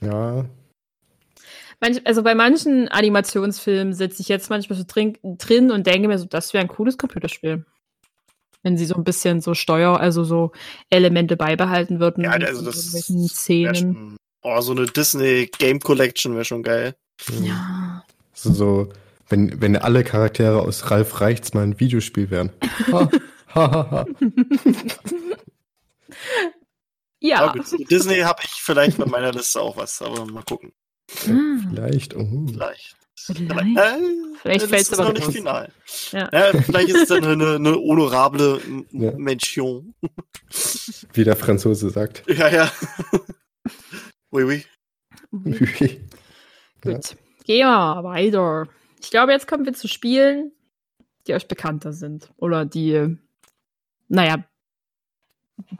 [0.00, 0.44] ja.
[1.80, 6.18] Manch, also bei manchen Animationsfilmen sitze ich jetzt manchmal so drin, drin und denke mir
[6.18, 7.66] so, das wäre ein cooles Computerspiel.
[8.62, 10.52] Wenn sie so ein bisschen so Steuer, also so
[10.90, 12.24] Elemente beibehalten würden.
[12.24, 13.74] Ja, also das Szenen.
[13.74, 16.96] Schon, oh, so eine Disney Game Collection wäre schon geil.
[17.42, 18.04] Ja.
[18.32, 18.88] So, so,
[19.28, 22.52] wenn, wenn alle Charaktere aus Ralf Reichts mal ein Videospiel wären.
[22.92, 23.10] Ha,
[23.54, 24.06] ha, ha, ha.
[27.20, 27.54] Ja.
[27.90, 30.72] Disney habe ich vielleicht bei meiner Liste auch was, aber mal gucken.
[31.24, 31.68] Hm.
[31.70, 32.46] Vielleicht, oh.
[32.46, 32.96] Vielleicht.
[33.14, 33.98] Vielleicht, äh,
[34.40, 35.72] vielleicht fällt es aber noch nicht final.
[36.12, 36.28] Ja.
[36.32, 36.62] ja.
[36.62, 38.60] vielleicht ist es dann eine, eine honorable
[38.92, 39.12] ja.
[39.12, 39.94] Mention.
[41.12, 42.22] Wie der Franzose sagt.
[42.28, 42.70] Ja, ja.
[44.30, 44.64] oui, oui.
[45.32, 46.00] oui.
[46.82, 47.16] Gut.
[47.44, 48.68] Gehen wir weiter.
[49.00, 50.52] Ich glaube, jetzt kommen wir zu Spielen,
[51.26, 52.30] die euch bekannter sind.
[52.36, 53.16] Oder die,
[54.08, 54.44] naja,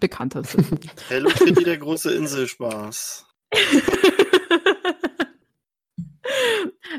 [0.00, 0.86] bekannter sind.
[1.08, 3.26] Hello Kitty, der große Inselspaß.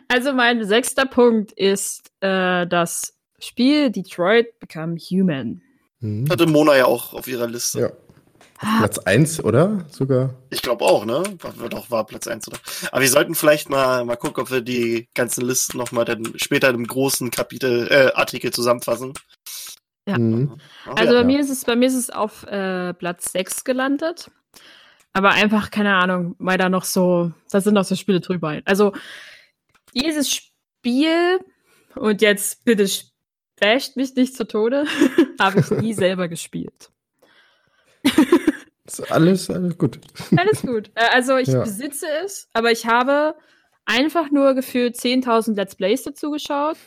[0.07, 5.61] also mein sechster Punkt ist äh, das Spiel Detroit Become Human.
[5.99, 6.29] Mhm.
[6.29, 7.79] Hatte Mona ja auch auf ihrer Liste.
[7.79, 7.91] Ja.
[8.59, 8.79] Ah.
[8.79, 9.85] Platz 1, oder?
[9.89, 10.33] Sogar?
[10.49, 11.23] Ich glaube auch, ne?
[11.39, 12.57] War, doch, war Platz 1, oder?
[12.91, 16.69] Aber wir sollten vielleicht mal, mal gucken, ob wir die ganzen Listen nochmal dann später
[16.69, 19.13] im großen Kapitel, äh, Artikel zusammenfassen.
[20.07, 20.17] Ja.
[20.17, 20.57] Mhm.
[20.85, 24.31] Also ja, bei mir ist es, bei mir ist es auf äh, Platz 6 gelandet.
[25.13, 28.61] Aber einfach, keine Ahnung, weil da noch so, da sind noch so Spiele drüber.
[28.65, 28.93] Also,
[29.93, 31.39] dieses Spiel,
[31.95, 32.87] und jetzt bitte
[33.59, 34.85] basht mich nicht zu Tode,
[35.39, 36.91] habe ich nie selber gespielt.
[38.85, 39.99] Ist alles, alles gut.
[40.35, 40.91] Alles gut.
[40.95, 41.63] Äh, also, ich ja.
[41.63, 43.35] besitze es, aber ich habe
[43.85, 46.77] einfach nur gefühlt 10.000 Let's Plays dazu geschaut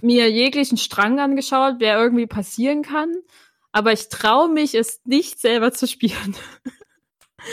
[0.00, 3.12] mir jeglichen Strang angeschaut, wer irgendwie passieren kann.
[3.72, 6.36] Aber ich traue mich, es nicht selber zu spielen.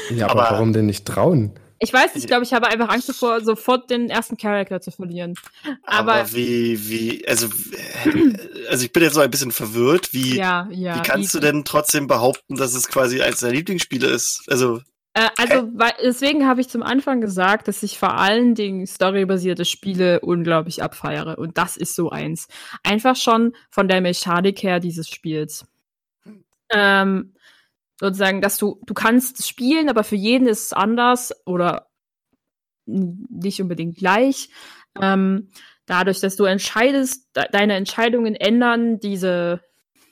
[0.10, 1.54] Ja, aber, aber, warum denn nicht trauen?
[1.84, 4.90] Ich weiß nicht, ich glaube, ich habe einfach Angst davor, sofort den ersten Charakter zu
[4.92, 5.36] verlieren.
[5.84, 7.50] Aber, Aber wie, wie, also,
[8.70, 10.14] also ich bin jetzt so ein bisschen verwirrt.
[10.14, 13.54] Wie, ja, ja, wie kannst wie, du denn trotzdem behaupten, dass es quasi eines deiner
[13.54, 14.46] Lieblingsspiele ist?
[14.48, 14.80] Also,
[15.14, 19.66] äh, also weil, deswegen habe ich zum Anfang gesagt, dass ich vor allen Dingen storybasierte
[19.66, 21.38] Spiele unglaublich abfeiere.
[21.38, 22.48] Und das ist so eins.
[22.84, 25.66] Einfach schon von der Mechanik her dieses Spiels.
[26.70, 27.34] Ähm,
[28.00, 31.88] sozusagen, dass du, du kannst spielen, aber für jeden ist es anders oder
[32.86, 34.50] nicht unbedingt gleich.
[35.02, 35.50] Ähm,
[35.86, 39.62] dadurch, dass du entscheidest, deine Entscheidungen ändern diese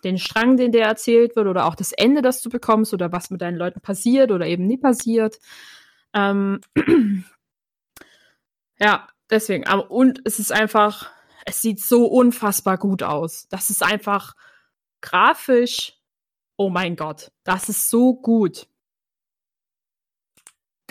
[0.04, 3.30] den Strang, den dir erzählt wird, oder auch das Ende, das du bekommst, oder was
[3.30, 5.38] mit deinen Leuten passiert oder eben nie passiert.
[6.14, 6.62] Ähm,
[8.80, 9.68] ja, deswegen.
[9.68, 11.12] Aber, und es ist einfach,
[11.46, 13.48] es sieht so unfassbar gut aus.
[13.50, 14.34] Das ist einfach
[15.02, 16.01] grafisch,
[16.62, 18.68] oh mein Gott, das ist so gut.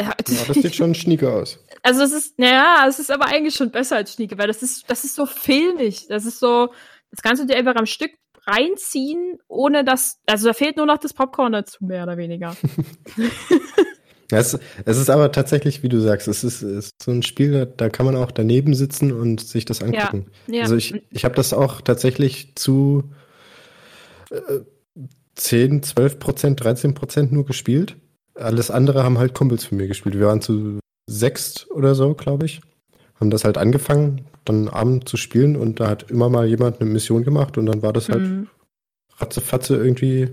[0.01, 1.59] Ja, das sieht schon schnieke aus.
[1.83, 4.91] Also es ist, naja, es ist aber eigentlich schon besser als schnieke, weil das ist,
[4.91, 6.09] das ist so filmig.
[6.09, 6.75] Das ist so,
[7.11, 8.11] das kannst du dir einfach am Stück
[8.47, 12.55] reinziehen, ohne dass, also da fehlt nur noch das Popcorn dazu, mehr oder weniger.
[14.31, 17.65] es, es, ist aber tatsächlich, wie du sagst, es ist, ist, so ein Spiel, da,
[17.65, 20.27] da kann man auch daneben sitzen und sich das angucken.
[20.49, 20.63] Ja, ja.
[20.65, 23.05] Also ich, ich habe das auch tatsächlich zu
[24.31, 24.61] äh,
[25.36, 27.97] 10, 12 Prozent, 13 Prozent nur gespielt.
[28.35, 30.19] Alles andere haben halt Kumpels für mir gespielt.
[30.19, 32.61] Wir waren zu sechst oder so, glaube ich.
[33.19, 36.89] Haben das halt angefangen, dann Abend zu spielen und da hat immer mal jemand eine
[36.89, 38.48] Mission gemacht und dann war das halt mhm.
[39.19, 40.28] ratzefatze irgendwie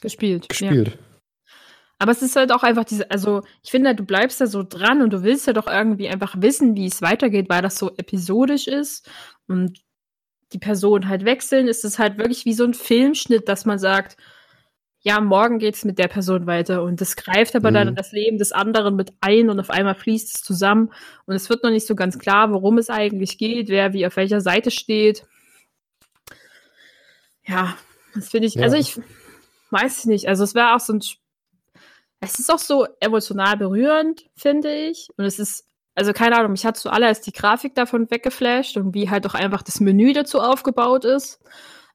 [0.00, 0.48] gespielt.
[0.48, 0.88] Gespielt.
[0.88, 0.94] Ja.
[1.98, 5.00] Aber es ist halt auch einfach diese, also ich finde, du bleibst da so dran
[5.00, 8.66] und du willst ja doch irgendwie einfach wissen, wie es weitergeht, weil das so episodisch
[8.66, 9.08] ist
[9.46, 9.80] und
[10.54, 14.16] die Personen halt wechseln, ist es halt wirklich wie so ein Filmschnitt, dass man sagt,
[15.00, 17.74] ja, morgen geht's mit der Person weiter und das greift aber mhm.
[17.74, 20.92] dann das Leben des anderen mit ein und auf einmal fließt es zusammen
[21.26, 24.16] und es wird noch nicht so ganz klar, worum es eigentlich geht, wer wie auf
[24.16, 25.26] welcher Seite steht.
[27.46, 27.76] Ja,
[28.14, 28.62] das finde ich, ja.
[28.62, 28.98] also ich
[29.70, 31.00] weiß nicht, also es wäre auch so ein,
[32.20, 36.66] es ist auch so emotional berührend, finde ich und es ist also keine Ahnung, mich
[36.66, 41.04] hat zuallererst die Grafik davon weggeflasht und wie halt auch einfach das Menü dazu aufgebaut
[41.04, 41.40] ist.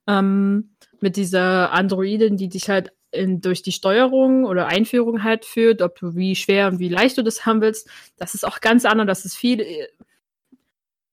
[0.07, 0.71] Ähm,
[1.01, 5.95] mit dieser Androidin, die dich halt in, durch die Steuerung oder Einführung halt führt, ob
[5.97, 9.19] du wie schwer und wie leicht du das haben willst, das ist auch ganz anders,
[9.19, 9.87] das ist viel äh,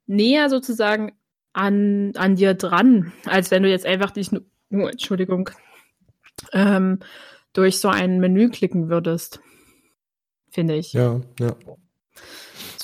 [0.06, 1.12] näher sozusagen
[1.52, 5.50] an, an dir dran, als wenn du jetzt einfach dich, oh, Entschuldigung,
[6.52, 7.00] ähm,
[7.52, 9.40] durch so ein Menü klicken würdest.
[10.50, 10.92] Finde ich.
[10.92, 11.56] Ja, ja.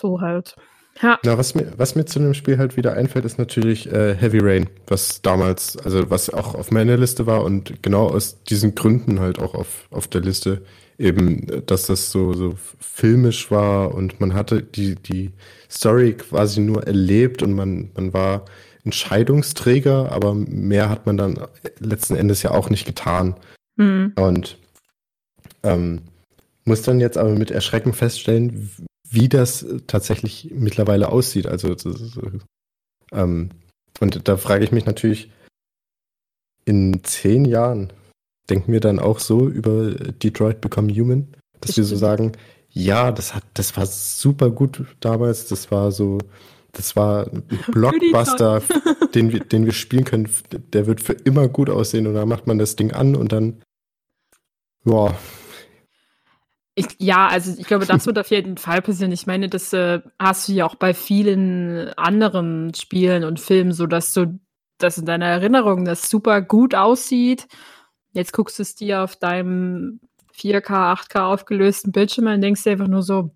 [0.02, 0.56] So halt.
[1.00, 1.18] Ja.
[1.24, 4.40] Na, was mir, was mir zu dem Spiel halt wieder einfällt, ist natürlich äh, Heavy
[4.40, 9.20] Rain, was damals, also was auch auf meiner Liste war und genau aus diesen Gründen
[9.20, 10.62] halt auch auf, auf der Liste,
[10.98, 15.30] eben, dass das so, so filmisch war und man hatte die, die
[15.70, 18.44] Story quasi nur erlebt und man, man war
[18.84, 21.38] Entscheidungsträger, aber mehr hat man dann
[21.78, 23.36] letzten Endes ja auch nicht getan.
[23.76, 24.12] Mhm.
[24.16, 24.58] Und
[25.62, 26.02] ähm,
[26.64, 28.70] muss dann jetzt aber mit Erschrecken feststellen,
[29.12, 31.46] wie das tatsächlich mittlerweile aussieht.
[31.46, 32.18] Also ist,
[33.12, 33.50] ähm,
[34.00, 35.30] und da frage ich mich natürlich,
[36.64, 37.92] in zehn Jahren
[38.48, 41.28] denken wir dann auch so über Detroit Become Human,
[41.60, 42.32] dass das wir so sagen,
[42.70, 46.18] ja, das hat, das war super gut damals, das war so,
[46.72, 48.62] das war ein Blockbuster,
[49.14, 50.28] den wir, den wir spielen können,
[50.72, 53.62] der wird für immer gut aussehen und dann macht man das Ding an und dann,
[54.84, 55.14] ja,
[56.74, 59.12] ich, ja, also ich glaube, das wird auf jeden Fall passieren.
[59.12, 63.86] Ich meine, das äh, hast du ja auch bei vielen anderen Spielen und Filmen, so
[63.86, 64.38] dass du
[64.78, 67.46] das in deiner Erinnerung das super gut aussieht.
[68.12, 70.00] Jetzt guckst du es dir auf deinem
[70.34, 73.34] 4K, 8K aufgelösten Bildschirm und denkst dir einfach nur so,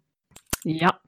[0.65, 0.99] ja.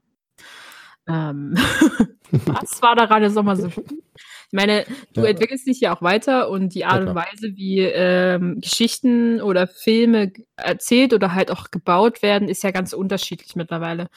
[1.07, 1.55] Ähm,
[2.31, 3.69] was war daran jetzt nochmal so
[4.51, 5.27] ich meine, du ja.
[5.27, 9.67] entwickelst dich ja auch weiter und die Art ja, und Weise, wie ähm, Geschichten oder
[9.67, 14.09] Filme erzählt oder halt auch gebaut werden, ist ja ganz unterschiedlich mittlerweile.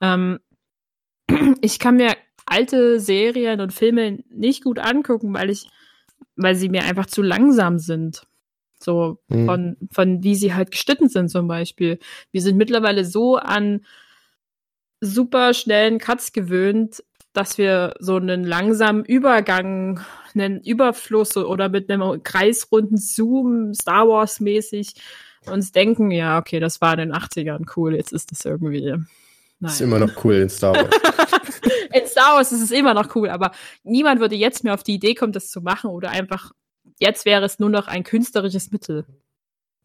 [0.00, 0.40] Ähm,
[1.60, 5.68] ich kann mir alte Serien und Filme nicht gut angucken, weil ich,
[6.34, 8.26] weil sie mir einfach zu langsam sind.
[8.80, 9.46] So mhm.
[9.46, 12.00] von, von wie sie halt geschnitten sind zum Beispiel.
[12.32, 13.86] Wir sind mittlerweile so an
[15.00, 17.04] super schnellen Cuts gewöhnt,
[17.36, 20.00] dass wir so einen langsamen Übergang,
[20.34, 24.94] einen Überfluss oder mit einem kreisrunden Zoom, Star Wars mäßig,
[25.46, 28.94] uns denken, ja, okay, das war in den 80ern cool, jetzt ist das irgendwie.
[29.58, 29.72] Nein.
[29.72, 30.90] Ist immer noch cool in Star Wars.
[31.92, 33.52] in Star Wars ist es immer noch cool, aber
[33.84, 36.52] niemand würde jetzt mehr auf die Idee kommen, das zu machen oder einfach,
[36.98, 39.06] jetzt wäre es nur noch ein künstlerisches Mittel.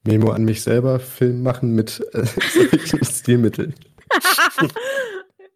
[0.03, 3.75] Memo an mich selber Film machen mit äh, solchen Stilmitteln.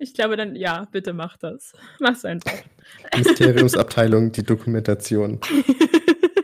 [0.06, 1.74] Ich glaube dann, ja, bitte mach das.
[2.00, 2.54] Mach's einfach.
[3.18, 5.40] Mysteriumsabteilung, die Dokumentation.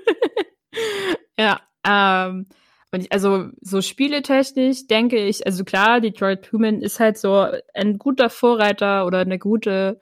[1.40, 2.48] ja, ähm,
[2.92, 8.00] und ich, also so spieletechnisch denke ich, also klar, Detroit Human ist halt so ein
[8.00, 10.00] guter Vorreiter oder eine gute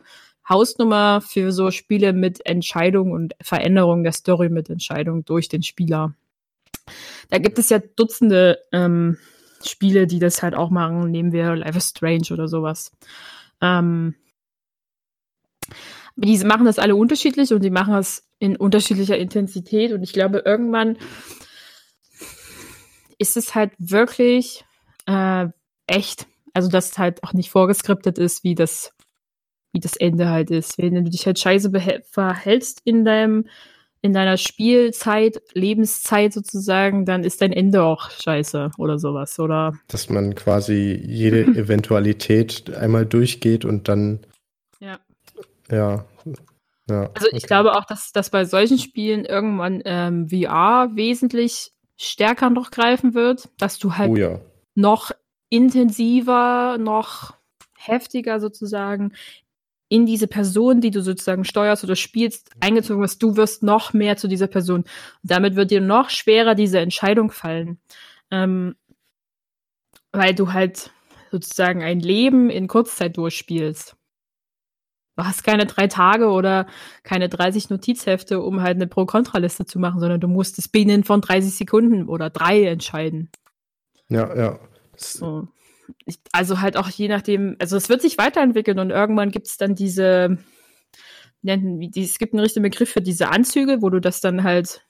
[0.48, 6.16] Hausnummer für so Spiele mit Entscheidung und Veränderung der Story mit Entscheidung durch den Spieler.
[7.30, 9.18] Da gibt es ja Dutzende ähm,
[9.64, 11.12] Spiele, die das halt auch machen.
[11.12, 12.92] Nehmen wir Life is Strange oder sowas.
[13.62, 14.16] Ähm,
[16.16, 19.94] die machen das alle unterschiedlich und die machen das in unterschiedlicher Intensität.
[19.94, 20.98] Und ich glaube, irgendwann
[23.18, 24.66] ist es halt wirklich
[25.06, 25.48] äh,
[25.88, 26.28] echt.
[26.54, 28.94] Also, dass es halt auch nicht vorgeskriptet ist, wie das,
[29.72, 30.78] wie das Ende halt ist.
[30.78, 31.72] Wenn du dich halt scheiße
[32.10, 33.48] verhältst in deinem,
[34.02, 39.74] in deiner Spielzeit, Lebenszeit sozusagen, dann ist dein Ende auch scheiße oder sowas, oder?
[39.88, 44.20] Dass man quasi jede Eventualität einmal durchgeht und dann.
[44.80, 45.00] Ja.
[45.70, 46.06] Ja.
[46.90, 52.50] Ja, also ich glaube auch, dass, dass bei solchen Spielen irgendwann ähm, VR wesentlich stärker
[52.50, 54.40] noch greifen wird, dass du halt oh ja.
[54.74, 55.12] noch
[55.50, 57.36] intensiver, noch
[57.78, 59.14] heftiger sozusagen
[59.90, 63.22] in diese Person, die du sozusagen steuerst oder spielst, eingezogen wirst.
[63.22, 64.82] Du wirst noch mehr zu dieser Person.
[64.82, 64.88] Und
[65.24, 67.80] damit wird dir noch schwerer diese Entscheidung fallen.
[68.32, 68.76] Ähm,
[70.12, 70.92] weil du halt
[71.32, 73.96] sozusagen ein Leben in Kurzzeit durchspielst
[75.20, 76.66] du hast keine drei Tage oder
[77.04, 81.20] keine 30 Notizhefte, um halt eine Pro-Kontra-Liste zu machen, sondern du musst es binnen von
[81.20, 83.30] 30 Sekunden oder drei entscheiden.
[84.08, 84.60] Ja, ja.
[84.96, 85.50] So.
[86.06, 89.58] Ich, also halt auch je nachdem, also es wird sich weiterentwickeln und irgendwann gibt es
[89.58, 90.38] dann diese,
[91.42, 94.86] nennen, die, es gibt einen richtigen Begriff für diese Anzüge, wo du das dann halt,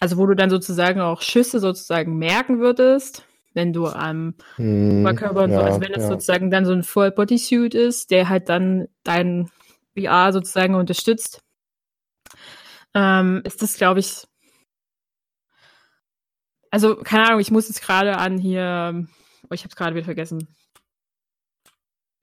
[0.00, 3.24] also wo du dann sozusagen auch Schüsse sozusagen merken würdest
[3.54, 6.08] wenn du am hm, Oberkörper und ja, so, also wenn es ja.
[6.08, 9.50] sozusagen dann so ein Full Bodysuit ist, der halt dann dein
[9.96, 11.42] VR sozusagen unterstützt,
[12.94, 14.24] ähm, ist das, glaube ich,
[16.70, 19.06] also keine Ahnung, ich muss jetzt gerade an hier,
[19.50, 20.48] oh, ich habe es gerade wieder vergessen,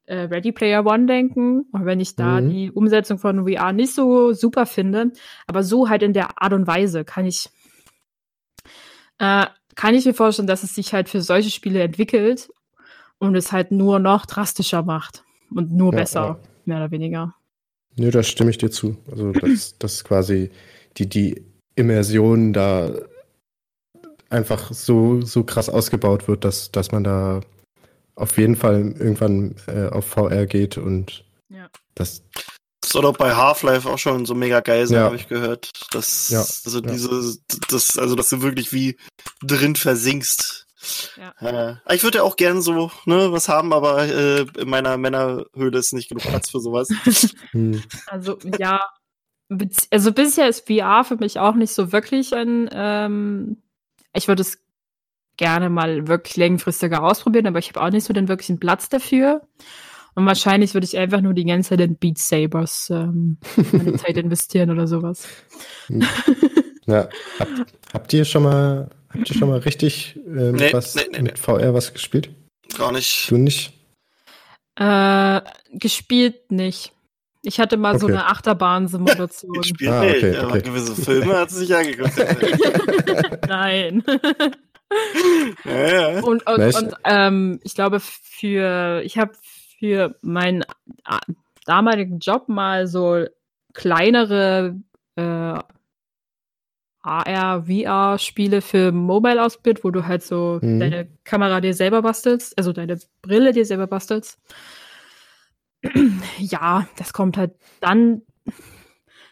[0.06, 2.50] äh, Ready Player One denken, auch wenn ich da mhm.
[2.50, 5.12] die Umsetzung von VR nicht so super finde,
[5.46, 7.50] aber so halt in der Art und Weise kann ich
[9.20, 9.46] äh,
[9.76, 12.50] kann ich mir vorstellen, dass es sich halt für solche Spiele entwickelt
[13.20, 15.24] und es halt nur noch drastischer macht
[15.54, 16.40] und nur ja, besser, ja.
[16.66, 17.36] mehr oder weniger.
[17.96, 18.98] Nö, da stimme ich dir zu.
[19.10, 20.52] Also, dass, dass quasi
[20.98, 21.44] die, die
[21.76, 22.92] Immersion da
[24.30, 27.42] einfach so, so krass ausgebaut wird, dass, dass man da
[28.16, 31.70] auf jeden Fall irgendwann äh, auf VR geht und ja.
[31.96, 32.24] das,
[32.86, 35.04] soll doch bei Half-Life auch schon so mega geil sein, ja.
[35.04, 35.72] habe ich gehört.
[35.92, 36.40] Das, ja.
[36.40, 36.92] also ja.
[36.92, 37.38] diese,
[37.70, 38.98] das, also dass du wirklich wie
[39.42, 40.68] drin versinkst.
[41.18, 41.80] Ja.
[41.82, 45.78] Äh, ich würde ja auch gern so ne, was haben, aber äh, in meiner Männerhöhle
[45.78, 46.90] ist nicht genug Platz für sowas.
[47.52, 47.82] Hm.
[48.08, 48.82] also ja,
[49.92, 52.70] also bisher ist VR für mich auch nicht so wirklich ein.
[52.72, 53.58] Ähm,
[54.14, 54.64] ich würde es
[55.38, 59.42] gerne mal wirklich längerfristiger ausprobieren, aber ich habe auch nicht so den wirklichen Platz dafür.
[60.16, 63.38] Und wahrscheinlich würde ich einfach nur die ganze Zeit in Beat Sabers ähm,
[63.72, 65.28] meine Zeit investieren oder sowas.
[66.88, 71.02] Ja, habt, habt ihr schon mal, habt ihr schon mal richtig ähm, nee, was nee,
[71.12, 72.30] nee, mit VR was gespielt?
[72.78, 73.30] Gar nicht.
[73.30, 73.74] Du nicht?
[74.76, 75.42] Äh,
[75.74, 76.94] gespielt nicht.
[77.48, 78.00] Ich hatte mal okay.
[78.00, 79.54] so eine Achterbahn-Simulation.
[79.54, 82.18] gespielt ah, okay, nicht, aber gewisse Filme hat sie sich angeguckt.
[83.48, 84.04] Nein.
[85.64, 86.24] ja, ja.
[86.24, 89.32] Und, und, und ähm, ich glaube, für, ich habe
[89.80, 90.66] für meinen
[91.66, 93.24] damaligen Job mal so
[93.74, 94.76] kleinere
[95.16, 95.60] äh,
[97.02, 100.82] AR, VR-Spiele für Mobile ausprobiert, wo du halt so mhm.
[100.82, 104.38] deine Kamera dir selber bastelst, also deine Brille dir selber bastelst.
[106.38, 108.22] Ja, das kommt halt dann.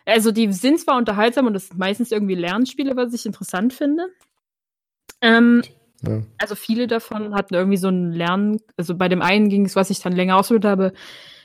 [0.06, 4.07] Also, die sind zwar unterhaltsam und das sind meistens irgendwie Lernspiele, was ich interessant finde.
[5.22, 5.64] Ähm,
[6.07, 6.22] ja.
[6.38, 9.90] Also viele davon hatten irgendwie so ein Lernen, also bei dem einen ging es, was
[9.90, 10.94] ich dann länger ausprobiert habe,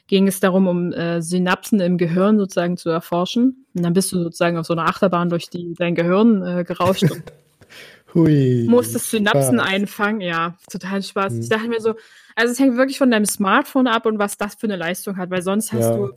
[0.07, 3.67] ging es darum, um äh, Synapsen im Gehirn sozusagen zu erforschen.
[3.75, 7.05] Und dann bist du sozusagen auf so einer Achterbahn durch die, dein Gehirn äh, gerauscht
[7.05, 7.23] und
[8.15, 9.69] Hui, musstest Synapsen Spaß.
[9.69, 10.21] einfangen.
[10.21, 11.35] Ja, total Spaß.
[11.35, 11.41] Hm.
[11.41, 11.95] Ich dachte mir so,
[12.37, 15.31] also es hängt wirklich von deinem Smartphone ab und was das für eine Leistung hat,
[15.31, 15.97] weil sonst hast ja.
[15.97, 16.13] du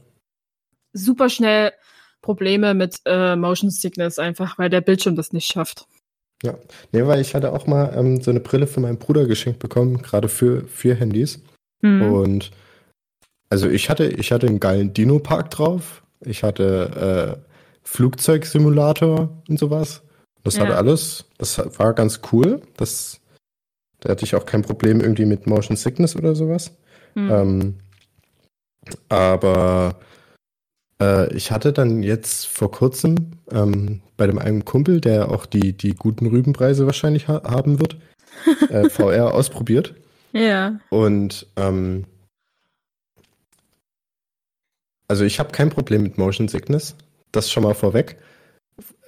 [0.93, 1.73] super schnell
[2.21, 5.87] Probleme mit äh, Motion Sickness einfach, weil der Bildschirm das nicht schafft.
[6.41, 6.57] Ja,
[6.91, 10.01] nee, weil ich hatte auch mal ähm, so eine Brille für meinen Bruder geschenkt bekommen,
[10.01, 11.41] gerade für, für Handys.
[11.81, 12.13] Mhm.
[12.13, 12.51] Und
[13.49, 16.03] also ich hatte, ich hatte einen geilen Dino-Park drauf.
[16.21, 17.49] Ich hatte äh,
[17.83, 20.01] Flugzeugsimulator und sowas.
[20.43, 20.65] Das ja.
[20.65, 22.61] hat alles, das war ganz cool.
[22.77, 23.21] Das,
[24.03, 26.71] da hatte ich auch kein Problem irgendwie mit Motion Sickness oder sowas.
[27.15, 27.31] Mhm.
[27.31, 27.75] Ähm,
[29.07, 29.95] aber
[31.01, 35.71] äh, ich hatte dann jetzt vor kurzem ähm, bei dem einen Kumpel, der auch die,
[35.71, 37.97] die guten Rübenpreise wahrscheinlich ha haben wird,
[38.69, 39.95] äh, VR ausprobiert.
[40.33, 40.79] Ja.
[40.89, 42.03] Und ähm,
[45.07, 46.95] also ich habe kein Problem mit Motion Sickness.
[47.31, 48.17] Das schon mal vorweg.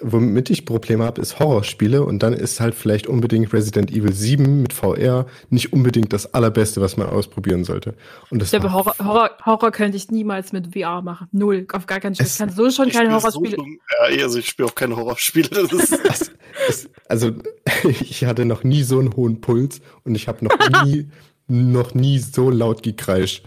[0.02, 4.62] Womit ich Probleme habe, ist Horrorspiele und dann ist halt vielleicht unbedingt Resident Evil 7
[4.62, 7.94] mit VR nicht unbedingt das allerbeste, was man ausprobieren sollte.
[8.30, 11.30] Und das ich glaube, Horror, Horror, Horror, könnte ich niemals mit VR machen.
[11.32, 12.26] Null, auf gar keinen Fall.
[12.26, 13.56] Ich kann so schon keine Horrorspiele.
[13.56, 13.66] So
[14.14, 15.48] ja, also ich spiele auch keine Horrorspiele.
[15.50, 16.30] Das ist
[17.08, 17.32] also,
[17.84, 21.10] ich hatte noch nie so einen hohen Puls und ich habe noch nie,
[21.48, 23.46] noch nie so laut gekreischt.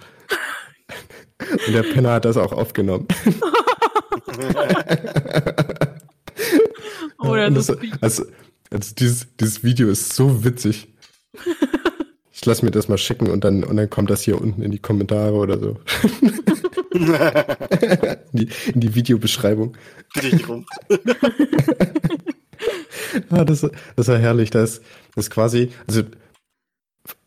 [1.67, 3.07] Und der Penner hat das auch aufgenommen.
[7.19, 8.25] Oh, das das, also,
[8.71, 10.89] also dieses, dieses Video ist so witzig.
[12.41, 14.71] Ich lasse mir das mal schicken und dann, und dann kommt das hier unten in
[14.71, 15.81] die Kommentare oder so.
[16.93, 17.09] in,
[18.33, 19.77] die, in die Videobeschreibung.
[20.49, 20.65] rum.
[23.31, 23.67] ah, das,
[23.97, 24.51] das war herrlich.
[24.51, 24.83] Das,
[25.17, 26.05] das ist quasi, also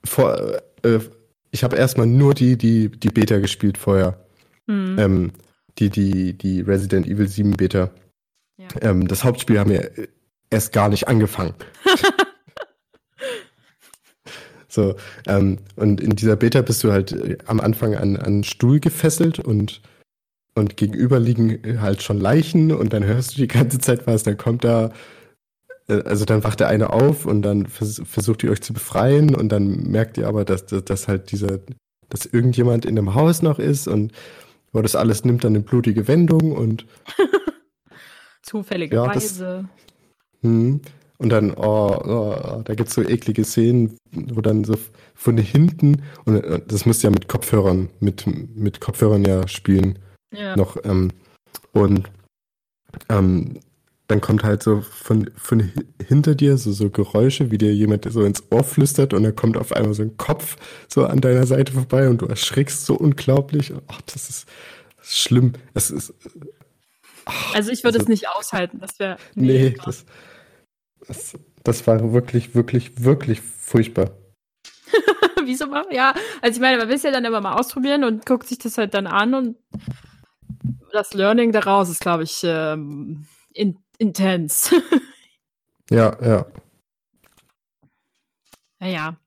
[0.05, 0.99] vor, äh,
[1.51, 4.26] ich habe erstmal nur die, die, die Beta gespielt vorher.
[4.68, 4.95] Mhm.
[4.97, 5.31] Ähm,
[5.77, 7.91] die, die, die Resident Evil 7 Beta.
[8.61, 8.67] Ja.
[8.81, 9.91] Ähm, das Hauptspiel haben wir
[10.49, 11.53] erst gar nicht angefangen.
[14.67, 14.95] so,
[15.27, 19.39] ähm, und in dieser Beta bist du halt äh, am Anfang an, einen Stuhl gefesselt
[19.39, 19.81] und,
[20.53, 24.38] und gegenüber liegen halt schon Leichen und dann hörst du die ganze Zeit was, dann
[24.38, 24.91] kommt da
[25.88, 29.33] äh, also dann wacht der eine auf und dann vers versucht ihr euch zu befreien
[29.33, 31.59] und dann merkt ihr aber, dass, dass, dass halt dieser,
[32.09, 34.11] dass irgendjemand in dem Haus noch ist und
[34.73, 36.85] aber das alles nimmt dann eine blutige Wendung und
[38.41, 39.69] zufälligerweise.
[40.41, 40.81] Ja, hm.
[41.18, 44.76] Und dann, oh, oh, da gibt es so eklige Szenen, wo dann so
[45.13, 49.99] von hinten, und äh, das müsst ihr ja mit Kopfhörern, mit, mit Kopfhörern ja spielen.
[50.35, 50.55] Ja.
[50.55, 51.11] Noch, ähm,
[51.73, 52.09] und
[53.09, 53.59] ähm,
[54.07, 55.72] dann kommt halt so von, von
[56.05, 59.57] hinter dir so, so Geräusche, wie dir jemand so ins Ohr flüstert und dann kommt
[59.57, 60.57] auf einmal so ein Kopf
[60.89, 63.73] so an deiner Seite vorbei und du erschrickst so unglaublich.
[63.88, 64.49] Ach, das ist,
[64.97, 65.53] das ist schlimm.
[65.76, 66.13] Es ist.
[67.26, 68.80] Ach, also ich würde also, es nicht aushalten.
[68.80, 69.18] Das wäre.
[69.35, 70.06] Nee, das,
[71.07, 74.11] das, das war wirklich, wirklich, wirklich furchtbar.
[75.43, 75.85] Wieso mal?
[75.91, 78.60] Ja, also ich meine, man will es ja dann immer mal ausprobieren und guckt sich
[78.60, 79.57] das halt dann an und
[80.91, 84.73] das Learning daraus ist, glaube ich, ähm, in, intens.
[85.89, 86.45] ja, ja.
[88.80, 89.18] Naja.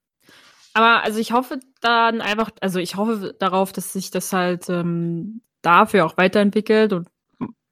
[0.74, 5.40] Aber also ich hoffe dann einfach, also ich hoffe darauf, dass sich das halt ähm,
[5.62, 7.08] dafür auch weiterentwickelt und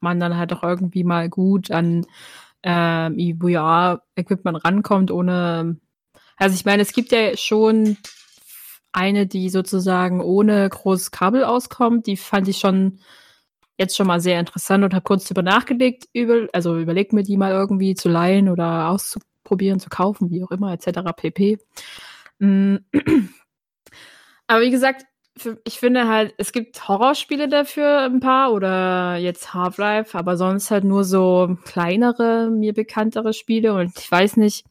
[0.03, 2.07] man dann halt auch irgendwie mal gut an
[2.62, 5.77] ähm, VR-Equipment rankommt, ohne.
[6.37, 7.97] Also ich meine, es gibt ja schon
[8.93, 12.07] eine, die sozusagen ohne großes Kabel auskommt.
[12.07, 13.01] Die fand ich schon
[13.79, 17.37] jetzt schon mal sehr interessant und habe kurz darüber nachgelegt, über, also überlegt mir die
[17.37, 21.01] mal irgendwie zu leihen oder auszuprobieren, zu kaufen, wie auch immer, etc.
[21.16, 21.59] pp.
[22.39, 22.77] Mm.
[24.47, 25.05] Aber wie gesagt,
[25.64, 30.84] ich finde halt, es gibt Horrorspiele dafür ein paar oder jetzt Half-Life, aber sonst halt
[30.84, 34.64] nur so kleinere, mir bekanntere Spiele und ich weiß nicht,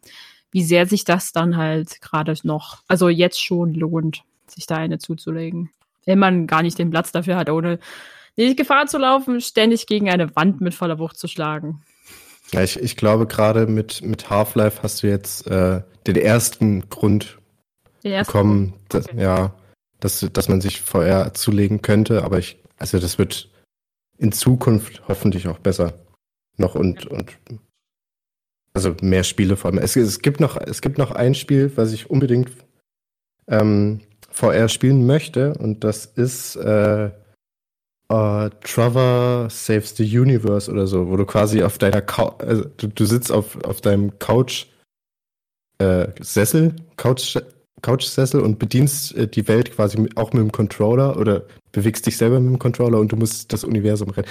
[0.52, 5.00] wie sehr sich das dann halt gerade noch, also jetzt schon lohnt, sich da eine
[5.00, 5.72] zuzulegen.
[6.06, 7.80] Wenn man gar nicht den Platz dafür hat, ohne
[8.38, 11.84] die Gefahr zu laufen, ständig gegen eine Wand mit voller Wucht zu schlagen.
[12.52, 17.38] Ja, ich, ich glaube, gerade mit, mit Half-Life hast du jetzt äh, den ersten Grund
[18.04, 18.74] den ersten bekommen?
[18.74, 18.84] Okay.
[18.90, 19.54] Dass, ja,
[20.02, 23.50] dass, dass man sich VR zulegen könnte, aber ich, also das wird
[24.18, 25.94] in Zukunft hoffentlich auch besser.
[26.58, 27.38] Noch und, und
[28.74, 29.80] also mehr Spiele vor allem.
[29.80, 32.52] Es, es, gibt noch, es gibt noch ein Spiel, was ich unbedingt
[33.48, 37.12] ähm, VR spielen möchte, und das ist äh,
[38.12, 42.88] uh, Trevor Saves the Universe oder so, wo du quasi auf deiner Couch, also du,
[42.88, 44.68] du, sitzt auf, auf deinem Couch
[45.80, 47.38] äh, Sessel, Couch,
[47.82, 52.18] Couch-Sessel und bedienst äh, die Welt quasi mit, auch mit dem Controller oder bewegst dich
[52.18, 54.28] selber mit dem Controller und du musst das Universum rennen.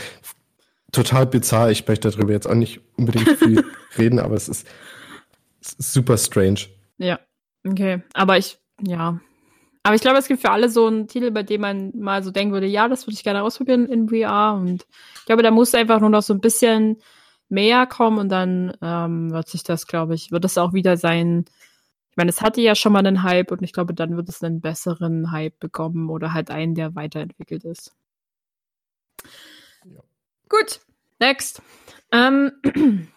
[0.92, 3.64] Total bizarr, ich möchte darüber jetzt auch nicht unbedingt viel
[3.98, 4.66] reden, aber es ist,
[5.60, 6.60] es ist super strange.
[6.98, 7.20] Ja,
[7.64, 8.02] okay.
[8.12, 9.20] Aber ich, ja,
[9.82, 12.30] aber ich glaube, es gibt für alle so einen Titel, bei dem man mal so
[12.30, 14.54] denken würde, ja, das würde ich gerne ausprobieren in VR.
[14.54, 16.98] Und ich glaube, da muss einfach nur noch so ein bisschen
[17.48, 21.46] mehr kommen und dann ähm, wird sich das, glaube ich, wird es auch wieder sein.
[22.20, 24.42] Ich meine, es hatte ja schon mal einen Hype und ich glaube, dann wird es
[24.42, 27.94] einen besseren Hype bekommen oder halt einen, der weiterentwickelt ist.
[29.86, 30.02] Ja.
[30.50, 30.80] Gut,
[31.18, 31.62] next.
[32.12, 32.52] Ähm,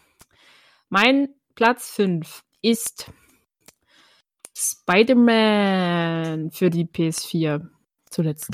[0.89, 3.11] Mein Platz 5 ist
[4.55, 7.67] Spider-Man für die PS4
[8.09, 8.51] zuletzt.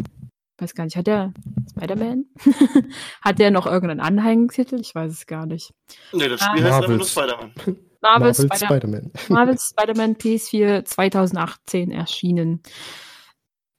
[0.58, 1.32] Weiß gar nicht, hat der
[1.70, 2.26] Spider-Man?
[3.22, 4.80] hat der noch irgendeinen Anhängtitel?
[4.80, 5.76] Ich weiß es gar nicht.
[6.12, 7.86] Nee, das Spiel ah, heißt einfach nur Spider-Man.
[8.02, 9.12] Marvel, Marvel Spider-Man.
[9.30, 12.62] Marvel Spider-Man PS4 2018 erschienen.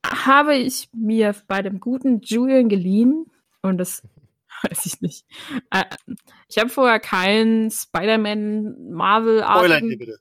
[0.04, 3.26] Habe ich mir bei dem guten Julian geliehen
[3.62, 4.02] und das
[4.62, 5.24] weiß ich nicht.
[5.70, 5.84] Äh,
[6.48, 10.18] ich habe vorher keinen Spider-Man Marvel Spoiler bitte.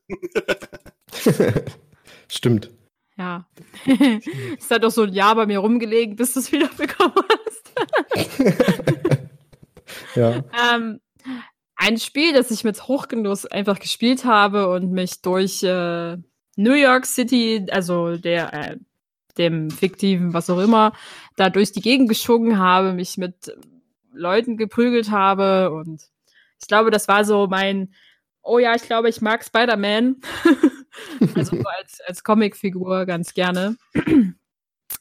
[2.28, 2.70] Stimmt.
[3.18, 3.46] Ja.
[4.58, 7.70] es hat doch so ein Jahr bei mir rumgelegen, bis du es wieder bekommen hast.
[10.14, 10.42] ja.
[10.74, 11.00] Ähm,
[11.80, 16.18] ein Spiel, das ich mit Hochgenuss einfach gespielt habe und mich durch äh,
[16.56, 18.76] New York City, also der äh,
[19.38, 20.92] dem fiktiven, was auch immer,
[21.36, 23.56] da durch die Gegend geschwungen habe, mich mit
[24.12, 26.02] Leuten geprügelt habe und
[26.60, 27.94] ich glaube, das war so mein,
[28.42, 30.16] oh ja, ich glaube, ich mag Spider-Man.
[31.34, 33.76] also so als, als Comicfigur ganz gerne.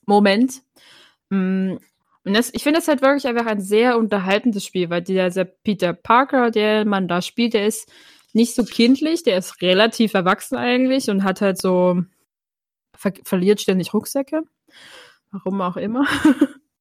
[0.06, 0.62] Moment.
[2.30, 5.94] Und das, ich finde es halt wirklich einfach ein sehr unterhaltendes Spiel, weil dieser Peter
[5.94, 7.92] Parker, der man da spielt, der ist
[8.34, 12.04] nicht so kindlich, der ist relativ erwachsen eigentlich und hat halt so,
[12.96, 14.44] ver verliert ständig Rucksäcke.
[15.32, 16.06] Warum auch immer.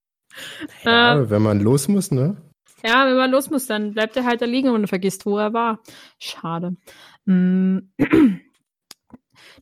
[0.85, 2.37] ja, äh, wenn man los muss, ne?
[2.85, 5.55] Ja, wenn man los muss, dann bleibt er halt da liegen und vergisst, wo er
[5.55, 5.81] war.
[6.19, 6.77] Schade.
[7.25, 7.79] Mm.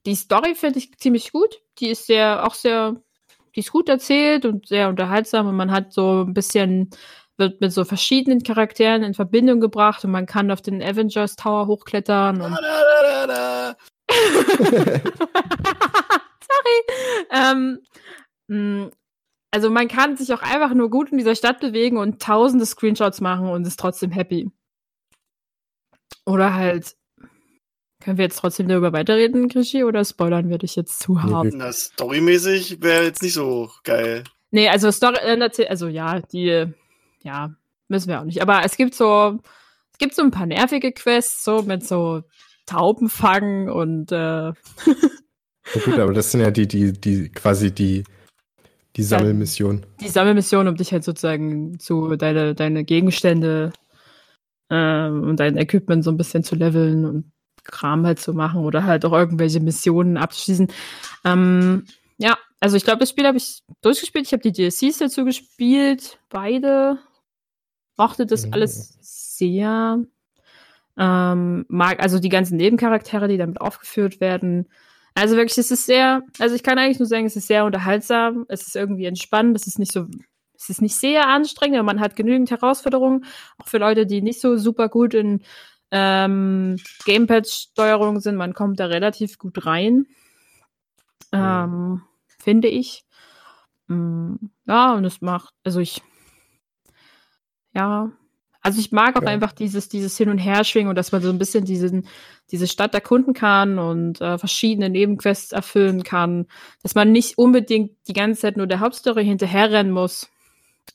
[0.05, 1.63] Die Story finde ich ziemlich gut.
[1.79, 3.01] Die ist sehr, auch sehr
[3.57, 6.91] die ist gut erzählt und sehr unterhaltsam und man hat so ein bisschen,
[7.39, 11.66] wird mit so verschiedenen Charakteren in Verbindung gebracht und man kann auf den Avengers Tower
[11.66, 12.53] hochklettern und.
[16.49, 16.83] Sorry.
[17.31, 17.81] Ähm,
[18.49, 18.89] mm,
[19.51, 23.23] also man kann sich auch einfach nur gut in dieser Stadt bewegen und tausende Screenshots
[23.23, 24.51] machen und ist trotzdem happy.
[26.27, 26.95] Oder halt
[28.07, 31.49] können wir jetzt trotzdem darüber weiterreden, Krischi, oder spoilern wir dich jetzt zu hart?
[31.53, 34.23] Na, storymäßig wäre jetzt nicht so geil.
[34.53, 36.66] Nee, also Story, äh, also ja, die,
[37.24, 37.53] ja,
[37.89, 38.43] müssen wir auch nicht.
[38.43, 39.41] Aber es gibt so,
[39.91, 42.23] es gibt so ein paar nervige Quests, so mit so
[42.65, 44.16] Tauben fangen und äh
[44.47, 44.55] ja,
[45.85, 48.05] gut, aber das sind ja die, die, die quasi die,
[48.95, 49.85] die Sammelmission.
[50.01, 53.73] Die Sammelmission, um dich halt sozusagen zu deine, deine Gegenstände
[54.70, 57.33] ähm, und dein Equipment so ein bisschen zu leveln und
[57.70, 60.68] Kram halt zu machen oder halt auch irgendwelche Missionen abzuschließen.
[61.24, 61.84] Ähm,
[62.18, 64.26] ja, also ich glaube, das Spiel habe ich durchgespielt.
[64.26, 66.98] Ich habe die DLCs dazu gespielt, beide.
[67.97, 68.52] Mochte das mhm.
[68.52, 70.02] alles sehr.
[70.98, 74.66] Ähm, mag also die ganzen Nebencharaktere, die damit aufgeführt werden.
[75.14, 78.44] Also wirklich, es ist sehr, also ich kann eigentlich nur sagen, es ist sehr unterhaltsam,
[78.48, 80.06] es ist irgendwie entspannend, es ist nicht so,
[80.55, 83.24] es ist nicht sehr anstrengend, aber man hat genügend Herausforderungen,
[83.56, 85.43] auch für Leute, die nicht so super gut in
[85.91, 88.37] ähm, Gamepad-Steuerung sind.
[88.37, 90.07] Man kommt da relativ gut rein,
[91.33, 92.03] ähm,
[92.39, 93.05] finde ich.
[93.89, 96.03] Ähm, ja, und es macht, also ich,
[97.75, 98.11] ja,
[98.67, 99.29] also ich mag auch ja.
[99.29, 102.09] einfach dieses, dieses Hin- und Herschwingen und dass man so ein bisschen diesen,
[102.51, 106.47] diese Stadt erkunden kann und äh, verschiedene Nebenquests erfüllen kann.
[106.83, 110.29] Dass man nicht unbedingt die ganze Zeit nur der Hauptstory hinterherrennen muss,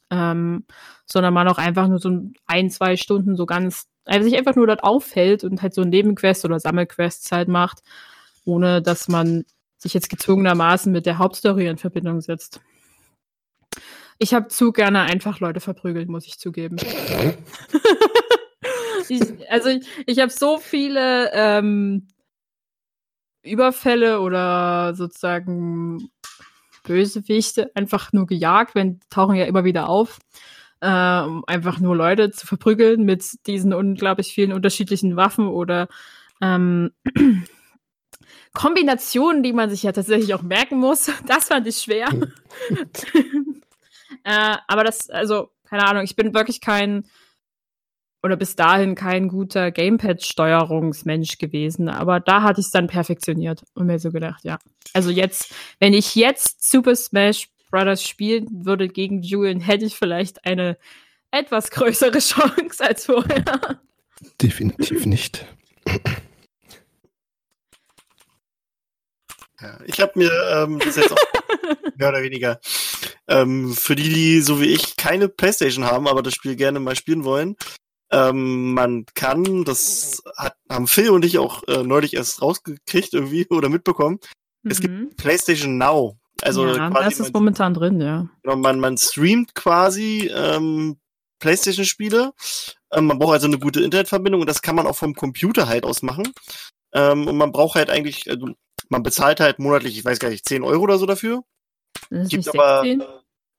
[0.10, 0.66] ähm,
[1.06, 2.12] sondern man auch einfach nur so
[2.46, 6.46] ein, zwei Stunden so ganz also sich einfach nur dort auffällt und halt so Nebenquests
[6.46, 7.82] oder Sammelquests halt macht,
[8.46, 9.46] ohne dass man
[9.78, 12.62] sich jetzt gezwungenermaßen mit der Hauptstory in Verbindung setzt.
[14.20, 16.78] Ich habe zu gerne einfach Leute verprügelt, muss ich zugeben.
[19.10, 22.08] ich, also ich, ich habe so viele ähm,
[23.42, 26.12] Überfälle oder sozusagen
[26.84, 30.20] Bösewichte einfach nur gejagt, wenn tauchen ja immer wieder auf
[30.82, 35.88] äh, um einfach nur Leute zu verprügeln mit diesen unglaublich vielen unterschiedlichen Waffen oder
[36.42, 36.92] ähm,
[38.54, 41.12] Kombinationen, die man sich ja tatsächlich auch merken muss.
[41.26, 42.10] Das fand ich schwer.
[44.24, 47.06] äh, aber das, also, keine Ahnung, ich bin wirklich kein
[48.24, 53.88] oder bis dahin kein guter Gamepad-Steuerungsmensch gewesen, aber da hatte ich es dann perfektioniert und
[53.88, 54.60] mir so gedacht, ja.
[54.94, 60.46] Also jetzt, wenn ich jetzt Super Smash Brothers spielen würde gegen Julian, hätte ich vielleicht
[60.46, 60.78] eine
[61.32, 63.82] etwas größere Chance als vorher.
[64.42, 65.46] Definitiv nicht.
[69.60, 71.18] Ja, ich habe mir ähm, das jetzt auch
[71.96, 72.60] mehr oder weniger
[73.28, 76.96] ähm, für die, die so wie ich keine Playstation haben, aber das Spiel gerne mal
[76.96, 77.56] spielen wollen.
[78.12, 83.48] Ähm, man kann, das hat, haben Phil und ich auch äh, neulich erst rausgekriegt irgendwie
[83.50, 84.20] oder mitbekommen.
[84.64, 84.72] Mhm.
[84.72, 85.16] Es gibt mhm.
[85.16, 86.18] PlayStation Now.
[86.42, 88.28] Also ja, das ist man, momentan drin, ja.
[88.44, 90.98] Genau, man, man streamt quasi ähm,
[91.40, 92.34] PlayStation-Spiele.
[92.92, 95.86] Ähm, man braucht also eine gute Internetverbindung und das kann man auch vom Computer halt
[95.86, 96.34] aus machen.
[96.94, 98.48] Ähm, und man braucht halt eigentlich, also
[98.90, 101.44] man bezahlt halt monatlich, ich weiß gar nicht, 10 Euro oder so dafür.
[102.10, 103.04] Das ist Gibt aber, 16?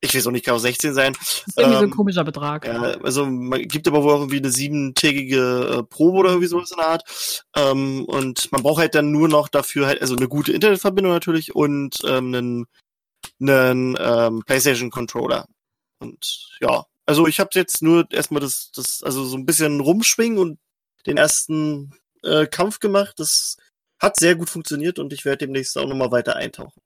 [0.03, 1.13] Ich weiß auch nicht, kann auch 16 sein.
[1.13, 2.67] Das ist irgendwie so ein ähm, komischer Betrag.
[2.67, 6.71] Ja, also man gibt aber wohl auch irgendwie eine siebentägige äh, Probe oder irgendwie sowas
[6.71, 7.45] in der Art.
[7.55, 11.55] Ähm, und man braucht halt dann nur noch dafür halt, also eine gute Internetverbindung natürlich
[11.55, 12.65] und ähm, einen,
[13.39, 15.47] einen ähm, PlayStation Controller.
[15.99, 20.37] Und ja, also ich habe jetzt nur erstmal das, das, also so ein bisschen rumschwingen
[20.37, 20.59] und
[21.05, 21.93] den ersten
[22.23, 23.15] äh, Kampf gemacht.
[23.17, 23.57] Das
[23.99, 26.81] hat sehr gut funktioniert und ich werde demnächst auch nochmal weiter eintauchen.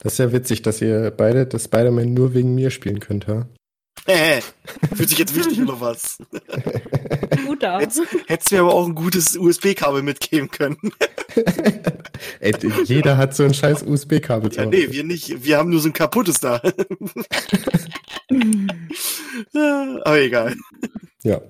[0.00, 3.46] Das ist ja witzig, dass ihr beide das Spider-Man nur wegen mir spielen könnt, ha?
[4.06, 4.42] Äh,
[4.94, 6.18] fühlt sich jetzt wichtig oder was?
[7.46, 7.78] Guter.
[8.26, 10.76] Hättest du mir aber auch ein gutes USB-Kabel mitgeben können.
[12.40, 12.52] Ey,
[12.84, 15.42] jeder hat so ein scheiß USB-Kabel zu Ja, nee, wir nicht.
[15.44, 16.60] Wir haben nur so ein kaputtes da.
[20.04, 20.54] Aber egal.
[21.22, 21.40] Ja,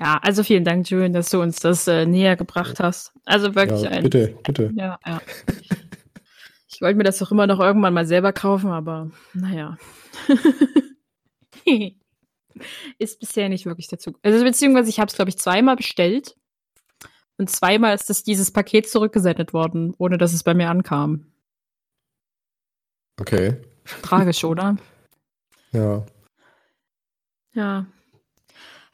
[0.00, 3.12] Ja, also vielen Dank, Julian, dass du uns das äh, näher gebracht hast.
[3.24, 4.02] Also wirklich ja ein.
[4.02, 4.72] bitte, bitte.
[4.76, 5.20] Ja, ja.
[6.74, 9.76] Ich wollte mir das doch immer noch irgendwann mal selber kaufen, aber naja.
[12.98, 14.12] ist bisher nicht wirklich dazu.
[14.22, 16.36] Also beziehungsweise ich habe es, glaube ich, zweimal bestellt.
[17.36, 21.32] Und zweimal ist das, dieses Paket zurückgesendet worden, ohne dass es bei mir ankam.
[23.20, 23.60] Okay.
[24.02, 24.76] Tragisch, oder?
[25.72, 26.04] Ja.
[27.54, 27.86] Ja.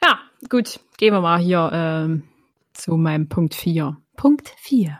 [0.02, 0.80] Ja, gut.
[0.96, 2.24] Gehen wir mal hier ähm,
[2.72, 3.96] zu meinem Punkt 4.
[4.16, 4.98] Punkt 4.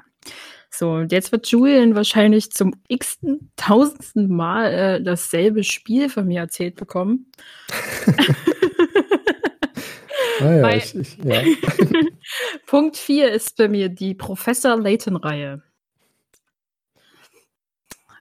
[0.81, 6.41] So, und jetzt wird Julian wahrscheinlich zum x-ten, tausendsten Mal äh, dasselbe Spiel von mir
[6.41, 7.31] erzählt bekommen.
[10.43, 11.43] Ah ja, Weil- ich, ich, ja.
[12.67, 15.63] Punkt 4 ist bei mir die Professor Layton-Reihe.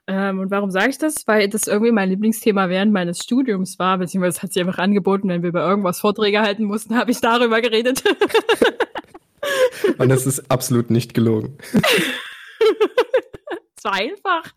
[0.06, 1.26] Ähm, und warum sage ich das?
[1.26, 5.42] Weil das irgendwie mein Lieblingsthema während meines Studiums war, beziehungsweise hat sie einfach angeboten, wenn
[5.42, 8.04] wir über irgendwas Vorträge halten mussten, habe ich darüber geredet.
[9.96, 11.56] Und das ist absolut nicht gelogen.
[13.84, 14.52] War einfach.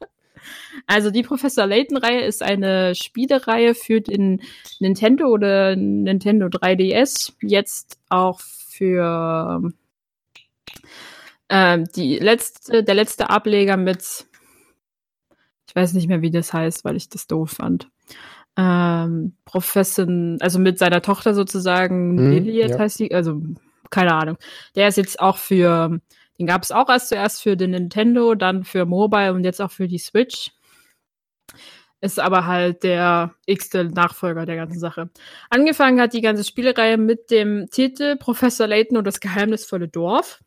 [0.87, 4.41] Also die Professor Layton-Reihe ist eine Spielereihe für den
[4.79, 7.33] Nintendo oder Nintendo 3DS.
[7.41, 9.71] Jetzt auch für
[11.49, 14.25] ähm, die letzte, der letzte Ableger mit,
[15.67, 17.89] ich weiß nicht mehr, wie das heißt, weil ich das doof fand.
[18.57, 20.07] Ähm, Professor,
[20.39, 22.79] also mit seiner Tochter sozusagen, Mhm, Lilith ja.
[22.79, 23.41] heißt sie, also
[23.89, 24.37] keine Ahnung.
[24.75, 25.99] Der ist jetzt auch für
[26.43, 29.71] den gab es auch erst zuerst für den Nintendo, dann für Mobile und jetzt auch
[29.71, 30.51] für die Switch.
[32.01, 35.09] Ist aber halt der x-te Nachfolger der ganzen Sache.
[35.49, 40.43] Angefangen hat die ganze Spielereihe mit dem Titel Professor Layton und das geheimnisvolle Dorf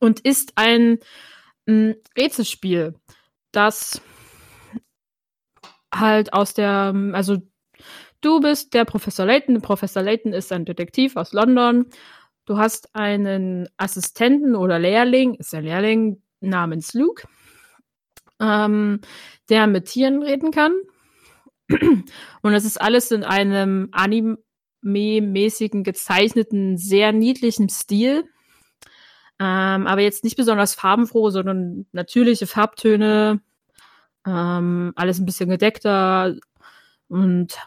[0.00, 0.98] und ist ein
[1.64, 2.94] mh, Rätselspiel,
[3.52, 4.02] das
[5.94, 7.38] halt aus der, also
[8.20, 9.62] du bist der Professor Layton.
[9.62, 11.86] Professor Layton ist ein Detektiv aus London
[12.46, 17.26] Du hast einen Assistenten oder Lehrling, ist ein Lehrling namens Luke,
[18.38, 19.00] ähm,
[19.48, 20.72] der mit Tieren reden kann.
[21.70, 28.24] Und das ist alles in einem anime-mäßigen, gezeichneten, sehr niedlichen Stil.
[29.40, 33.40] Ähm, aber jetzt nicht besonders farbenfroh, sondern natürliche Farbtöne.
[34.26, 36.34] Ähm, alles ein bisschen gedeckter
[37.08, 37.58] und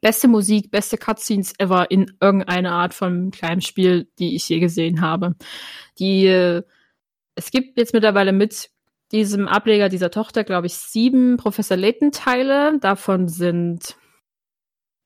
[0.00, 5.00] beste Musik, beste Cutscenes ever in irgendeiner Art von kleinem Spiel, die ich je gesehen
[5.00, 5.34] habe.
[5.98, 6.62] Die, äh,
[7.34, 8.70] es gibt jetzt mittlerweile mit
[9.12, 12.78] diesem Ableger dieser Tochter, glaube ich, sieben Professor Layton-Teile.
[12.80, 13.96] Davon sind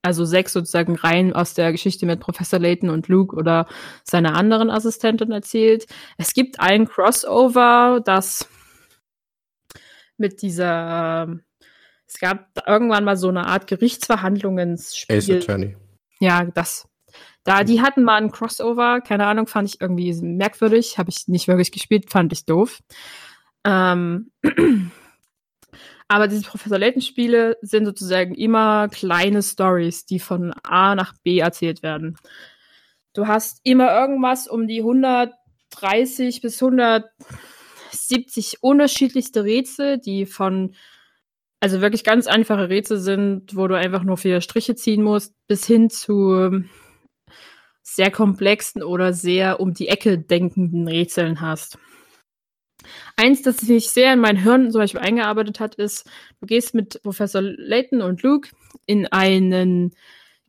[0.02, 3.66] also sechs sozusagen rein aus der Geschichte mit Professor Layton und Luke oder
[4.02, 5.86] seiner anderen Assistentin erzählt.
[6.18, 8.46] Es gibt ein Crossover, das
[10.18, 11.38] mit dieser
[12.06, 15.36] es gab irgendwann mal so eine Art Ace Gerichtsverhandlungsspiel.
[15.36, 15.76] Attorney.
[16.20, 16.88] Ja, das.
[17.44, 21.46] Da, die hatten mal ein Crossover, keine Ahnung, fand ich irgendwie merkwürdig, habe ich nicht
[21.46, 22.80] wirklich gespielt, fand ich doof.
[23.64, 24.30] Ähm,
[26.08, 31.82] aber diese Professor Layton-Spiele sind sozusagen immer kleine Stories, die von A nach B erzählt
[31.82, 32.16] werden.
[33.12, 40.74] Du hast immer irgendwas um die 130 bis 170 unterschiedlichste Rätsel, die von
[41.64, 45.64] also wirklich ganz einfache Rätsel sind, wo du einfach nur vier Striche ziehen musst, bis
[45.66, 46.62] hin zu
[47.82, 51.78] sehr komplexen oder sehr um die Ecke denkenden Rätseln hast.
[53.16, 56.06] Eins, das sich sehr in mein Hirn zum Beispiel eingearbeitet hat, ist,
[56.38, 58.50] du gehst mit Professor Layton und Luke
[58.84, 59.94] in einen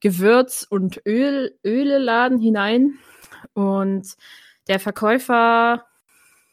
[0.02, 3.00] Gewürz- und Öl Öleladen hinein
[3.54, 4.18] und
[4.68, 5.86] der Verkäufer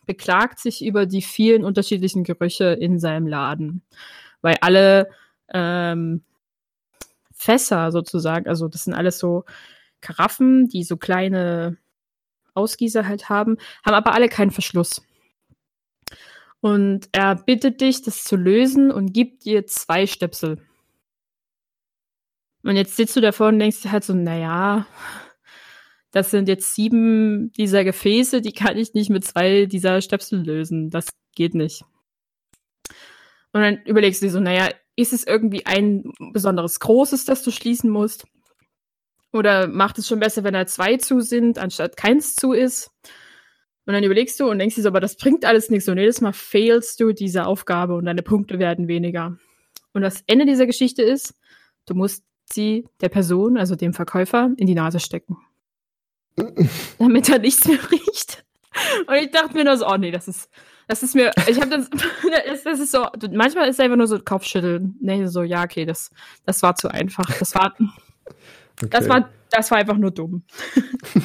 [0.06, 3.82] beklagt sich über die vielen unterschiedlichen Gerüche in seinem Laden
[4.42, 5.08] weil alle
[5.52, 6.22] ähm,
[7.32, 8.48] Fässer sozusagen.
[8.48, 9.44] Also das sind alles so
[10.00, 11.78] Karaffen, die so kleine
[12.54, 15.02] Ausgießer halt haben, haben aber alle keinen Verschluss.
[16.60, 20.62] Und er bittet dich, das zu lösen und gibt dir zwei Stöpsel.
[22.62, 24.86] Und jetzt sitzt du davor und denkst halt so, naja,
[26.12, 30.90] das sind jetzt sieben dieser Gefäße, die kann ich nicht mit zwei dieser Stöpsel lösen.
[30.90, 31.84] Das geht nicht.
[33.52, 37.50] Und dann überlegst du dir so, naja, ist es irgendwie ein besonderes Großes, das du
[37.50, 38.24] schließen musst?
[39.32, 42.90] Oder macht es schon besser, wenn da zwei zu sind, anstatt keins zu ist?
[43.84, 45.88] Und dann überlegst du und denkst dir so, aber das bringt alles nichts.
[45.88, 49.36] Und jedes Mal failst du diese Aufgabe und deine Punkte werden weniger.
[49.92, 51.34] Und das Ende dieser Geschichte ist,
[51.86, 55.36] du musst sie der Person, also dem Verkäufer, in die Nase stecken.
[56.98, 58.44] damit er nichts mehr riecht.
[59.06, 60.48] Und ich dachte mir nur so, oh nee, das ist,
[60.92, 61.88] das ist mir, ich habe das,
[62.64, 64.94] das, ist so, manchmal ist es einfach nur so Kopfschütteln.
[65.00, 66.10] Nee, so, ja, okay, das,
[66.44, 67.24] das war zu einfach.
[67.38, 68.90] Das war, okay.
[68.90, 70.42] das war, das war einfach nur dumm.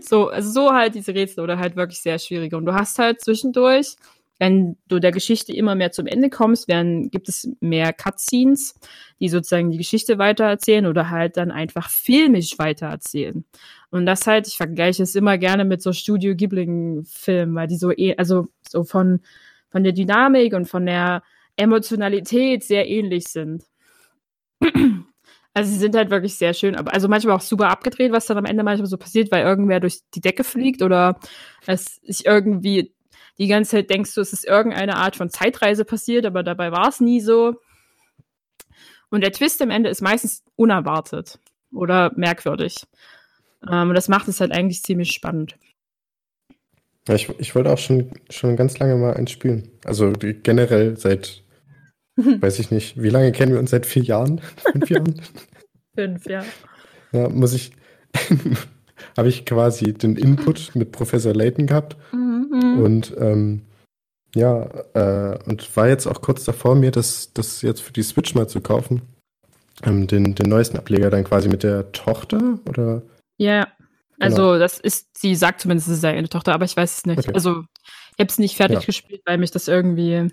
[0.00, 2.56] so, also so halt diese Rätsel oder halt wirklich sehr schwierige.
[2.56, 3.94] Und du hast halt zwischendurch,
[4.44, 8.74] wenn du der Geschichte immer mehr zum Ende kommst, werden, gibt es mehr Cutscenes,
[9.18, 13.46] die sozusagen die Geschichte weitererzählen oder halt dann einfach filmisch weitererzählen.
[13.90, 17.90] Und das halt, ich vergleiche es immer gerne mit so Studio Ghibli-Filmen, weil die so,
[17.90, 19.20] eh, also so von,
[19.70, 21.22] von der Dynamik und von der
[21.56, 23.64] Emotionalität sehr ähnlich sind.
[25.56, 28.38] Also sie sind halt wirklich sehr schön, aber also manchmal auch super abgedreht, was dann
[28.38, 31.20] am Ende manchmal so passiert, weil irgendwer durch die Decke fliegt oder
[31.64, 32.92] es sich irgendwie
[33.38, 36.88] die ganze Zeit denkst du, es ist irgendeine Art von Zeitreise passiert, aber dabei war
[36.88, 37.60] es nie so.
[39.10, 41.38] Und der Twist am Ende ist meistens unerwartet
[41.72, 42.76] oder merkwürdig.
[43.68, 45.56] Ähm, und das macht es halt eigentlich ziemlich spannend.
[47.08, 49.70] Ja, ich, ich wollte auch schon, schon ganz lange mal eins spielen.
[49.84, 51.42] Also generell seit,
[52.16, 53.70] weiß ich nicht, wie lange kennen wir uns?
[53.70, 54.40] Seit vier Jahren?
[54.72, 55.20] Fünf Jahren?
[55.94, 56.44] Fünf, ja.
[57.12, 57.72] Ja, muss ich,
[59.16, 61.96] habe ich quasi den Input mit Professor Layton gehabt.
[62.12, 62.23] Mhm.
[62.62, 63.62] Und ähm,
[64.34, 64.64] ja,
[64.94, 68.48] äh, und war jetzt auch kurz davor, mir das, das jetzt für die Switch mal
[68.48, 69.02] zu kaufen.
[69.82, 73.02] Ähm, den, den neuesten Ableger dann quasi mit der Tochter oder
[73.36, 73.66] ja,
[74.20, 74.58] also genau.
[74.58, 77.18] das ist, sie sagt zumindest, es sei eine Tochter, aber ich weiß es nicht.
[77.18, 77.32] Okay.
[77.34, 78.86] Also ich habe es nicht fertig ja.
[78.86, 80.30] gespielt, weil mich das irgendwie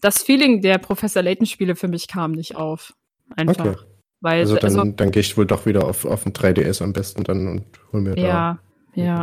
[0.00, 2.94] das Feeling der Professor Layton-Spiele für mich kam nicht auf.
[3.36, 3.66] Einfach.
[3.66, 3.76] Okay.
[4.20, 6.92] Weil, also dann, also, dann gehe ich wohl doch wieder auf, auf ein 3DS am
[6.92, 8.58] besten dann und hol mir ja,
[8.94, 9.00] da.
[9.00, 9.22] Ja, ja.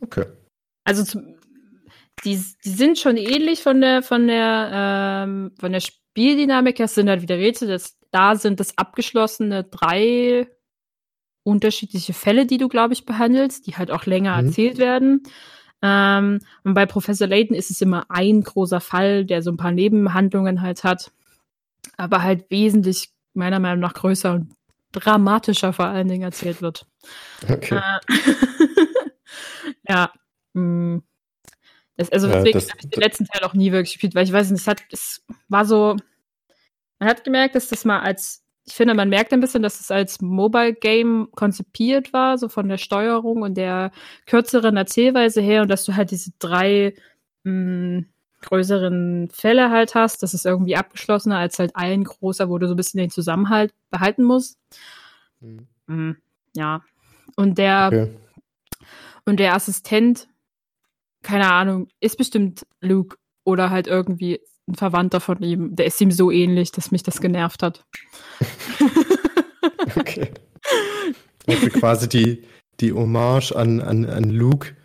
[0.00, 0.26] Okay.
[0.84, 1.36] Also zu,
[2.24, 4.70] die, die sind schon ähnlich von der von der
[5.24, 6.80] ähm, von der Spieldynamik.
[6.80, 7.68] Es sind halt wieder Rätsel.
[7.68, 10.48] Das da sind es abgeschlossene drei
[11.42, 14.48] unterschiedliche Fälle, die du, glaube ich, behandelst, die halt auch länger mhm.
[14.48, 15.22] erzählt werden.
[15.82, 19.72] Ähm, und bei Professor Layton ist es immer ein großer Fall, der so ein paar
[19.72, 21.12] Nebenhandlungen halt hat,
[21.96, 24.52] aber halt wesentlich meiner Meinung nach größer und
[24.92, 26.86] dramatischer vor allen Dingen erzählt wird.
[27.48, 27.76] Okay.
[27.76, 28.00] Äh,
[29.90, 30.12] ja.
[30.54, 30.96] Mh.
[30.96, 31.02] Mm.
[31.96, 34.32] Das, also deswegen ja, habe ich den letzten Teil auch nie wirklich gespielt, weil ich
[34.32, 35.96] weiß nicht, es hat, es war so,
[36.98, 39.90] man hat gemerkt, dass das mal als, ich finde, man merkt ein bisschen, dass es
[39.90, 43.90] als Mobile Game konzipiert war, so von der Steuerung und der
[44.24, 46.94] kürzeren Erzählweise her und dass du halt diese drei
[47.44, 48.06] mh, hm,
[48.42, 50.22] größeren Fälle halt hast.
[50.22, 53.74] Das ist irgendwie abgeschlossener als halt ein großer, wo du so ein bisschen den Zusammenhalt
[53.90, 54.58] behalten musst.
[55.40, 55.66] Mhm.
[55.86, 56.16] Mhm,
[56.54, 56.82] ja.
[57.36, 58.16] Und der, okay.
[59.24, 60.28] Und der Assistent,
[61.22, 66.10] keine Ahnung, ist bestimmt Luke oder halt irgendwie ein Verwandter von ihm, der ist ihm
[66.10, 67.84] so ähnlich, dass mich das genervt hat.
[69.96, 70.30] okay.
[71.46, 72.44] Also quasi die,
[72.80, 74.76] die Hommage an, an, an Luke,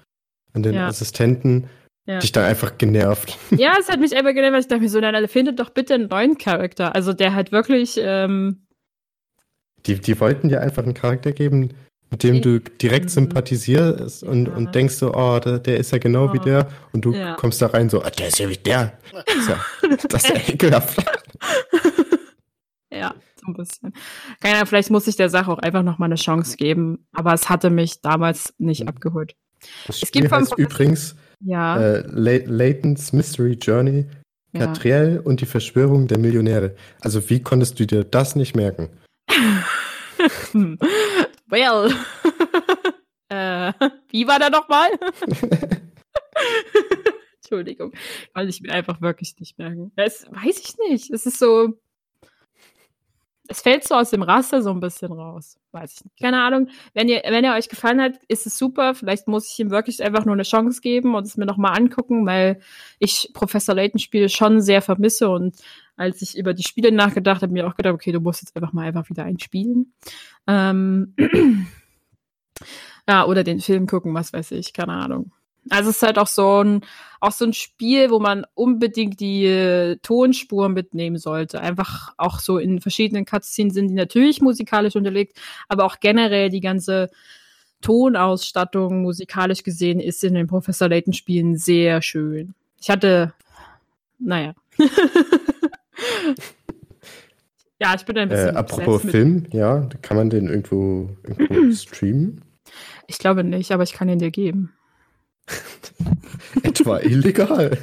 [0.54, 0.88] an den ja.
[0.88, 1.70] Assistenten,
[2.08, 2.20] ja.
[2.20, 3.38] dich da einfach genervt.
[3.58, 5.96] Ja, es hat mich einfach genervt, weil ich dachte mir so, nein, findet doch bitte
[5.96, 6.96] einen neuen Charakter.
[6.96, 7.98] Also der halt wirklich.
[8.00, 8.66] Ähm,
[9.86, 11.74] die, die wollten dir einfach einen Charakter geben,
[12.16, 14.54] mit dem du direkt sympathisierst und, ja.
[14.54, 16.34] und denkst so, oh, der, der ist ja genau oh.
[16.34, 16.70] wie der.
[16.94, 17.36] Und du ja.
[17.36, 18.98] kommst da rein so, oh, der ist ja wie der.
[19.12, 19.66] Das ist ja,
[20.08, 21.06] das ist ja ekelhaft.
[22.90, 23.94] ja, so ein bisschen.
[24.40, 27.06] Keine Ahnung, vielleicht muss ich der Sache auch einfach noch mal eine Chance geben.
[27.12, 28.88] Aber es hatte mich damals nicht mhm.
[28.88, 29.36] abgeholt.
[29.86, 31.78] Das Spiel es gibt heißt übrigens ja.
[31.78, 34.06] äh, Layton's Mystery Journey,
[34.54, 35.22] Catriel ja.
[35.22, 36.76] und die Verschwörung der Millionäre.
[37.02, 38.88] Also wie konntest du dir das nicht merken?
[41.48, 41.90] Well.
[43.30, 43.74] äh,
[44.10, 44.90] wie war da nochmal?
[47.42, 47.94] Entschuldigung.
[48.34, 49.92] Weil ich mir einfach wirklich nicht merken.
[49.96, 51.12] Das weiß ich nicht.
[51.12, 51.74] Es ist so.
[53.48, 55.60] es fällt so aus dem Raster so ein bisschen raus.
[55.72, 56.20] Weiß ich nicht.
[56.20, 56.70] Keine Ahnung.
[56.94, 58.96] Wenn ihr, wenn er euch gefallen hat, ist es super.
[58.96, 62.26] Vielleicht muss ich ihm wirklich einfach nur eine Chance geben und es mir nochmal angucken,
[62.26, 62.60] weil
[62.98, 65.56] ich Professor Layton Spiele schon sehr vermisse und
[65.96, 68.74] als ich über die Spiele nachgedacht habe, mir auch gedacht, okay, du musst jetzt einfach
[68.74, 69.94] mal einfach wieder einspielen.
[70.48, 71.14] Ähm,
[73.08, 75.32] ja, oder den Film gucken, was weiß ich, keine Ahnung.
[75.70, 76.82] Also es ist halt auch so ein,
[77.20, 81.60] auch so ein Spiel, wo man unbedingt die äh, Tonspur mitnehmen sollte.
[81.60, 86.62] Einfach auch so in verschiedenen Cutscenes sind die natürlich musikalisch unterlegt, aber auch generell die
[86.62, 87.10] ganze
[87.82, 92.54] Tonausstattung musikalisch gesehen ist in den Professor Layton Spielen sehr schön.
[92.80, 93.34] Ich hatte,
[94.20, 94.54] naja.
[97.80, 98.56] ja, ich bin ein bisschen.
[98.56, 102.42] Äh, apropos Film, ja, kann man den irgendwo, irgendwo streamen?
[103.08, 104.74] Ich glaube nicht, aber ich kann ihn dir geben.
[106.64, 107.78] Etwa illegal.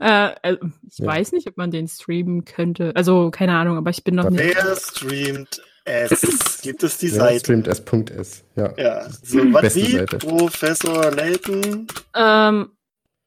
[0.00, 0.58] äh, also
[0.88, 1.06] ich ja.
[1.06, 2.92] weiß nicht, ob man den streamen könnte.
[2.94, 4.42] Also, keine Ahnung, aber ich bin noch nicht.
[4.42, 6.60] Wer streamt S?
[6.62, 7.40] Gibt es die Wer Seite?
[7.40, 8.44] streamt S.S.
[8.56, 8.74] Ja.
[8.76, 11.86] Ja, so was wie Professor Layton.
[12.14, 12.70] Ähm,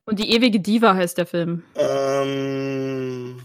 [0.09, 1.63] und die ewige Diva heißt der Film.
[1.75, 3.41] Ähm.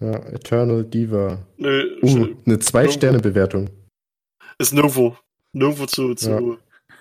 [0.00, 1.38] Ja, Eternal Diva.
[1.58, 3.68] Nö, uh, eine Zwei-Sterne-Bewertung.
[4.58, 5.18] Ist Novo.
[5.52, 6.30] Nirgendwo zu, zu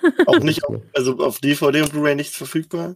[0.01, 0.11] ja.
[0.25, 2.95] auch nicht, auf, also auf DVD und Blu-ray nicht verfügbar.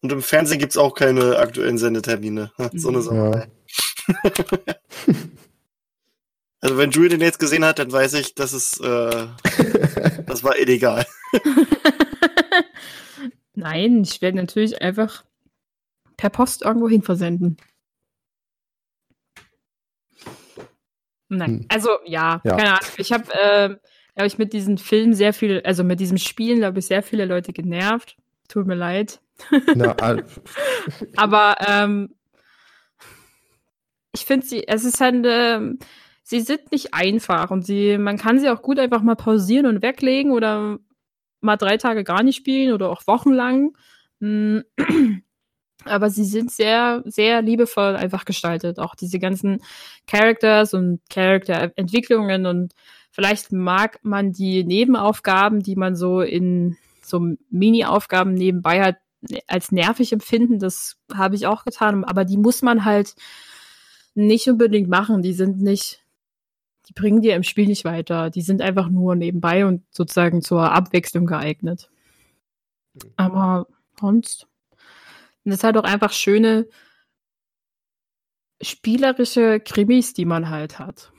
[0.00, 2.50] Und im Fernsehen gibt es auch keine aktuellen Sendetermine.
[2.72, 3.48] So eine Sache.
[4.08, 4.30] Ja.
[6.60, 9.28] also wenn Julie den jetzt gesehen hat, dann weiß ich, dass es äh,
[10.26, 11.06] das war illegal.
[13.54, 15.24] Nein, ich werde natürlich einfach
[16.16, 17.56] per Post irgendwo hin versenden.
[21.28, 21.66] Nein, hm.
[21.68, 22.56] also ja, ja.
[22.56, 22.90] keine Ahnung.
[22.98, 23.76] Ich habe äh,
[24.16, 27.24] habe ich mit diesem Film sehr viele, also mit diesem Spielen, glaube ich, sehr viele
[27.24, 28.16] Leute genervt.
[28.48, 29.20] Tut mir leid.
[29.74, 29.96] Na,
[31.16, 32.14] Aber ähm,
[34.14, 35.60] ich finde sie, es ist halt, äh,
[36.22, 39.82] sie sind nicht einfach und sie, man kann sie auch gut einfach mal pausieren und
[39.82, 40.78] weglegen oder
[41.42, 43.76] mal drei Tage gar nicht spielen oder auch wochenlang.
[44.20, 44.64] Hm.
[45.84, 48.78] Aber sie sind sehr, sehr liebevoll einfach gestaltet.
[48.78, 49.60] Auch diese ganzen
[50.06, 52.72] Characters und Charakterentwicklungen und
[53.12, 57.20] Vielleicht mag man die Nebenaufgaben, die man so in so
[57.50, 58.96] Mini-Aufgaben nebenbei halt
[59.46, 60.58] als nervig empfinden.
[60.58, 63.14] Das habe ich auch getan, aber die muss man halt
[64.14, 65.20] nicht unbedingt machen.
[65.20, 66.01] Die sind nicht,
[66.92, 68.30] die bringen dir im Spiel nicht weiter.
[68.30, 71.90] Die sind einfach nur nebenbei und sozusagen zur Abwechslung geeignet.
[73.16, 73.66] Aber
[73.98, 74.46] sonst.
[75.44, 76.68] Und das ist halt auch einfach schöne
[78.60, 81.12] spielerische Krimis, die man halt hat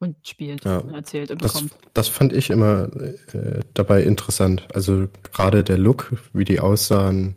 [0.00, 1.72] und spielt ja, und erzählt und das, bekommt.
[1.94, 2.88] Das fand ich immer
[3.34, 4.66] äh, dabei interessant.
[4.72, 7.36] Also gerade der Look, wie die aussahen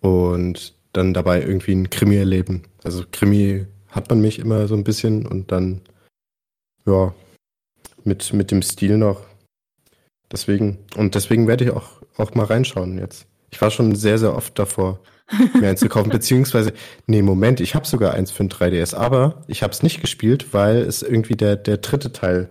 [0.00, 2.64] und dann dabei irgendwie ein Krimi erleben.
[2.84, 5.80] Also Krimi hat man mich immer so ein bisschen und dann,
[6.86, 7.14] ja,
[8.04, 9.20] mit, mit dem Stil noch.
[10.30, 13.26] Deswegen, und deswegen werde ich auch, auch mal reinschauen jetzt.
[13.50, 15.00] Ich war schon sehr, sehr oft davor,
[15.60, 16.10] mir eins zu kaufen.
[16.10, 16.72] Beziehungsweise,
[17.06, 20.54] nee, Moment, ich habe sogar eins für ein 3DS, aber ich habe es nicht gespielt,
[20.54, 22.48] weil es irgendwie der, der dritte Teil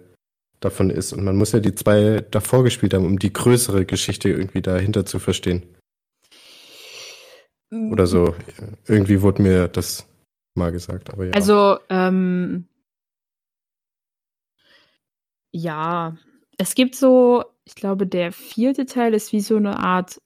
[0.60, 1.12] davon ist.
[1.12, 5.06] Und man muss ja die zwei davor gespielt haben, um die größere Geschichte irgendwie dahinter
[5.06, 5.64] zu verstehen.
[7.72, 8.36] Oder so.
[8.86, 10.06] Irgendwie wurde mir das
[10.56, 11.32] mal gesagt, aber ja.
[11.32, 12.66] Also, ähm,
[15.52, 16.16] ja,
[16.58, 20.22] es gibt so, ich glaube, der vierte Teil ist wie so eine Art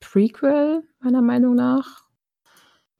[0.00, 2.04] Prequel, meiner Meinung nach,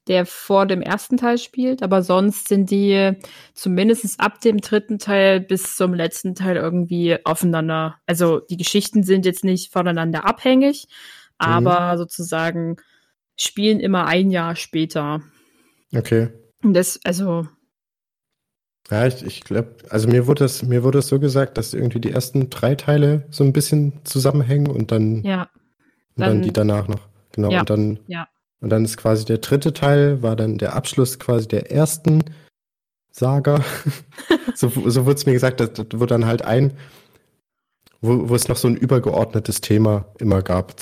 [0.09, 3.13] der vor dem ersten Teil spielt, aber sonst sind die
[3.55, 7.99] zumindest ab dem dritten Teil bis zum letzten Teil irgendwie aufeinander.
[8.07, 10.89] Also die Geschichten sind jetzt nicht voneinander abhängig,
[11.41, 11.47] mhm.
[11.47, 12.77] aber sozusagen
[13.37, 15.23] spielen immer ein Jahr später.
[15.95, 16.31] Okay.
[16.63, 17.47] Und das, also.
[18.91, 22.01] Ja, ich, ich glaube, also mir wurde das, mir wurde es so gesagt, dass irgendwie
[22.01, 25.49] die ersten drei Teile so ein bisschen zusammenhängen und dann ja.
[26.19, 27.09] Und dann, dann die danach noch.
[27.33, 27.51] Genau.
[27.53, 28.27] Ja, und dann, ja.
[28.61, 32.25] und dann ist quasi der dritte Teil, war dann der Abschluss quasi der ersten
[33.13, 33.63] Saga.
[34.55, 36.73] so so wurde es mir gesagt, das, das wurde dann halt ein,
[38.01, 40.75] wo, wo es noch so ein übergeordnetes Thema immer gab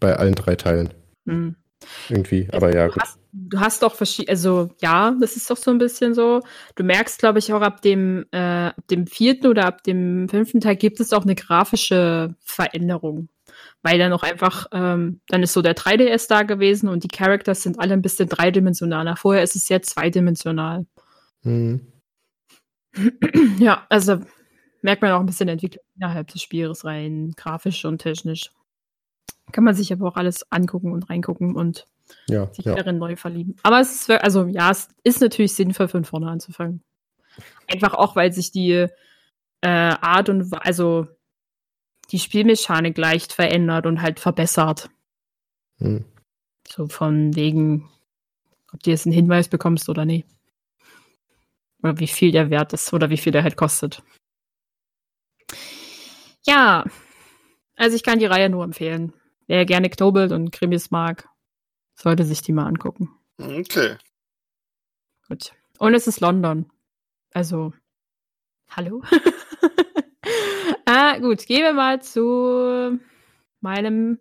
[0.00, 0.94] bei allen drei Teilen.
[1.26, 1.56] Mhm.
[2.08, 2.88] Irgendwie, aber ja.
[2.88, 6.40] Du hast, du hast doch verschiedene, also ja, das ist doch so ein bisschen so.
[6.74, 10.60] Du merkst, glaube ich, auch ab dem, äh, ab dem vierten oder ab dem fünften
[10.60, 13.28] Teil gibt es auch eine grafische Veränderung
[13.82, 17.62] weil dann auch einfach, ähm, dann ist so der 3DS da gewesen und die Characters
[17.62, 19.16] sind alle ein bisschen dreidimensionaler.
[19.16, 20.86] Vorher ist es sehr zweidimensional.
[21.42, 21.86] Mhm.
[23.58, 24.18] Ja, also
[24.82, 28.50] merkt man auch ein bisschen Entwicklung innerhalb des Spiels rein, grafisch und technisch.
[29.52, 31.86] Kann man sich aber auch alles angucken und reingucken und
[32.28, 32.74] ja, sich ja.
[32.74, 33.56] darin neu verlieben.
[33.62, 36.82] Aber es ist, also ja, es ist natürlich sinnvoll, von vorne anzufangen.
[37.66, 38.86] Einfach auch, weil sich die
[39.60, 41.06] äh, Art und also
[42.10, 44.90] die Spielmechanik leicht verändert und halt verbessert.
[45.78, 46.04] Hm.
[46.66, 47.88] So von wegen,
[48.72, 50.26] ob du jetzt einen Hinweis bekommst oder nicht.
[51.82, 54.02] Oder wie viel der wert ist oder wie viel der halt kostet.
[56.44, 56.84] Ja,
[57.76, 59.12] also ich kann die Reihe nur empfehlen.
[59.46, 61.28] Wer gerne Knobelt und Krimis mag,
[61.98, 63.10] sollte sich die mal angucken.
[63.38, 63.96] Okay.
[65.28, 65.52] Gut.
[65.78, 66.70] Und es ist London.
[67.32, 67.72] Also,
[68.70, 69.02] hallo?
[70.86, 72.98] ah, gut, gehen wir mal zu
[73.60, 74.20] meinem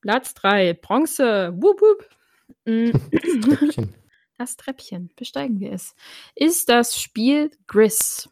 [0.00, 0.74] Platz 3.
[0.74, 1.52] Bronze.
[1.56, 2.08] Wup, wup.
[2.64, 2.90] Mm.
[3.10, 3.94] Das Treppchen.
[4.38, 5.10] Das Treppchen.
[5.16, 5.94] Besteigen wir es.
[6.34, 8.30] Ist das Spiel Gris.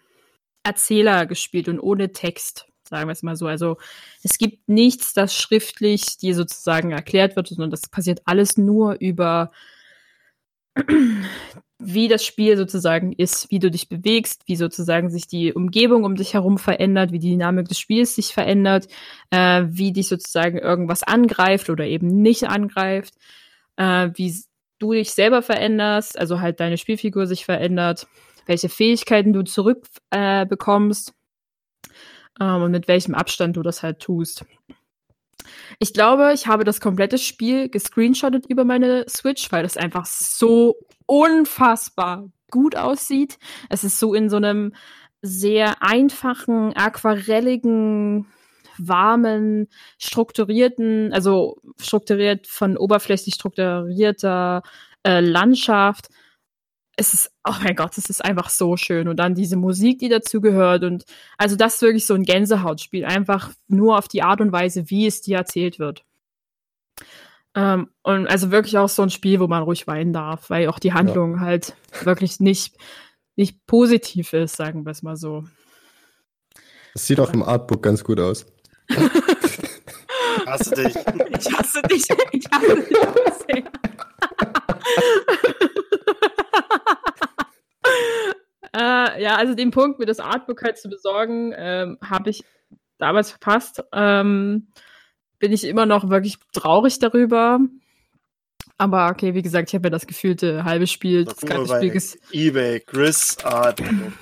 [0.63, 3.47] Erzähler gespielt und ohne Text, sagen wir es mal so.
[3.47, 3.77] Also
[4.23, 9.51] es gibt nichts, das schriftlich dir sozusagen erklärt wird, sondern das passiert alles nur über
[11.79, 16.15] wie das Spiel sozusagen ist, wie du dich bewegst, wie sozusagen sich die Umgebung um
[16.15, 18.87] dich herum verändert, wie die Dynamik des Spiels sich verändert,
[19.29, 23.13] äh, wie dich sozusagen irgendwas angreift oder eben nicht angreift,
[23.77, 24.33] äh, wie
[24.79, 28.07] du dich selber veränderst, also halt deine Spielfigur sich verändert,
[28.45, 31.13] welche Fähigkeiten du zurückbekommst
[32.39, 34.45] äh, ähm, und mit welchem Abstand du das halt tust.
[35.79, 40.75] Ich glaube, ich habe das komplette Spiel gescreenshottet über meine Switch, weil das einfach so
[41.05, 43.37] unfassbar gut aussieht.
[43.69, 44.73] Es ist so in so einem
[45.21, 48.27] sehr einfachen, aquarelligen
[48.77, 49.67] warmen,
[49.97, 54.61] strukturierten, also strukturiert von oberflächlich strukturierter
[55.03, 56.09] äh, Landschaft.
[56.97, 59.07] Es ist, oh mein Gott, es ist einfach so schön.
[59.07, 60.83] Und dann diese Musik, die dazu gehört.
[60.83, 61.05] Und
[61.37, 63.05] also das ist wirklich so ein Gänsehautspiel.
[63.05, 66.05] Einfach nur auf die Art und Weise, wie es dir erzählt wird.
[67.55, 70.79] Ähm, und also wirklich auch so ein Spiel, wo man ruhig weinen darf, weil auch
[70.79, 71.39] die Handlung ja.
[71.39, 72.75] halt wirklich nicht,
[73.35, 75.45] nicht positiv ist, sagen wir es mal so.
[76.93, 78.45] Es sieht auch im Artbook ganz gut aus.
[78.87, 78.97] Ich
[80.47, 80.95] hasse dich.
[81.37, 82.05] Ich hasse dich.
[82.31, 83.65] Ich hasse dich.
[88.75, 92.43] äh, ja, also den Punkt, mir das Artbook halt zu besorgen, ähm, habe ich
[92.97, 93.83] damals verpasst.
[93.93, 94.67] Ähm,
[95.39, 97.59] bin ich immer noch wirklich traurig darüber.
[98.77, 102.17] Aber okay, wie gesagt, ich habe ja das gefühlte halbe Spiel, das ganze Spiel ges
[102.31, 104.13] eBay, Chris Artbook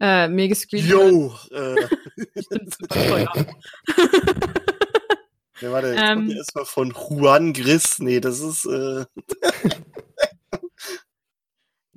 [0.00, 0.86] äh, mir gescreent.
[0.86, 1.34] Jo!
[1.50, 1.76] Äh.
[5.60, 7.98] ja, warte, jetzt ähm, kommt erstmal von Juan Gris.
[7.98, 8.66] Nee, das ist.
[8.66, 9.04] Äh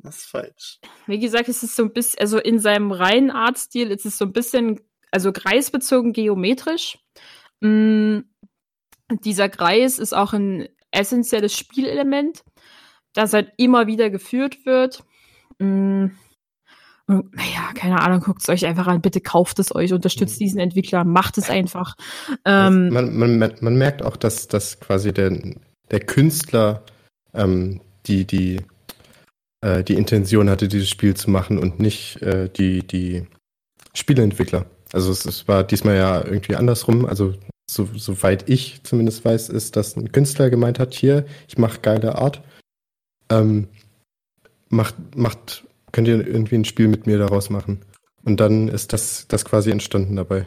[0.04, 0.80] das ist falsch.
[1.06, 4.26] Wie gesagt, es ist so ein bisschen, also in seinem reinen Artstil ist es so
[4.26, 4.80] ein bisschen,
[5.12, 7.00] also kreisbezogen geometrisch.
[7.62, 8.20] Mm,
[9.10, 12.44] dieser Kreis ist auch ein essentielles Spielelement,
[13.14, 15.04] das halt immer wieder geführt wird.
[15.60, 16.08] Mm,
[17.08, 21.06] naja, keine Ahnung, guckt es euch einfach an, bitte kauft es euch, unterstützt diesen Entwickler,
[21.06, 21.96] macht es einfach.
[22.44, 25.56] Ähm, man, man, man merkt auch, dass, dass quasi der,
[25.90, 26.84] der Künstler
[27.34, 28.62] ähm, die, die,
[29.62, 33.28] äh, die Intention hatte, dieses Spiel zu machen und nicht äh, die, die
[33.94, 34.66] Spieleentwickler.
[34.94, 37.06] Also es, es war diesmal ja irgendwie andersrum.
[37.06, 37.34] Also
[37.70, 42.16] so, soweit ich zumindest weiß, ist, dass ein Künstler gemeint hat, hier, ich mache geile
[42.16, 42.42] Art.
[43.30, 43.68] Ähm,
[44.70, 47.82] macht, macht könnt ihr irgendwie ein Spiel mit mir daraus machen?
[48.24, 50.46] Und dann ist das, das quasi entstanden dabei.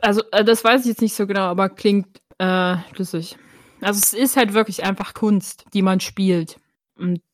[0.00, 3.36] Also, äh, das weiß ich jetzt nicht so genau, aber klingt äh, schlüssig.
[3.80, 6.58] Also, es ist halt wirklich einfach Kunst, die man spielt.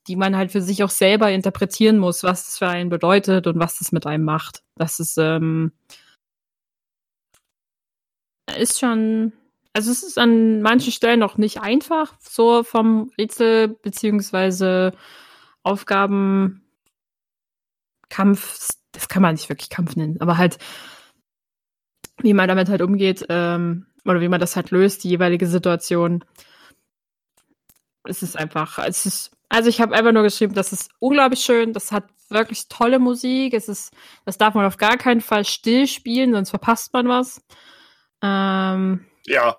[0.09, 3.59] die man halt für sich auch selber interpretieren muss, was das für einen bedeutet und
[3.59, 4.63] was das mit einem macht.
[4.77, 5.73] Das ist, ähm,
[8.59, 9.33] ist schon,
[9.73, 14.93] also es ist an manchen Stellen noch nicht einfach, so vom Rätsel beziehungsweise
[15.63, 16.61] Aufgabenkampf,
[18.93, 20.59] das kann man nicht wirklich Kampf nennen, aber halt,
[22.19, 26.25] wie man damit halt umgeht, ähm, oder wie man das halt löst, die jeweilige Situation.
[28.05, 31.73] Es ist einfach, es ist, also ich habe einfach nur geschrieben, das ist unglaublich schön,
[31.73, 33.93] das hat wirklich tolle Musik, es ist,
[34.25, 37.41] das darf man auf gar keinen Fall still spielen, sonst verpasst man was.
[38.23, 39.57] Ähm, ja,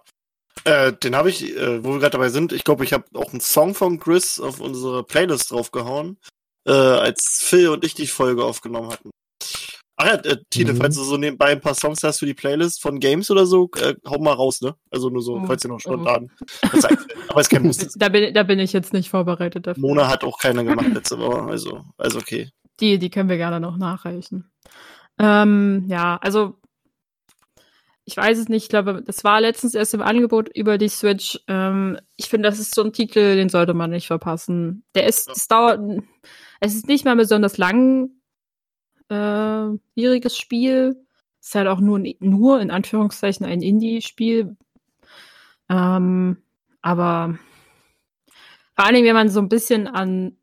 [0.64, 3.32] äh, den habe ich, äh, wo wir gerade dabei sind, ich glaube, ich habe auch
[3.32, 6.18] einen Song von Chris auf unsere Playlist draufgehauen,
[6.68, 9.12] äh, als Phil und ich die Folge aufgenommen hatten.
[9.98, 10.78] Ach ja, äh, Tine, mhm.
[10.78, 13.70] falls du so nebenbei ein paar Songs hast für die Playlist von Games oder so,
[13.78, 14.76] äh, hau mal raus, ne?
[14.92, 16.30] Also nur so, oh, falls ihr noch spontan
[16.64, 16.88] oh.
[17.30, 17.78] Aber es kein Muss.
[17.78, 19.82] Da bin, da bin ich jetzt nicht vorbereitet dafür.
[19.82, 22.50] Mona hat auch keiner gemacht letzte Woche, also, also okay.
[22.82, 24.52] Die, die können wir gerne noch nachreichen.
[25.18, 26.56] Ähm, ja, also
[28.04, 31.40] ich weiß es nicht, ich glaube, das war letztens erst im Angebot über die Switch.
[31.48, 34.84] Ähm, ich finde, das ist so ein Titel, den sollte man nicht verpassen.
[34.94, 35.80] Der ist, es dauert,
[36.60, 38.10] es ist nicht mal besonders lang,
[39.10, 40.95] äh, schwieriges Spiel.
[41.41, 44.56] Ist halt auch nur, nur in Anführungszeichen ein Indie-Spiel.
[45.69, 46.38] Ähm,
[46.82, 47.38] aber
[48.76, 50.38] vor allen Dingen, wenn man so ein bisschen an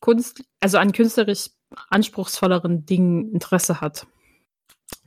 [0.00, 1.50] Kunst, also an künstlerisch
[1.90, 4.06] anspruchsvolleren Dingen Interesse hat,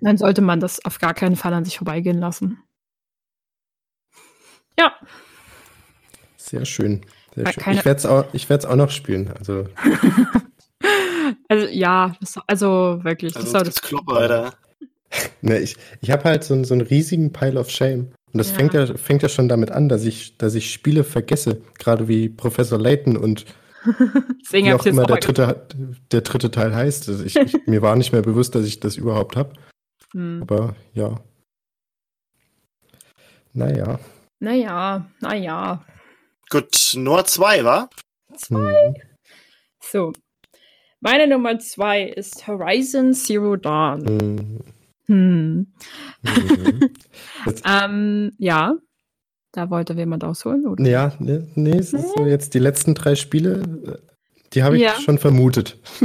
[0.01, 2.59] dann sollte man das auf gar keinen Fall an sich vorbeigehen lassen.
[4.77, 4.93] Ja.
[6.37, 7.01] Sehr schön.
[7.33, 7.73] Sehr schön.
[7.73, 9.31] Ich werde es auch, auch noch spielen.
[9.37, 9.67] Also
[11.47, 13.35] Also ja, das, also wirklich.
[13.35, 14.53] Also das, das Kloppe, Alter.
[15.41, 18.11] ne, ich ich habe halt so, so einen riesigen Pile of Shame.
[18.33, 18.55] Und das ja.
[18.55, 22.27] fängt, ja, fängt ja schon damit an, dass ich, dass ich Spiele vergesse, gerade wie
[22.27, 23.45] Professor Layton und
[24.49, 25.67] wie auch immer der dritte,
[26.11, 27.07] der dritte Teil heißt.
[27.07, 29.53] Also ich, ich, mir war nicht mehr bewusst, dass ich das überhaupt habe.
[30.11, 30.41] Hm.
[30.41, 31.21] Aber ja.
[33.53, 33.99] Naja.
[34.39, 35.85] Naja, naja.
[36.49, 37.89] Gut, nur zwei, wa?
[38.35, 38.95] Zwei.
[38.95, 39.01] Hm.
[39.79, 40.13] So,
[41.05, 44.01] meine Nummer zwei ist Horizon Zero Dawn.
[44.01, 44.59] Mhm.
[45.05, 45.67] Hm.
[46.23, 46.89] Mhm.
[47.63, 48.73] ähm, ja,
[49.51, 50.83] da wollte jemand ausholen, oder?
[50.83, 54.01] Ja, nee, nee es ist so jetzt die letzten drei Spiele,
[54.53, 54.93] die habe ich ja.
[54.99, 55.77] schon vermutet.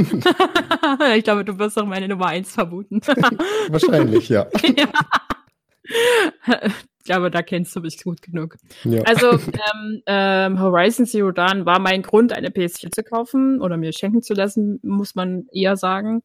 [1.17, 3.01] ich glaube, du wirst auch meine Nummer eins vermuten.
[3.69, 4.45] Wahrscheinlich, ja.
[4.77, 4.87] ja
[7.03, 8.57] glaube, da kennst du mich gut genug.
[8.83, 9.01] Ja.
[9.03, 13.93] Also ähm, ähm, Horizon Zero Dawn war mein Grund, eine PS4 zu kaufen oder mir
[13.93, 16.23] schenken zu lassen, muss man eher sagen.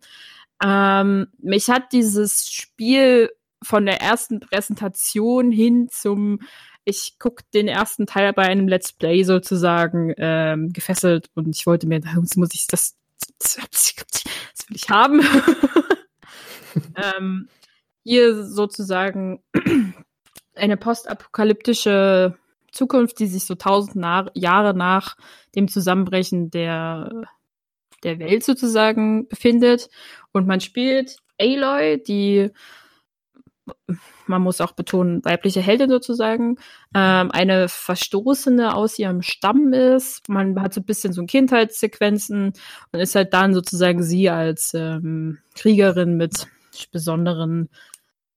[0.65, 3.31] Ähm, mich hat dieses Spiel
[3.63, 6.41] von der ersten Präsentation hin zum
[6.89, 11.89] ich guck den ersten Teil bei einem Let's Play sozusagen ähm, gefesselt und ich wollte
[11.89, 12.95] mir, das muss ich das,
[13.41, 15.21] das, das will ich haben.
[17.19, 17.49] ähm,
[18.05, 19.43] hier sozusagen
[20.57, 22.37] eine postapokalyptische
[22.73, 25.17] Zukunft, die sich so tausend na Jahre nach
[25.55, 27.25] dem Zusammenbrechen der,
[28.03, 29.89] der Welt sozusagen befindet.
[30.33, 32.51] Und man spielt Aloy, die,
[34.27, 36.57] man muss auch betonen, weibliche Heldin sozusagen,
[36.95, 40.29] ähm, eine Verstoßene aus ihrem Stamm ist.
[40.29, 42.53] Man hat so ein bisschen so Kindheitssequenzen
[42.93, 46.47] und ist halt dann sozusagen sie als ähm, Kriegerin mit
[46.93, 47.71] besonderen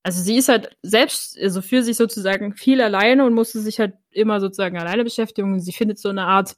[0.03, 3.93] also sie ist halt selbst, also für sich sozusagen viel alleine und musste sich halt
[4.11, 5.53] immer sozusagen alleine beschäftigen.
[5.53, 6.55] Und sie findet so eine Art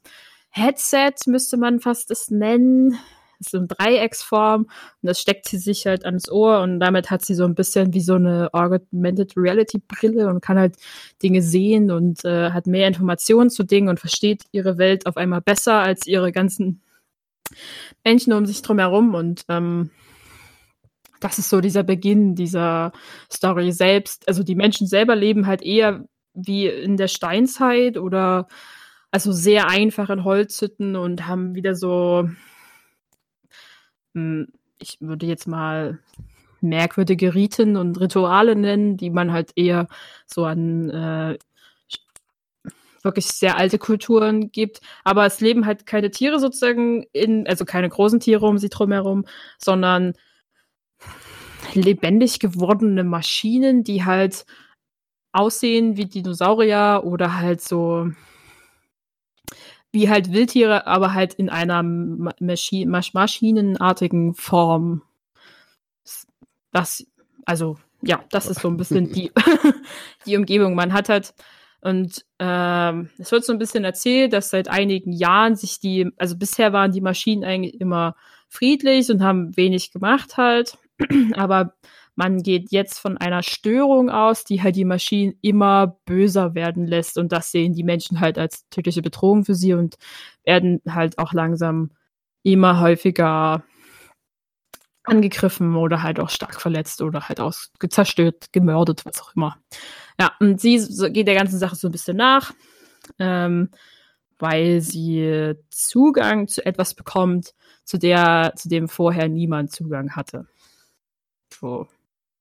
[0.50, 2.98] Headset, müsste man fast das nennen.
[3.44, 4.70] So eine Dreiecksform und
[5.02, 8.00] das steckt sie sich halt ans Ohr und damit hat sie so ein bisschen wie
[8.00, 10.76] so eine Augmented Reality Brille und kann halt
[11.24, 15.40] Dinge sehen und äh, hat mehr Informationen zu Dingen und versteht ihre Welt auf einmal
[15.40, 16.82] besser als ihre ganzen
[18.04, 19.90] Menschen um sich drum herum und ähm,
[21.22, 22.92] das ist so dieser Beginn dieser
[23.30, 24.28] Story selbst.
[24.28, 26.04] Also die Menschen selber leben halt eher
[26.34, 28.48] wie in der Steinzeit oder
[29.10, 32.28] also sehr einfach in Holzhütten und haben wieder so,
[34.14, 35.98] hm, ich würde jetzt mal
[36.60, 39.88] merkwürdige Riten und Rituale nennen, die man halt eher
[40.26, 41.38] so an äh,
[43.02, 44.80] wirklich sehr alte Kulturen gibt.
[45.04, 49.24] Aber es leben halt keine Tiere sozusagen in, also keine großen Tiere um sie drumherum,
[49.58, 50.14] sondern
[51.74, 54.46] lebendig gewordene Maschinen, die halt
[55.32, 58.10] aussehen wie Dinosaurier oder halt so
[59.92, 65.02] wie halt Wildtiere, aber halt in einer Maschi Masch maschinenartigen Form.
[66.72, 67.06] Das,
[67.44, 69.30] also, ja, das ist so ein bisschen die,
[70.26, 70.74] die Umgebung.
[70.74, 71.34] Man hat halt
[71.82, 76.36] Und ähm, es wird so ein bisschen erzählt, dass seit einigen Jahren sich die, also
[76.36, 78.16] bisher waren die Maschinen eigentlich immer
[78.48, 80.78] friedlich und haben wenig gemacht halt.
[81.34, 81.74] Aber
[82.14, 87.16] man geht jetzt von einer Störung aus, die halt die Maschinen immer böser werden lässt.
[87.16, 89.96] Und das sehen die Menschen halt als tödliche Bedrohung für sie und
[90.44, 91.90] werden halt auch langsam
[92.42, 93.62] immer häufiger
[95.04, 99.56] angegriffen oder halt auch stark verletzt oder halt aus zerstört, gemördet, was auch immer.
[100.20, 100.78] Ja, und sie
[101.12, 102.52] geht der ganzen Sache so ein bisschen nach,
[103.18, 103.70] ähm,
[104.38, 107.54] weil sie Zugang zu etwas bekommt,
[107.84, 110.46] zu der, zu dem vorher niemand Zugang hatte.
[111.62, 111.86] So,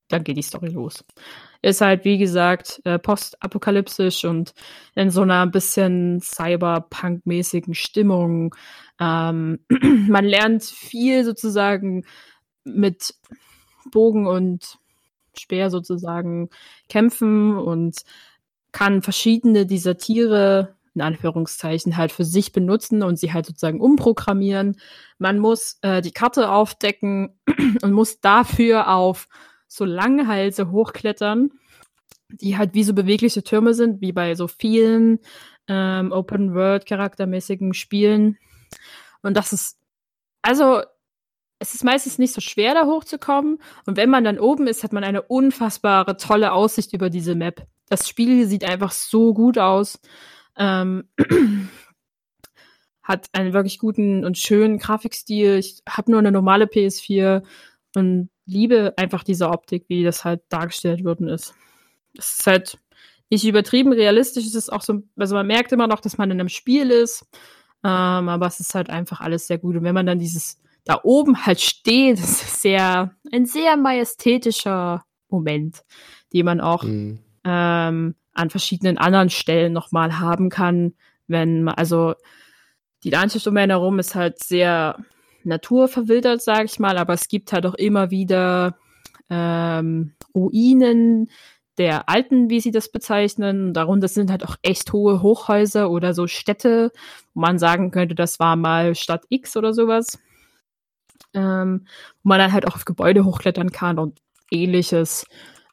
[0.07, 1.05] dann geht die Story los.
[1.61, 4.55] Ist halt, wie gesagt, äh, postapokalyptisch und
[4.95, 8.55] in so einer bisschen Cyberpunk-mäßigen Stimmung.
[8.99, 9.59] Ähm,
[10.09, 12.03] man lernt viel sozusagen
[12.63, 13.13] mit
[13.91, 14.79] Bogen und
[15.37, 16.49] Speer sozusagen
[16.89, 17.99] kämpfen und
[18.71, 24.77] kann verschiedene dieser Tiere in Anführungszeichen halt für sich benutzen und sie halt sozusagen umprogrammieren.
[25.17, 27.39] Man muss äh, die Karte aufdecken
[27.81, 29.27] und muss dafür auf
[29.67, 31.51] so Langhalse hochklettern,
[32.29, 35.19] die halt wie so bewegliche Türme sind, wie bei so vielen
[35.67, 38.37] ähm, Open-World-charaktermäßigen Spielen.
[39.21, 39.77] Und das ist,
[40.41, 40.81] also
[41.59, 43.59] es ist meistens nicht so schwer, da hochzukommen.
[43.85, 47.67] Und wenn man dann oben ist, hat man eine unfassbare, tolle Aussicht über diese Map.
[47.87, 49.99] Das Spiel sieht einfach so gut aus.
[50.61, 51.05] Ähm,
[53.03, 55.57] hat einen wirklich guten und schönen Grafikstil.
[55.57, 57.41] Ich habe nur eine normale PS4
[57.95, 61.55] und liebe einfach diese Optik, wie das halt dargestellt worden ist.
[62.17, 62.77] Es ist halt
[63.31, 64.45] nicht übertrieben realistisch.
[64.45, 67.25] Es ist auch so, also man merkt immer noch, dass man in einem Spiel ist.
[67.83, 69.75] Ähm, aber es ist halt einfach alles sehr gut.
[69.75, 75.83] Und wenn man dann dieses da oben halt steht, ist sehr, ein sehr majestätischer Moment,
[76.33, 77.19] den man auch mhm.
[77.45, 80.93] ähm, an verschiedenen anderen Stellen nochmal haben kann,
[81.27, 82.15] wenn man, also
[83.03, 84.97] die Landschaft um einen herum ist halt sehr
[85.43, 88.77] naturverwildert, sage ich mal, aber es gibt halt auch immer wieder
[89.29, 91.29] ähm, Ruinen
[91.77, 93.73] der alten, wie sie das bezeichnen.
[93.73, 96.91] Darunter sind halt auch echt hohe Hochhäuser oder so Städte,
[97.33, 100.19] wo man sagen könnte, das war mal Stadt X oder sowas
[101.33, 101.85] ähm,
[102.23, 105.25] wo man dann halt auch auf Gebäude hochklettern kann und ähnliches,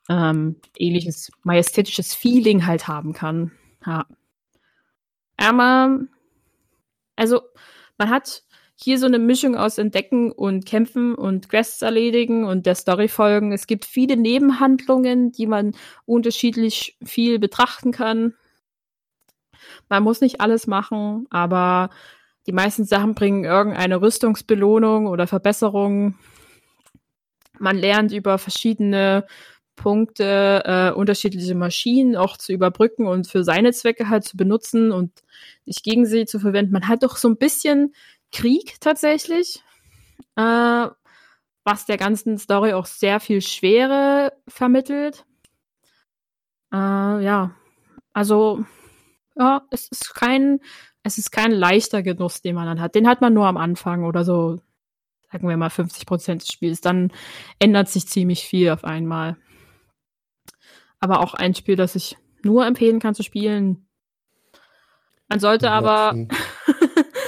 [0.09, 3.53] ähm, ähnliches majestätisches Feeling halt haben kann.
[3.85, 4.07] Ja.
[5.37, 6.01] Aber,
[7.17, 7.43] also,
[7.99, 8.43] man hat
[8.81, 13.53] hier so eine Mischung aus Entdecken und Kämpfen und Quests erledigen und der Story folgen.
[13.53, 15.75] Es gibt viele Nebenhandlungen, die man
[16.07, 18.35] unterschiedlich viel betrachten kann.
[19.89, 21.91] Man muss nicht alles machen, aber
[22.47, 26.17] die meisten Sachen bringen irgendeine Rüstungsbelohnung oder Verbesserung.
[27.59, 29.27] Man lernt über verschiedene
[29.79, 35.23] Punkte äh, unterschiedliche Maschinen auch zu überbrücken und für seine Zwecke halt zu benutzen und
[35.65, 36.73] nicht gegen sie zu verwenden.
[36.73, 37.95] Man hat doch so ein bisschen
[38.33, 39.63] Krieg tatsächlich,
[40.37, 40.87] äh,
[41.65, 45.25] was der ganzen Story auch sehr viel Schwere vermittelt.
[46.73, 47.55] Äh, ja,
[48.13, 48.65] also
[49.37, 50.61] ja, es ist kein
[51.03, 52.95] es ist kein leichter Genuss, den man dann hat.
[52.95, 54.61] Den hat man nur am Anfang oder so,
[55.31, 56.81] sagen wir mal 50 Prozent des Spiels.
[56.81, 57.13] Dann
[57.59, 59.37] ändert sich ziemlich viel auf einmal.
[61.01, 63.89] Aber auch ein Spiel, das ich nur empfehlen kann zu spielen.
[65.29, 66.15] Man sollte noch aber.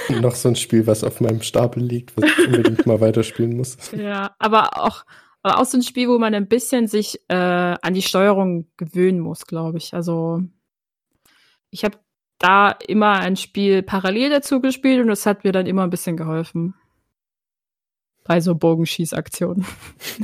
[0.07, 3.55] So noch so ein Spiel, was auf meinem Stapel liegt, was ich unbedingt mal weiterspielen
[3.55, 3.77] muss.
[3.93, 5.05] Ja, aber auch,
[5.43, 9.19] aber auch so ein Spiel, wo man ein bisschen sich äh, an die Steuerung gewöhnen
[9.19, 9.93] muss, glaube ich.
[9.93, 10.41] Also
[11.69, 11.97] ich habe
[12.39, 16.17] da immer ein Spiel parallel dazu gespielt und das hat mir dann immer ein bisschen
[16.17, 16.73] geholfen.
[18.31, 19.65] Bei so Bogenschießaktionen.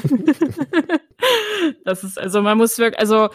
[1.83, 3.27] das ist, also man muss wirklich, also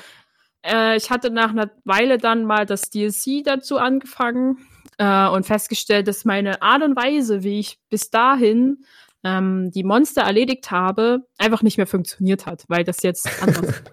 [0.62, 4.66] äh, ich hatte nach einer Weile dann mal das DLC dazu angefangen
[4.96, 8.86] äh, und festgestellt, dass meine Art und Weise, wie ich bis dahin
[9.24, 13.82] ähm, die Monster erledigt habe, einfach nicht mehr funktioniert hat, weil das jetzt anders.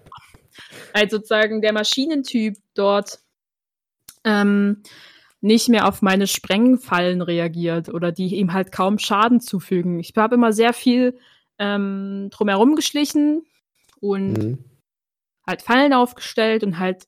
[0.94, 3.18] Also sozusagen der Maschinentyp dort
[4.24, 4.82] ähm,
[5.40, 9.98] nicht mehr auf meine Sprengfallen reagiert oder die ihm halt kaum Schaden zufügen.
[9.98, 11.18] Ich habe immer sehr viel
[11.58, 13.42] ähm, drumherum geschlichen
[14.00, 14.64] und mhm.
[15.46, 17.06] halt Fallen aufgestellt und halt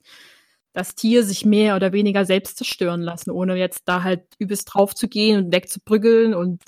[0.73, 4.95] das Tier sich mehr oder weniger selbst zerstören lassen, ohne jetzt da halt übelst drauf
[4.95, 6.63] zu gehen und wegzubrüggeln und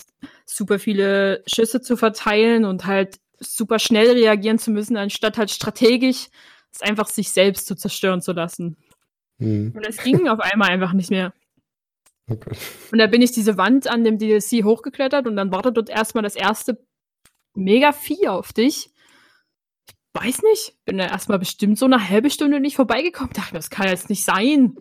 [0.46, 6.28] super viele Schüsse zu verteilen und halt super schnell reagieren zu müssen, anstatt halt strategisch
[6.72, 8.78] es einfach sich selbst zu zerstören zu lassen.
[9.40, 9.74] Mhm.
[9.76, 11.34] Und es ging auf einmal einfach nicht mehr.
[12.28, 12.58] Okay.
[12.92, 16.24] Und da bin ich diese Wand an dem DLC hochgeklettert und dann wartet dort erstmal
[16.24, 16.84] das erste
[17.54, 18.90] Mega-Vieh auf dich.
[19.88, 23.34] Ich weiß nicht, bin da erstmal bestimmt so eine halbe Stunde nicht vorbeigekommen.
[23.34, 24.76] Dachte, das kann jetzt nicht sein.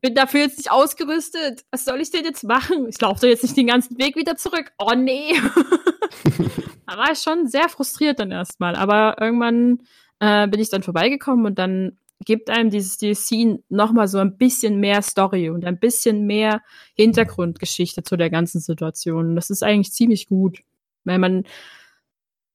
[0.00, 1.64] bin dafür jetzt nicht ausgerüstet.
[1.70, 2.88] Was soll ich denn jetzt machen?
[2.88, 4.72] Ich laufe doch jetzt nicht den ganzen Weg wieder zurück.
[4.78, 5.34] Oh nee.
[6.86, 8.74] da war ich schon sehr frustriert dann erstmal.
[8.76, 9.82] Aber irgendwann
[10.20, 14.80] äh, bin ich dann vorbeigekommen und dann gibt einem dieses DLC nochmal so ein bisschen
[14.80, 16.62] mehr Story und ein bisschen mehr
[16.94, 19.36] Hintergrundgeschichte zu der ganzen Situation.
[19.36, 20.58] Das ist eigentlich ziemlich gut,
[21.04, 21.44] weil man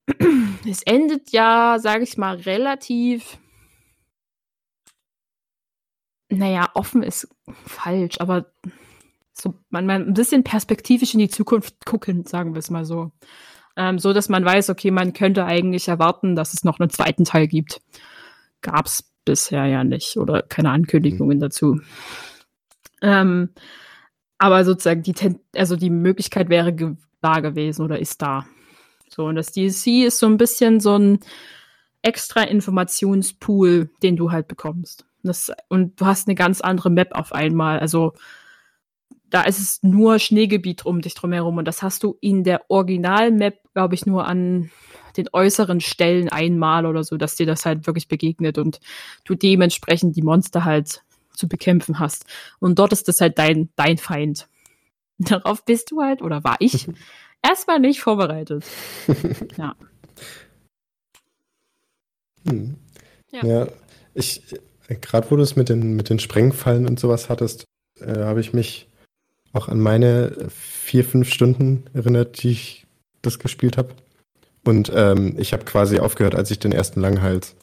[0.69, 3.37] es endet ja, sage ich mal, relativ
[6.37, 7.27] naja, offen ist
[7.65, 8.51] falsch, aber
[9.33, 13.11] so man, man ein bisschen perspektivisch in die Zukunft gucken, sagen wir es mal so.
[13.75, 17.25] Ähm, so dass man weiß, okay, man könnte eigentlich erwarten, dass es noch einen zweiten
[17.25, 17.81] Teil gibt.
[18.61, 21.41] Gab es bisher ja nicht oder keine Ankündigungen mhm.
[21.41, 21.81] dazu.
[23.01, 23.49] Ähm,
[24.37, 25.15] aber sozusagen die,
[25.55, 28.45] also die Möglichkeit wäre ge da gewesen oder ist da.
[29.07, 31.19] So, und das DLC ist so ein bisschen so ein
[32.01, 35.05] extra Informationspool, den du halt bekommst.
[35.23, 37.79] Das, und du hast eine ganz andere Map auf einmal.
[37.79, 38.13] Also
[39.33, 43.73] da ist es nur Schneegebiet um dich drumherum und das hast du in der Original-Map,
[43.73, 44.69] glaube ich, nur an
[45.17, 48.79] den äußeren Stellen einmal oder so, dass dir das halt wirklich begegnet und
[49.25, 51.01] du dementsprechend die Monster halt
[51.31, 52.27] zu bekämpfen hast.
[52.59, 54.47] Und dort ist das halt dein, dein Feind.
[55.17, 56.87] Darauf bist du halt, oder war ich,
[57.41, 58.65] erstmal nicht vorbereitet.
[59.57, 59.75] ja.
[62.47, 62.75] Hm.
[63.31, 63.45] ja.
[63.45, 63.67] Ja,
[64.13, 64.43] ich,
[65.01, 67.65] gerade wo du es mit den, mit den Sprengfallen und sowas hattest,
[67.99, 68.89] äh, habe ich mich
[69.53, 72.85] auch an meine vier, fünf Stunden erinnert, die ich
[73.21, 73.89] das gespielt habe.
[74.65, 77.55] Und ähm, ich habe quasi aufgehört, als ich den ersten Langhals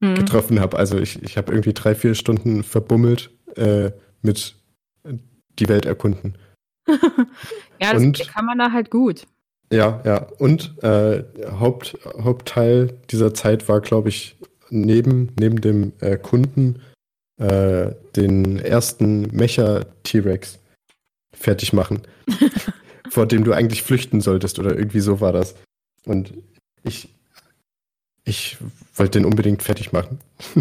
[0.00, 0.14] mhm.
[0.14, 0.78] getroffen habe.
[0.78, 3.90] Also ich, ich habe irgendwie drei, vier Stunden verbummelt äh,
[4.22, 4.56] mit
[5.58, 6.36] die Welt erkunden.
[6.88, 9.26] ja, das und, kann man da halt gut.
[9.72, 10.26] Ja, ja.
[10.38, 11.24] Und äh,
[11.58, 14.36] Haupt, Hauptteil dieser Zeit war, glaube ich,
[14.68, 16.82] neben, neben dem äh, Kunden
[17.38, 20.58] äh, den ersten Mecha-T-Rex
[21.42, 22.02] fertig machen,
[23.10, 25.54] vor dem du eigentlich flüchten solltest oder irgendwie so war das.
[26.06, 26.32] Und
[26.82, 27.08] ich,
[28.24, 28.56] ich
[28.94, 30.18] wollte den unbedingt fertig machen.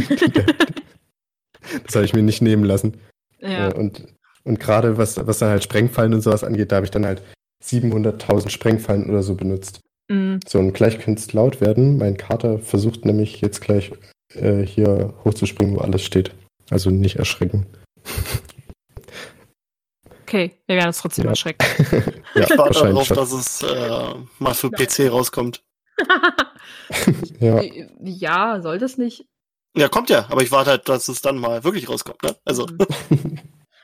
[1.86, 2.98] das habe ich mir nicht nehmen lassen.
[3.40, 3.70] Ja.
[3.70, 4.08] Äh, und,
[4.44, 7.22] und gerade was, was dann halt Sprengfallen und sowas angeht, da habe ich dann halt
[7.64, 9.82] 700.000 Sprengfallen oder so benutzt.
[10.10, 10.40] Mhm.
[10.48, 11.98] So, und gleich könnte es laut werden.
[11.98, 13.92] Mein Kater versucht nämlich jetzt gleich
[14.34, 16.32] äh, hier hochzuspringen, wo alles steht.
[16.70, 17.66] Also nicht erschrecken.
[20.32, 21.32] Okay, wir werden uns trotzdem ja.
[21.32, 21.66] erschrecken.
[22.36, 25.62] ja, ich warte darauf, dass es äh, mal für PC rauskommt.
[27.42, 27.62] ja.
[28.00, 29.26] ja, sollte es nicht.
[29.76, 32.38] Ja, kommt ja, aber ich warte halt, dass es dann mal wirklich rauskommt, ne?
[32.46, 32.66] Also.
[32.66, 33.40] Mhm.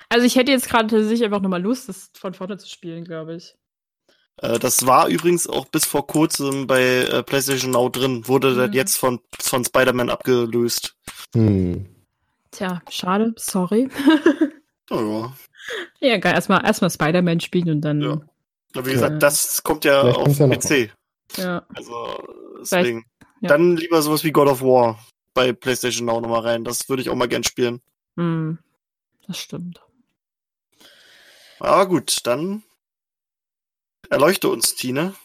[0.08, 3.36] Also ich hätte jetzt gerade tatsächlich einfach nochmal Lust, das von vorne zu spielen, glaube
[3.36, 3.58] ich.
[4.38, 8.58] Äh, das war übrigens auch bis vor kurzem bei äh, PlayStation Now drin, wurde mhm.
[8.58, 10.96] dann jetzt von, von Spider-Man abgelöst.
[11.34, 11.88] Hm.
[12.52, 13.90] Tja, schade, sorry.
[14.92, 15.34] oh, ja.
[16.00, 18.02] Ja, geil, erstmal erstmal Spider-Man spielen und dann.
[18.02, 18.22] Ja.
[18.76, 20.92] Aber wie gesagt, das kommt ja auf ja PC.
[21.38, 21.66] Ja.
[21.74, 22.24] Also
[22.60, 23.06] deswegen.
[23.42, 23.50] Ja.
[23.50, 25.00] Dann lieber sowas wie God of War
[25.34, 26.64] bei PlayStation Now nochmal rein.
[26.64, 27.82] Das würde ich auch mal gern spielen.
[28.16, 28.58] Hm.
[29.28, 29.82] Das stimmt.
[31.60, 32.64] Aber gut, dann
[34.10, 35.16] Erleuchte uns, Tine.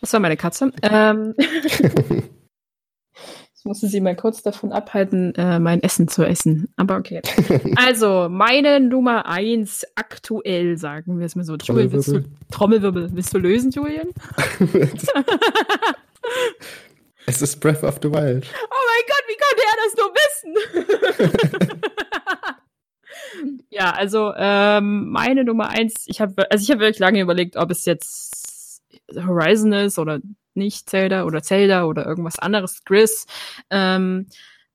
[0.00, 0.70] Das war meine Katze.
[0.82, 1.34] Ähm,
[3.64, 6.68] musste sie mal kurz davon abhalten, äh, mein Essen zu essen.
[6.76, 7.22] Aber okay.
[7.76, 11.56] Also, meine Nummer eins aktuell, sagen wir es mal so.
[11.56, 14.08] Julian, willst du, Trommelwirbel, willst du lösen, Julian?
[17.26, 18.46] es ist Breath of the Wild.
[18.70, 20.54] Oh mein Gott, wie konnte er das nur wissen?
[23.70, 27.70] Ja, also ähm, meine Nummer eins, ich habe also ich habe wirklich lange überlegt, ob
[27.72, 28.82] es jetzt
[29.12, 30.20] Horizon ist oder
[30.56, 33.26] nicht Zelda oder Zelda oder irgendwas anderes, Gris.
[33.70, 34.26] Ähm,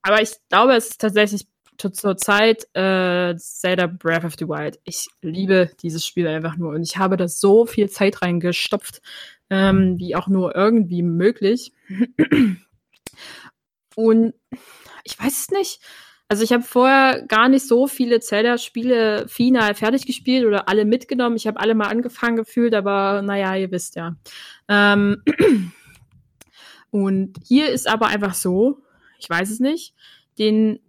[0.01, 1.47] aber ich glaube, es ist tatsächlich
[1.77, 4.79] zur Zeit äh, Zelda Breath of the Wild.
[4.83, 9.01] Ich liebe dieses Spiel einfach nur und ich habe da so viel Zeit reingestopft,
[9.49, 11.71] ähm, wie auch nur irgendwie möglich.
[13.95, 14.33] und
[15.03, 15.81] ich weiß es nicht.
[16.31, 21.35] Also ich habe vorher gar nicht so viele Zelda-Spiele final fertig gespielt oder alle mitgenommen.
[21.35, 24.15] Ich habe alle mal angefangen gefühlt, aber naja, ihr wisst ja.
[24.67, 25.23] Ähm
[26.91, 28.77] und hier ist aber einfach so,
[29.17, 29.95] ich weiß es nicht,
[30.37, 30.79] den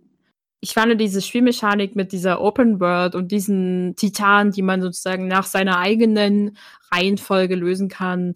[0.61, 5.47] ich fand diese Spielmechanik mit dieser Open World und diesen Titanen, die man sozusagen nach
[5.47, 6.59] seiner eigenen
[6.93, 8.35] Reihenfolge lösen kann,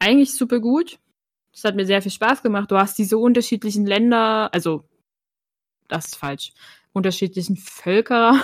[0.00, 0.98] eigentlich super gut.
[1.52, 2.72] Das hat mir sehr viel Spaß gemacht.
[2.72, 4.82] Du hast diese unterschiedlichen Länder, also
[5.88, 6.52] das ist falsch,
[6.92, 8.40] unterschiedlichen Völker,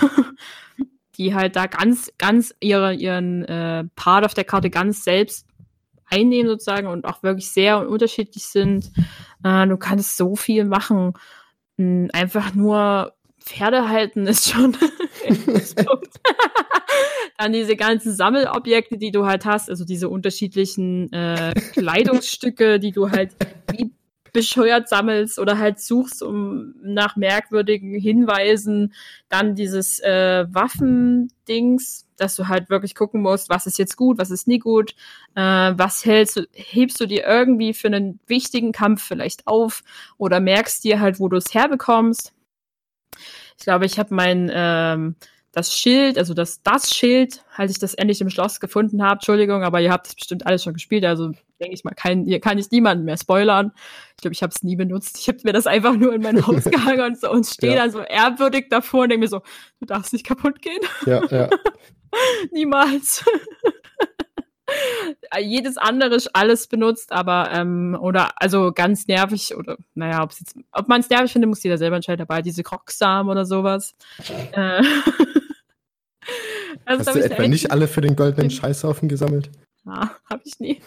[1.16, 5.46] die halt da ganz, ganz ihre, ihren äh, Part auf der Karte ganz selbst
[6.12, 8.92] einnehmen sozusagen und auch wirklich sehr unterschiedlich sind.
[9.42, 11.14] Äh, du kannst so viel machen.
[11.78, 14.76] Hm, einfach nur Pferde halten ist schon
[17.38, 23.10] Dann diese ganzen Sammelobjekte, die du halt hast, also diese unterschiedlichen äh, Kleidungsstücke, die du
[23.10, 23.34] halt
[23.72, 23.90] wie
[24.32, 28.94] bescheuert sammelst oder halt suchst um nach merkwürdigen Hinweisen.
[29.28, 34.30] Dann dieses äh, Waffendings, dass du halt wirklich gucken musst, was ist jetzt gut, was
[34.30, 34.94] ist nie gut,
[35.34, 39.82] äh, was hältst du, hebst du dir irgendwie für einen wichtigen Kampf vielleicht auf
[40.16, 42.32] oder merkst dir halt, wo du es herbekommst.
[43.58, 45.16] Ich glaube, ich habe mein ähm,
[45.52, 49.62] das Schild, also das, das Schild, als ich das endlich im Schloss gefunden habe, Entschuldigung,
[49.62, 52.58] aber ihr habt es bestimmt alles schon gespielt, also denke ich mal, kein, hier kann
[52.58, 53.72] ich niemanden mehr spoilern.
[54.16, 55.18] Ich glaube, ich habe es nie benutzt.
[55.20, 57.82] Ich habe mir das einfach nur in mein Haus gehangen und so und stehe ja.
[57.82, 59.42] dann so ehrwürdig davor und denke mir so,
[59.80, 60.80] du darfst nicht kaputt gehen.
[61.06, 61.50] Ja, ja.
[62.50, 63.24] Niemals.
[65.40, 70.88] jedes andere alles benutzt, aber ähm, oder also ganz nervig oder naja, ob's jetzt, ob
[70.88, 72.26] man es nervig findet, muss jeder selber entscheiden.
[72.26, 73.94] Dabei diese Krocksamen oder sowas.
[74.52, 74.82] Äh,
[76.84, 79.50] also, Hast du etwa nicht alle für den goldenen Scheißhaufen gesammelt?
[79.84, 80.80] Ja, habe ich nie.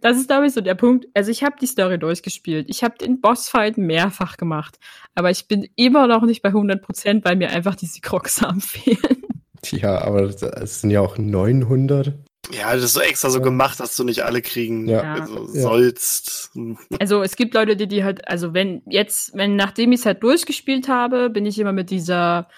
[0.00, 1.06] das ist, glaube ich, so der Punkt.
[1.14, 2.66] Also ich habe die Story durchgespielt.
[2.68, 4.78] Ich habe den Bossfight mehrfach gemacht.
[5.14, 9.22] Aber ich bin immer noch nicht bei 100%, weil mir einfach diese Krocksamen fehlen.
[9.62, 12.12] Tja, aber es sind ja auch 900.
[12.52, 15.14] Ja, das ist so extra so gemacht, dass du nicht alle kriegen ja.
[15.14, 15.62] also, ja.
[15.62, 16.52] sollst.
[17.00, 20.22] Also es gibt Leute, die, die halt, also wenn jetzt, wenn nachdem ich es halt
[20.22, 22.48] durchgespielt habe, bin ich immer mit dieser,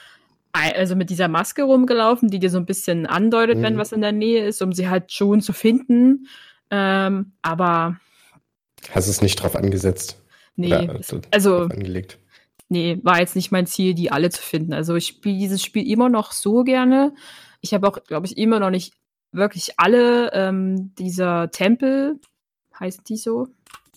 [0.57, 3.63] also mit dieser Maske rumgelaufen, die dir so ein bisschen andeutet, mhm.
[3.63, 6.27] wenn was in der Nähe ist, um sie halt schon zu finden.
[6.71, 7.97] Ähm, aber.
[8.91, 10.23] Hast es nicht drauf angesetzt?
[10.57, 11.01] Nee, Oder,
[11.31, 11.63] also.
[11.63, 12.19] Angelegt
[12.69, 14.73] nee, war jetzt nicht mein Ziel, die alle zu finden.
[14.73, 17.15] Also ich spiele dieses Spiel immer noch so gerne.
[17.61, 18.95] Ich habe auch, glaube ich, immer noch nicht
[19.33, 22.19] wirklich alle ähm, dieser Tempel,
[22.79, 23.49] heißen die so?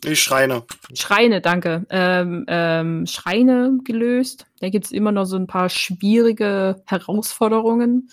[0.03, 0.63] Die Schreine.
[0.93, 1.85] Schreine, danke.
[1.89, 4.45] Ähm, ähm, Schreine gelöst.
[4.59, 8.09] Da gibt es immer noch so ein paar schwierige Herausforderungen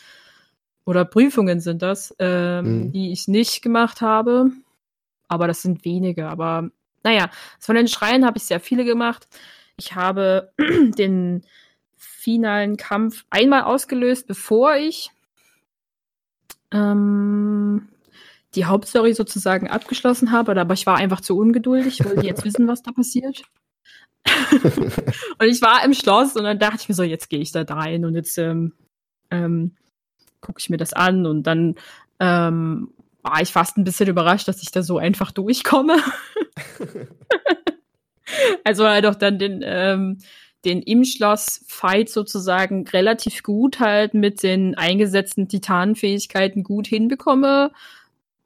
[0.84, 2.92] oder Prüfungen sind das, ähm, mhm.
[2.92, 4.50] die ich nicht gemacht habe.
[5.28, 6.28] Aber das sind wenige.
[6.28, 6.70] Aber
[7.02, 9.28] naja, von den Schreien habe ich sehr viele gemacht.
[9.76, 10.52] Ich habe
[10.98, 11.44] den
[11.96, 15.10] finalen Kampf einmal ausgelöst, bevor ich
[16.72, 17.88] ähm,
[18.56, 22.82] die Hauptstory sozusagen abgeschlossen habe, aber ich war einfach zu ungeduldig, wollte jetzt wissen, was
[22.82, 23.42] da passiert.
[24.62, 27.62] und ich war im Schloss und dann dachte ich mir so, jetzt gehe ich da
[27.62, 28.72] rein und jetzt ähm,
[29.30, 29.76] ähm,
[30.40, 31.76] gucke ich mir das an und dann
[32.18, 32.92] ähm,
[33.22, 35.96] war ich fast ein bisschen überrascht, dass ich da so einfach durchkomme.
[38.64, 40.18] also halt auch dann den, ähm,
[40.64, 47.72] den im Schloss Fight sozusagen relativ gut halt mit den eingesetzten Titanenfähigkeiten gut hinbekomme.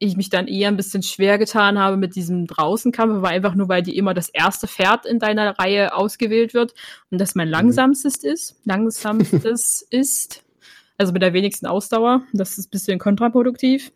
[0.03, 3.69] Ich mich dann eher ein bisschen schwer getan habe mit diesem Draußenkampf, aber einfach nur,
[3.69, 6.75] weil die immer das erste Pferd in deiner Reihe ausgewählt wird
[7.11, 7.53] und das mein mhm.
[7.53, 10.43] langsamstes ist, langsamstes ist,
[10.97, 12.23] also mit der wenigsten Ausdauer.
[12.33, 13.93] Das ist ein bisschen kontraproduktiv.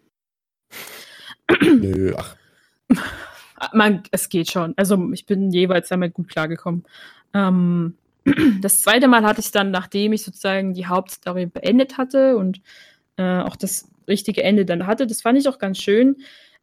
[1.61, 2.37] Nö, ach.
[3.73, 4.75] man, es geht schon.
[4.77, 6.85] Also ich bin jeweils damit gut klargekommen.
[7.33, 7.95] Ähm,
[8.61, 12.61] das zweite Mal hatte ich dann, nachdem ich sozusagen die Hauptstory beendet hatte und
[13.17, 16.17] äh, auch das richtige Ende dann hatte, das fand ich auch ganz schön.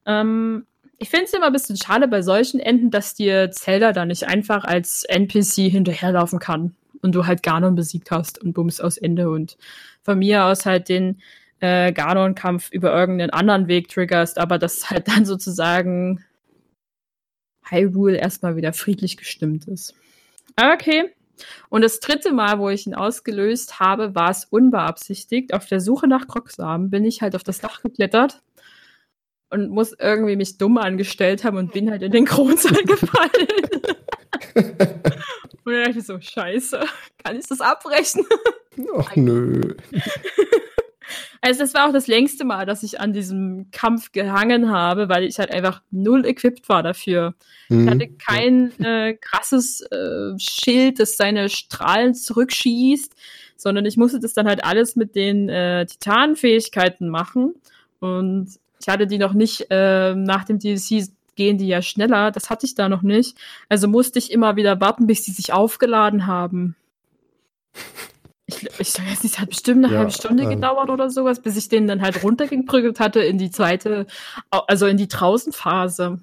[0.06, 0.66] Ähm,
[0.98, 4.28] ich finde es immer ein bisschen schade bei solchen Enden, dass dir Zelda da nicht
[4.28, 9.30] einfach als NPC hinterherlaufen kann und du halt Ganon besiegt hast und bums aus Ende
[9.30, 9.58] und
[10.04, 11.22] von mir aus halt den
[11.60, 16.24] äh, Ganon-Kampf über irgendeinen anderen Weg triggerst, aber das halt dann sozusagen
[17.68, 19.96] Hyrule erstmal wieder friedlich gestimmt ist.
[20.56, 21.12] Okay.
[21.70, 25.54] Und das dritte Mal, wo ich ihn ausgelöst habe, war es unbeabsichtigt.
[25.54, 28.42] Auf der Suche nach Krocksamen bin ich halt auf das Dach geklettert
[29.50, 33.48] und muss irgendwie mich dumm angestellt haben und bin halt in den Kronsaal gefallen.
[34.56, 36.82] und dann dachte ich so, scheiße,
[37.24, 38.26] kann ich das abbrechen?
[38.98, 39.76] Ach nö.
[41.42, 45.24] Also das war auch das längste Mal, dass ich an diesem Kampf gehangen habe, weil
[45.24, 47.36] ich halt einfach null equipped war dafür.
[47.70, 47.84] Mhm.
[47.84, 53.14] Ich hatte kein äh, krasses äh, Schild, das seine Strahlen zurückschießt,
[53.58, 57.56] sondern ich musste das dann halt alles mit den äh, Titanfähigkeiten machen.
[58.00, 62.32] Und ich hatte die noch nicht äh, nach dem DLC gehen die ja schneller.
[62.32, 63.38] Das hatte ich da noch nicht.
[63.70, 66.76] Also musste ich immer wieder warten, bis die sich aufgeladen haben.
[68.64, 71.58] Ich, weiß nicht, es hat bestimmt eine ja, halbe Stunde ähm, gedauert oder sowas, bis
[71.58, 74.08] ich den dann halt runtergeprügelt hatte in die zweite,
[74.50, 76.20] also in die Draußenphase.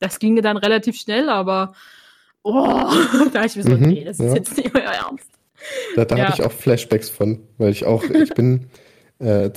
[0.00, 1.74] Das ging dann relativ schnell, aber
[2.42, 2.90] oh,
[3.32, 4.34] da ich mir so, mhm, nee, das ist ja.
[4.34, 5.28] jetzt nicht euer Ernst.
[5.96, 6.24] Da, da ja.
[6.24, 8.68] habe ich auch Flashbacks von, weil ich auch, ich bin,
[9.18, 9.50] äh,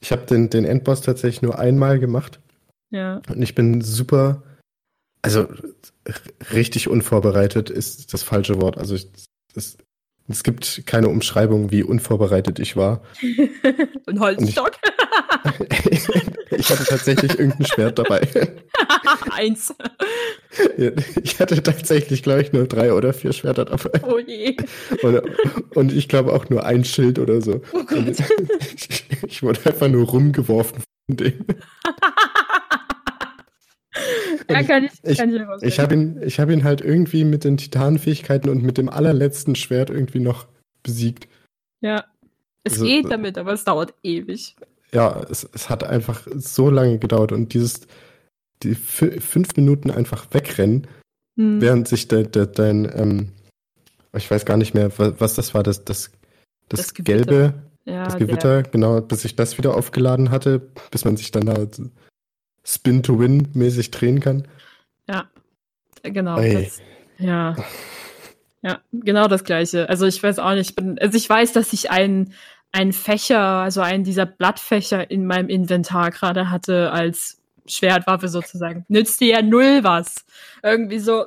[0.00, 2.40] ich habe den, den Endboss tatsächlich nur einmal gemacht.
[2.90, 3.20] Ja.
[3.28, 4.42] Und ich bin super,
[5.22, 5.48] also
[6.52, 8.78] richtig unvorbereitet ist das falsche Wort.
[8.78, 9.10] Also ich,
[9.54, 9.76] das,
[10.28, 13.02] Es gibt keine Umschreibung, wie unvorbereitet ich war.
[14.06, 14.72] Ein Holzstock?
[15.90, 16.08] Ich,
[16.50, 18.20] ich, hatte tatsächlich irgendein Schwert dabei.
[19.30, 19.72] Eins.
[21.22, 24.00] Ich hatte tatsächlich, glaube ich, nur drei oder vier Schwerter dabei.
[24.04, 24.56] Oh je.
[25.02, 25.22] Und,
[25.76, 27.60] und ich glaube auch nur ein Schild oder so.
[27.72, 27.82] Oh.
[28.74, 31.44] Ich, ich, wurde einfach nur rumgeworfen von dem.
[34.50, 37.44] ja, kann ich, ich, kann ich, ich, habe ihn, ich hab ihn halt irgendwie mit
[37.44, 40.46] den Titanfähigkeiten und mit dem allerletzten Schwert irgendwie noch
[40.82, 41.28] besiegt.
[41.80, 42.04] Ja.
[42.64, 44.56] Es Also, geht damit, aber es dauert ewig.
[44.92, 47.86] Ja, es, es hat einfach so lange gedauert und dieses,
[48.62, 50.86] die fü- fünf Minuten einfach wegrennen,
[51.38, 51.60] Hm.
[51.60, 53.28] während sich de, de, dein, ähm,
[54.16, 56.10] ich weiß gar nicht mehr, was, was das war, das, das,
[56.70, 57.52] das, Das gelbe,
[57.84, 60.60] ja, das der- Gewitter, genau, bis ich das wieder aufgeladen hatte,
[60.90, 61.78] bis man sich dann halt
[62.66, 64.46] Spin to Win mäßig drehen kann.
[65.08, 65.30] Ja,
[66.02, 66.36] genau.
[66.40, 66.82] Das,
[67.18, 67.56] ja.
[68.62, 69.88] Ja, genau das gleiche.
[69.88, 72.34] Also ich weiß auch nicht, ich bin, also ich weiß, dass ich einen,
[72.72, 78.84] einen Fächer, also einen dieser Blattfächer in meinem Inventar gerade hatte als Schwertwaffe sozusagen.
[78.88, 80.24] Nützt dir ja null was.
[80.64, 81.26] Irgendwie so.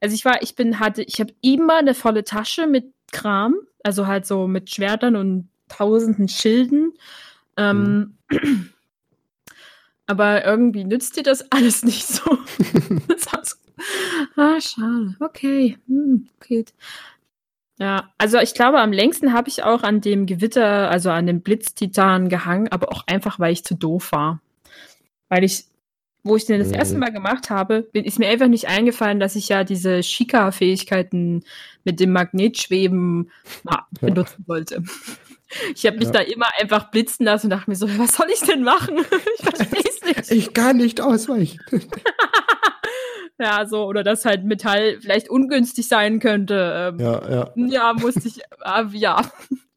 [0.00, 3.54] Also ich war, ich bin, hatte, ich habe immer eine volle Tasche mit Kram,
[3.84, 6.92] also halt so mit Schwertern und tausenden Schilden.
[7.56, 8.18] Ähm,
[10.06, 12.38] aber irgendwie nützt dir das alles nicht so.
[14.36, 15.14] ah, schade.
[15.20, 15.76] Okay.
[15.86, 16.64] Hm, okay.
[17.78, 21.42] Ja, also ich glaube, am längsten habe ich auch an dem Gewitter, also an dem
[21.42, 24.40] Blitztitan gehangen, aber auch einfach, weil ich zu doof war.
[25.28, 25.64] Weil ich,
[26.22, 26.74] wo ich den das Mhm.
[26.74, 31.44] erste Mal gemacht habe, bin, ist mir einfach nicht eingefallen, dass ich ja diese Shika-Fähigkeiten
[31.84, 33.30] mit dem Magnetschweben
[33.70, 33.86] Ja.
[34.00, 34.82] benutzen wollte.
[35.74, 36.12] Ich habe mich Ja.
[36.12, 38.98] da immer einfach blitzen lassen und dachte mir so, was soll ich denn machen?
[39.38, 40.30] ich verstehe es nicht.
[40.30, 41.60] Ich kann nicht ausweichen.
[43.38, 46.94] Ja, so, oder dass halt Metall vielleicht ungünstig sein könnte.
[46.94, 47.50] Ähm, Ja, ja.
[47.54, 47.92] ja.
[47.92, 49.20] musste ich, äh, ja.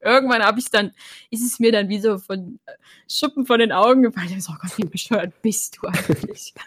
[0.02, 0.91] Irgendwann habe ich dann,
[1.30, 2.72] ist es mir dann wie so von äh,
[3.11, 4.30] Schuppen von den Augen gefallen.
[4.34, 6.53] Ich so, oh Gott, wie bescheuert bist du eigentlich?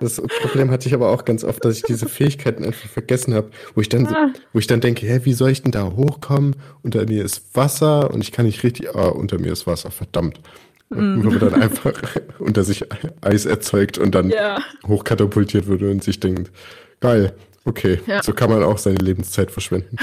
[0.00, 3.50] Das Problem hatte ich aber auch ganz oft, dass ich diese Fähigkeiten einfach vergessen habe,
[3.74, 4.30] wo ich dann so, Ah.
[4.52, 6.54] wo ich dann denke, hä, wie soll ich denn da hochkommen?
[6.82, 10.38] Unter mir ist Wasser und ich kann nicht richtig, ah, unter mir ist Wasser, verdammt.
[10.88, 11.94] Und wo man dann einfach
[12.38, 12.84] unter sich
[13.20, 16.52] Eis erzeugt und dann ja, hochkatapultiert würde und sich denkt,
[17.00, 17.34] geil,
[17.64, 18.22] okay, Ja.
[18.22, 19.96] so kann man auch seine Lebenszeit verschwenden.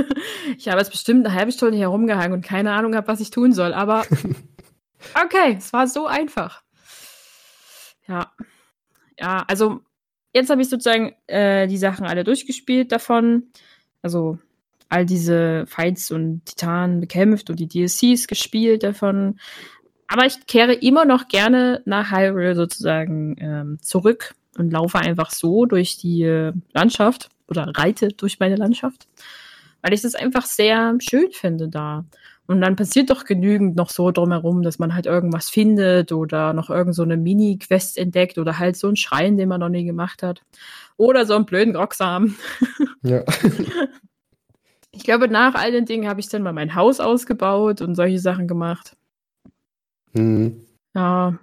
[0.58, 3.30] ich habe jetzt bestimmt eine halbe Stunde hier rumgehangen und keine Ahnung gehabt, was ich
[3.30, 4.04] tun soll, aber
[5.24, 6.62] okay, es war so einfach.
[8.08, 8.32] Ja.
[9.18, 9.80] Ja, also
[10.34, 13.44] jetzt habe ich sozusagen äh, die Sachen alle durchgespielt davon.
[14.02, 14.38] Also
[14.88, 19.38] all diese Fights und Titanen bekämpft und die DLCs gespielt davon.
[20.08, 25.66] Aber ich kehre immer noch gerne nach Hyrule sozusagen ähm, zurück und laufe einfach so
[25.66, 29.06] durch die äh, Landschaft oder reite durch meine Landschaft,
[29.82, 32.04] weil ich das einfach sehr schön finde da.
[32.46, 36.68] Und dann passiert doch genügend noch so drumherum, dass man halt irgendwas findet oder noch
[36.68, 40.22] irgend so eine Mini-Quest entdeckt oder halt so einen Schrein, den man noch nie gemacht
[40.22, 40.42] hat.
[40.98, 42.36] Oder so einen blöden Grocksamen.
[43.06, 43.22] Ja.
[44.92, 48.18] Ich glaube, nach all den Dingen habe ich dann mal mein Haus ausgebaut und solche
[48.18, 48.96] Sachen gemacht.
[50.14, 50.64] Hm.
[50.94, 51.38] Ja.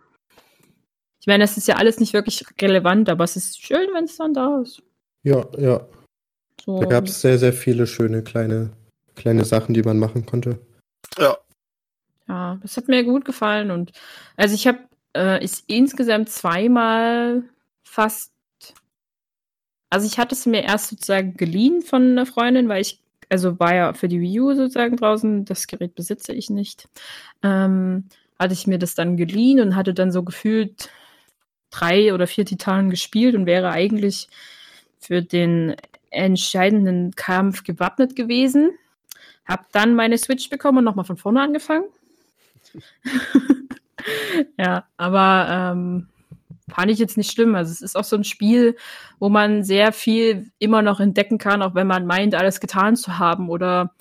[1.19, 4.17] Ich meine, das ist ja alles nicht wirklich relevant, aber es ist schön, wenn es
[4.17, 4.81] dann da ist.
[5.23, 5.85] Ja, ja.
[6.65, 6.79] So.
[6.79, 8.71] Da gab es sehr, sehr viele schöne kleine,
[9.15, 10.59] kleine Sachen, die man machen konnte.
[11.17, 11.37] Ja.
[12.27, 13.91] Ja, das hat mir gut gefallen und
[14.37, 14.79] also ich habe
[15.15, 17.43] äh, ist insgesamt zweimal
[17.83, 18.31] fast,
[19.89, 23.75] also ich hatte es mir erst sozusagen geliehen von einer Freundin, weil ich, also war
[23.75, 26.87] ja für die Wii U sozusagen draußen, das Gerät besitze ich nicht,
[27.43, 28.07] ähm,
[28.41, 30.89] hatte ich mir das dann geliehen und hatte dann so gefühlt
[31.69, 34.29] drei oder vier Titanen gespielt und wäre eigentlich
[34.99, 35.75] für den
[36.09, 38.71] entscheidenden Kampf gewappnet gewesen.
[39.45, 41.85] Hab dann meine Switch bekommen und nochmal von vorne angefangen.
[44.57, 46.07] ja, aber ähm,
[46.67, 47.53] fand ich jetzt nicht schlimm.
[47.53, 48.75] Also es ist auch so ein Spiel,
[49.19, 53.19] wo man sehr viel immer noch entdecken kann, auch wenn man meint, alles getan zu
[53.19, 53.49] haben.
[53.49, 53.93] Oder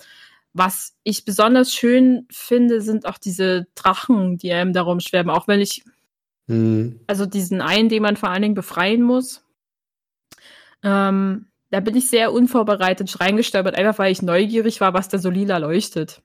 [0.53, 5.29] was ich besonders schön finde, sind auch diese Drachen, die einem darum schwärmen.
[5.29, 5.83] Auch wenn ich,
[6.47, 6.99] Hm.
[7.07, 9.43] also diesen einen, den man vor allen Dingen befreien muss.
[10.83, 15.29] Ähm, da bin ich sehr unvorbereitet reingestolpert, einfach weil ich neugierig war, was da so
[15.29, 16.21] lila leuchtet.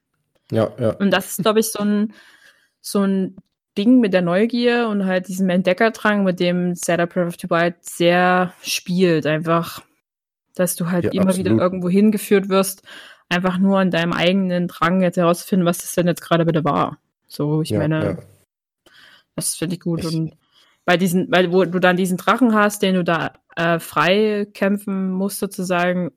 [0.51, 0.89] Ja, ja.
[0.91, 2.13] Und das ist, glaube ich, so ein,
[2.81, 3.37] so ein
[3.77, 7.75] Ding mit der Neugier und halt diesem Entdeckerdrang, mit dem Zelda Breath of the Wild
[7.81, 9.25] sehr spielt.
[9.25, 9.81] Einfach,
[10.55, 11.45] dass du halt Ja, immer absolut.
[11.45, 12.81] wieder irgendwo hingeführt wirst,
[13.29, 16.99] einfach nur an deinem eigenen Drang jetzt herauszufinden, was das denn jetzt gerade bitte war.
[17.27, 18.17] So, ich ja, meine, ja.
[19.35, 20.03] das finde ich gut.
[20.03, 20.37] Ich- und
[20.85, 25.11] bei diesen, weil wo du dann diesen Drachen hast, den du da äh, frei kämpfen
[25.11, 26.11] musst, sozusagen,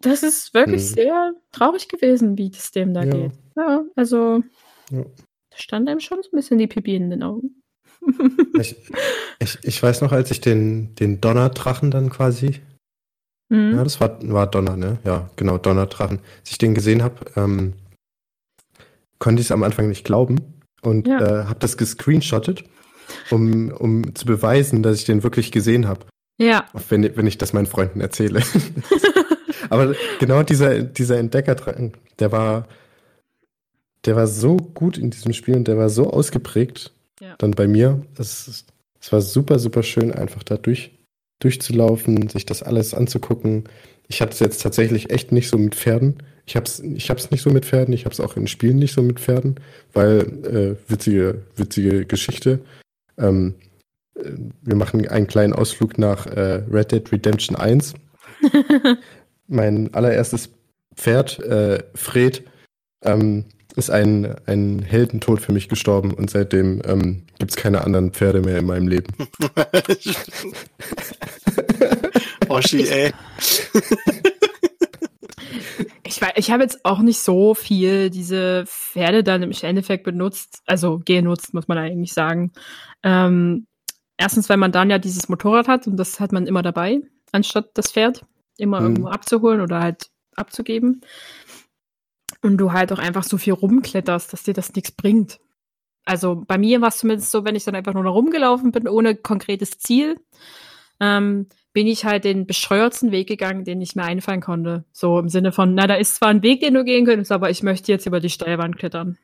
[0.00, 0.94] das ist wirklich mhm.
[0.94, 3.10] sehr traurig gewesen, wie es dem da ja.
[3.12, 3.32] geht.
[3.56, 4.42] Ja, also
[4.90, 5.04] ja.
[5.04, 7.62] da stand einem schon so ein bisschen die Pipi in den Augen.
[8.58, 8.74] ich,
[9.38, 12.60] ich, ich, weiß noch, als ich den, den Donnerdrachen dann quasi.
[13.52, 13.74] Mhm.
[13.74, 14.98] Ja, das war, war Donner, ne?
[15.04, 16.20] Ja, genau, Donnerdrachen.
[16.40, 17.74] Als ich den gesehen habe, ähm,
[19.18, 20.40] konnte ich es am Anfang nicht glauben
[20.80, 21.20] und ja.
[21.20, 22.64] äh, habe das gescreenshottet,
[23.30, 26.06] um, um zu beweisen, dass ich den wirklich gesehen habe.
[26.38, 26.64] Ja.
[26.88, 28.42] Wenn, wenn ich das meinen Freunden erzähle.
[29.68, 31.54] Aber genau dieser, dieser Entdecker,
[32.18, 32.66] der war,
[34.06, 37.34] der war so gut in diesem Spiel und der war so ausgeprägt ja.
[37.36, 38.00] dann bei mir.
[38.16, 38.64] Es,
[38.98, 40.92] es war super, super schön, einfach da durch,
[41.44, 43.64] durchzulaufen, sich das alles anzugucken.
[44.08, 46.22] Ich hatte es jetzt tatsächlich echt nicht so mit Pferden.
[46.44, 48.78] Ich habe es ich hab's nicht so mit Pferden, ich habe es auch in Spielen
[48.78, 49.56] nicht so mit Pferden,
[49.92, 52.60] weil äh, witzige, witzige Geschichte.
[53.18, 53.54] Ähm,
[54.16, 54.30] äh,
[54.62, 57.94] wir machen einen kleinen Ausflug nach äh, Red Dead Redemption 1.
[59.46, 60.50] mein allererstes
[60.96, 62.42] Pferd, äh, Fred,
[63.02, 63.44] ähm,
[63.76, 68.40] ist ein, ein Heldentod für mich gestorben und seitdem ähm, gibt es keine anderen Pferde
[68.40, 69.14] mehr in meinem Leben.
[72.48, 73.12] Oschi, ey.
[76.04, 81.00] Ich, ich habe jetzt auch nicht so viel diese Pferde dann im Endeffekt benutzt, also
[81.04, 82.52] genutzt, muss man eigentlich sagen.
[83.02, 83.66] Ähm,
[84.18, 87.00] erstens, weil man dann ja dieses Motorrad hat und das hat man immer dabei,
[87.32, 88.24] anstatt das Pferd
[88.58, 88.86] immer mhm.
[88.86, 91.00] irgendwo abzuholen oder halt abzugeben.
[92.42, 95.38] Und du halt auch einfach so viel rumkletterst, dass dir das nichts bringt.
[96.04, 98.88] Also bei mir war es zumindest so, wenn ich dann einfach nur noch rumgelaufen bin,
[98.88, 100.18] ohne konkretes Ziel,
[101.00, 104.84] ähm, bin ich halt den bescheuertsten Weg gegangen, den ich mir einfallen konnte.
[104.92, 107.50] So im Sinne von, na, da ist zwar ein Weg, den du gehen könntest, aber
[107.50, 109.18] ich möchte jetzt über die Steilwand klettern.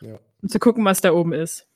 [0.00, 0.18] Ja.
[0.42, 1.66] Um zu gucken, was da oben ist.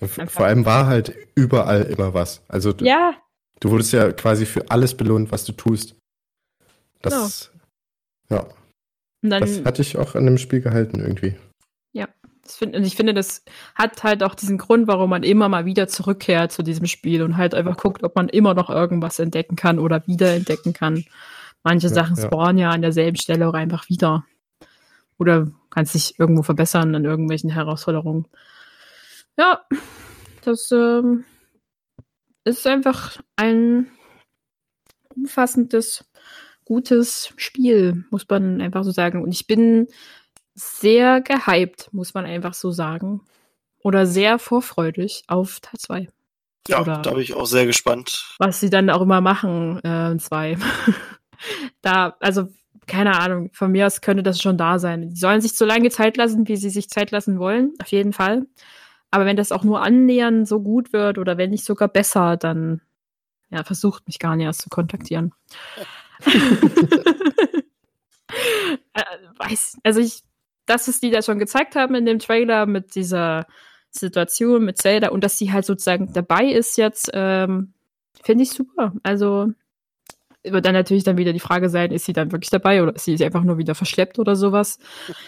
[0.00, 2.42] Vor allem war halt überall immer was.
[2.48, 3.14] Also du, ja.
[3.60, 5.96] du wurdest ja quasi für alles belohnt, was du tust.
[7.02, 7.52] Das,
[8.28, 8.42] genau.
[8.42, 8.48] ja.
[9.22, 11.34] Dann, das hatte ich auch an dem Spiel gehalten irgendwie.
[11.92, 12.08] Ja.
[12.46, 15.88] Find, und ich finde, das hat halt auch diesen Grund, warum man immer mal wieder
[15.88, 19.78] zurückkehrt zu diesem Spiel und halt einfach guckt, ob man immer noch irgendwas entdecken kann
[19.78, 21.04] oder wieder entdecken kann.
[21.62, 22.68] Manche ja, Sachen spawnen ja.
[22.68, 24.24] ja an derselben Stelle auch einfach wieder.
[25.18, 28.26] Oder kannst dich irgendwo verbessern an irgendwelchen Herausforderungen.
[29.36, 29.64] Ja,
[30.42, 31.24] das ähm,
[32.44, 33.90] ist einfach ein
[35.14, 36.04] umfassendes,
[36.68, 39.22] gutes Spiel, muss man einfach so sagen.
[39.22, 39.88] Und ich bin
[40.54, 43.22] sehr gehypt, muss man einfach so sagen.
[43.82, 46.08] Oder sehr vorfreudig auf Teil 2.
[46.68, 48.34] Ja, Oder da bin ich auch sehr gespannt.
[48.38, 50.58] Was sie dann auch immer machen, äh, 2.
[51.80, 52.48] da, also,
[52.86, 55.08] keine Ahnung, von mir aus könnte das schon da sein.
[55.08, 58.12] Die sollen sich so lange Zeit lassen, wie sie sich Zeit lassen wollen, auf jeden
[58.12, 58.46] Fall.
[59.10, 62.82] Aber wenn das auch nur annähernd so gut wird oder wenn nicht sogar besser, dann
[63.48, 65.32] ja, versucht mich gar nicht erst zu kontaktieren.
[68.92, 69.02] äh,
[69.38, 70.22] weiß, also ich,
[70.66, 73.46] dass es die da schon gezeigt haben in dem Trailer mit dieser
[73.90, 77.72] Situation mit Zelda und dass sie halt sozusagen dabei ist jetzt, ähm,
[78.22, 78.92] finde ich super.
[79.02, 79.52] Also
[80.42, 83.04] wird dann natürlich dann wieder die Frage sein, ist sie dann wirklich dabei oder ist
[83.04, 84.78] sie einfach nur wieder verschleppt oder sowas?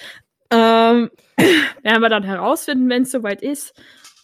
[0.53, 1.11] Ähm,
[1.85, 3.73] werden wir dann herausfinden, wenn es soweit ist.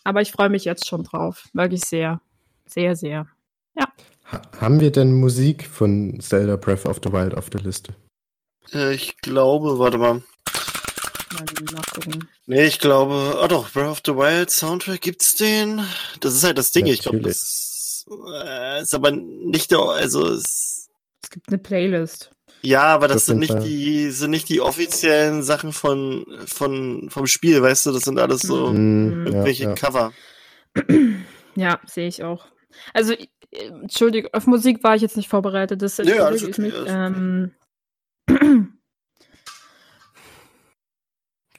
[0.02, 1.48] Aber ich freue mich jetzt schon drauf.
[1.52, 2.20] Wirklich sehr.
[2.66, 3.28] Sehr, sehr.
[3.76, 3.86] Ja.
[4.32, 7.94] Ha haben wir denn Musik von Zelda Breath of the Wild auf der Liste?
[8.72, 10.22] Äh, ich glaube, warte mal.
[11.72, 12.28] Nachgucken.
[12.46, 15.80] Nee, ich glaube, oh doch, Breath of the Wild Soundtrack gibt's den.
[16.20, 17.00] Das ist halt das Ding, Natürlich.
[17.00, 20.88] ich glaube, das äh, ist aber nicht der, also es,
[21.22, 22.30] es gibt eine Playlist.
[22.62, 27.26] Ja, aber das, das sind nicht die, sind nicht die offiziellen Sachen von, von, vom
[27.26, 29.74] Spiel, weißt du, das sind alles so mhm, irgendwelche ja, ja.
[29.74, 30.12] Cover.
[31.54, 32.46] Ja, sehe ich auch.
[32.92, 33.14] Also,
[33.56, 36.76] Entschuldigung, auf Musik war ich jetzt nicht vorbereitet, das ja, alles okay, nicht.
[36.86, 37.52] Ähm,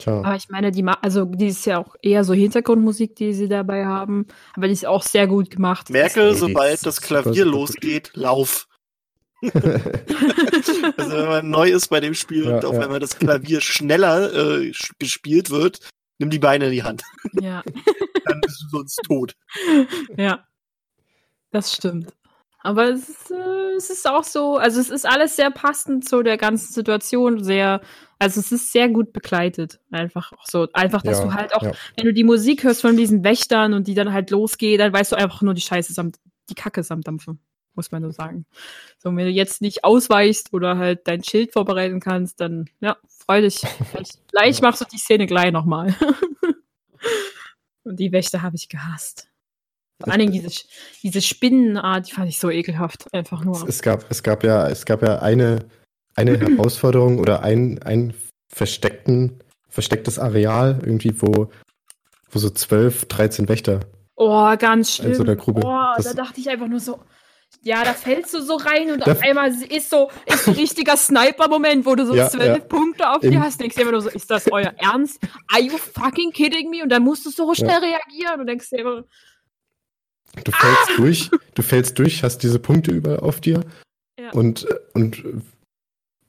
[0.06, 3.86] Aber ich meine, die, also die ist ja auch eher so Hintergrundmusik, die sie dabei
[3.86, 4.28] haben.
[4.54, 5.90] Aber die ist auch sehr gut gemacht.
[5.90, 8.68] Merkel, sobald das Klavier losgeht, lauf.
[9.42, 12.82] also wenn man neu ist bei dem Spiel ja, und auf ja.
[12.82, 15.80] einmal das Klavier schneller äh, gespielt wird,
[16.20, 17.04] nimm die Beine in die Hand.
[17.34, 17.64] Ja.
[18.26, 19.34] Dann bist du sonst tot.
[20.18, 20.44] Ja.
[21.58, 22.14] Das stimmt.
[22.60, 26.22] Aber es ist, äh, es ist auch so, also es ist alles sehr passend zu
[26.22, 27.82] der ganzen Situation, sehr,
[28.20, 29.80] also es ist sehr gut begleitet.
[29.90, 31.72] Einfach auch so, einfach, dass ja, du halt auch, ja.
[31.96, 35.14] wenn du die Musik hörst von diesen Wächtern und die dann halt losgeht, dann weißt
[35.14, 36.18] du einfach nur die Scheiße samt,
[36.50, 37.40] die Kacke samt Dampfen
[37.74, 38.46] muss man so sagen.
[38.98, 43.42] So, wenn du jetzt nicht ausweichst oder halt dein Schild vorbereiten kannst, dann ja, freu
[43.42, 43.62] dich.
[43.92, 45.96] Vielleicht, vielleicht machst du die Szene gleich nochmal.
[47.84, 49.30] Und die Wächter habe ich gehasst.
[50.00, 50.64] Vor allen Dingen diese,
[51.02, 53.56] diese Spinnenart, die fand ich so ekelhaft, einfach nur.
[53.56, 55.66] Es, es, gab, es gab ja, es gab ja eine,
[56.16, 58.14] eine Herausforderung oder ein, ein
[58.54, 61.50] versteckten, verstecktes Areal, irgendwie, wo,
[62.32, 63.80] wo so 12, 13 Wächter.
[64.16, 65.12] Oh, ganz schlimm.
[65.12, 65.62] Also der Grube.
[65.64, 67.00] Oh, Das- da dachte ich einfach nur so.
[67.62, 71.86] Ja, da fällst du so rein und auf einmal ist so ist ein richtiger Sniper-Moment,
[71.86, 72.60] wo du so Ja, zwölf ja.
[72.60, 73.62] Punkte auf dir hast.
[73.62, 75.20] Denkst dir immer nur so, ist das euer Ernst?
[75.52, 76.84] Are you fucking kidding me?
[76.84, 79.04] Und dann musst du so schnell reagieren und denkst dir immer,
[80.44, 83.64] Du fällst durch, du fällst durch, hast diese Punkte überall auf dir
[84.20, 84.32] Ja.
[84.32, 85.24] und, und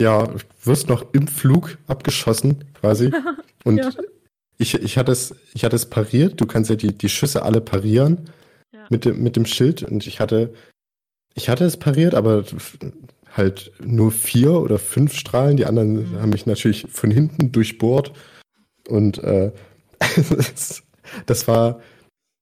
[0.00, 0.28] ja,
[0.64, 3.10] wirst noch im Flug abgeschossen, quasi.
[3.64, 3.90] Und Ja.
[4.58, 7.60] ich, ich, hatte es, ich hatte es pariert, du kannst ja die, die Schüsse alle
[7.60, 8.30] parieren
[8.72, 8.86] Ja.
[8.88, 10.54] mit, dem, mit dem Schild und ich hatte,
[11.34, 12.44] ich hatte es pariert, aber
[13.36, 16.20] halt nur vier oder fünf Strahlen, die anderen Mhm.
[16.22, 18.12] haben mich natürlich von hinten durchbohrt
[18.88, 19.50] und äh,
[21.26, 21.80] das war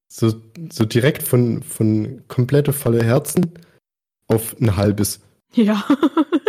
[0.07, 0.33] so,
[0.71, 3.53] so direkt von, von komplette volle Herzen
[4.27, 5.21] auf ein halbes.
[5.53, 5.83] ja.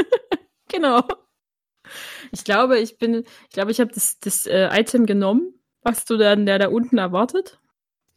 [0.68, 1.02] genau.
[2.32, 6.16] Ich glaube, ich bin, ich glaube, ich habe das, das äh, Item genommen, was du
[6.16, 7.58] dann der da unten erwartet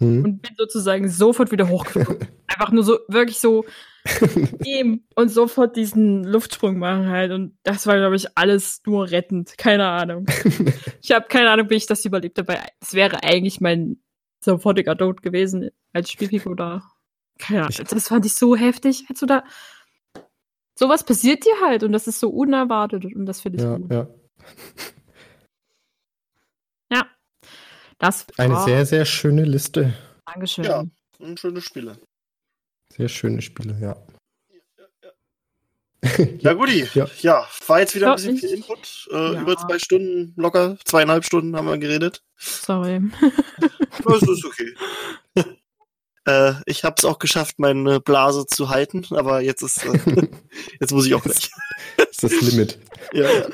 [0.01, 0.25] Hm?
[0.25, 2.27] und bin sozusagen sofort wieder hochgeflogen.
[2.47, 3.65] Einfach nur so, wirklich so
[4.65, 7.31] ihm und sofort diesen Luftsprung machen halt.
[7.31, 9.57] Und das war, glaube ich, alles nur rettend.
[9.59, 10.25] Keine Ahnung.
[11.03, 12.57] Ich habe keine Ahnung, wie ich das überlebt habe.
[12.81, 14.01] Es wäre eigentlich mein
[14.43, 16.81] sofortiger Tod gewesen als Spielfigur da.
[17.39, 17.69] Keine Ahnung.
[17.71, 19.05] Ich- Das fand ich so heftig.
[19.09, 19.43] Als du da.
[20.77, 23.91] Sowas passiert dir halt und das ist so unerwartet und das finde ich ja, gut.
[23.91, 24.07] ja.
[27.99, 29.93] Das Eine war, sehr, sehr schöne Liste.
[30.25, 30.63] Dankeschön.
[30.65, 30.83] Ja.
[31.19, 31.99] Und schöne Spiele.
[32.91, 33.95] Sehr schöne Spiele, ja.
[36.39, 36.87] Ja, Guti.
[36.93, 37.07] Ja.
[37.21, 37.47] Ja.
[37.67, 39.07] war jetzt wieder ein bisschen viel Input.
[39.11, 39.41] Äh, Ja.
[39.41, 42.23] Über zwei Stunden locker, zweieinhalb Stunden haben wir geredet.
[42.37, 43.01] Sorry.
[44.03, 44.73] Das ist okay.
[46.25, 50.27] äh, ich habe es auch geschafft, meine Blase zu halten, aber jetzt ist äh,
[50.79, 51.51] jetzt muss ich auch gleich.
[51.97, 52.79] Das ist das Limit.
[53.13, 53.47] Ja, ja.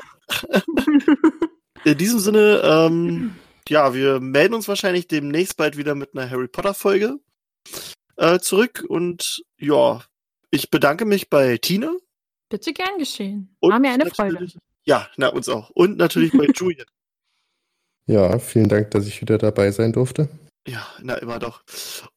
[1.84, 3.34] In diesem Sinne, ähm,
[3.68, 7.16] ja, wir melden uns wahrscheinlich demnächst bald wieder mit einer Harry Potter Folge
[8.16, 10.02] äh, zurück und ja,
[10.50, 11.92] ich bedanke mich bei Tina.
[12.48, 13.54] Bitte gern geschehen.
[13.60, 14.46] Und War mir eine Freude.
[14.84, 15.70] Ja, na uns auch.
[15.70, 16.86] Und natürlich bei Julian.
[18.06, 20.28] Ja, vielen Dank, dass ich wieder dabei sein durfte.
[20.66, 21.62] Ja, na immer doch.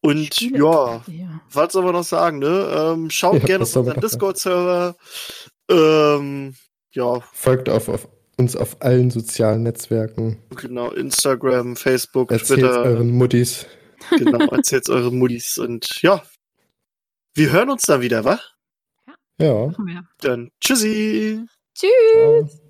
[0.01, 1.41] Und ja, Ja.
[1.51, 2.93] was soll man noch sagen, ne?
[2.93, 3.99] Ähm, schaut Ja, gerne auf unseren?
[3.99, 4.95] Discord-Server.
[5.69, 6.55] Ähm,
[6.93, 10.41] ja, Folgt auf, auf uns auf allen sozialen Netzwerken.
[10.55, 12.81] genau, Instagram, Facebook, Erzählt Twitter.
[12.83, 13.65] euren Muttis.
[14.17, 15.57] Genau, erzählt eure Muttis.
[15.57, 16.23] Und ja,
[17.35, 18.39] wir hören uns dann wieder, wa?
[19.41, 19.73] Ja.
[20.19, 21.45] Dann tschüssi.
[21.75, 21.91] Tschüss.
[22.11, 22.60] Ciao.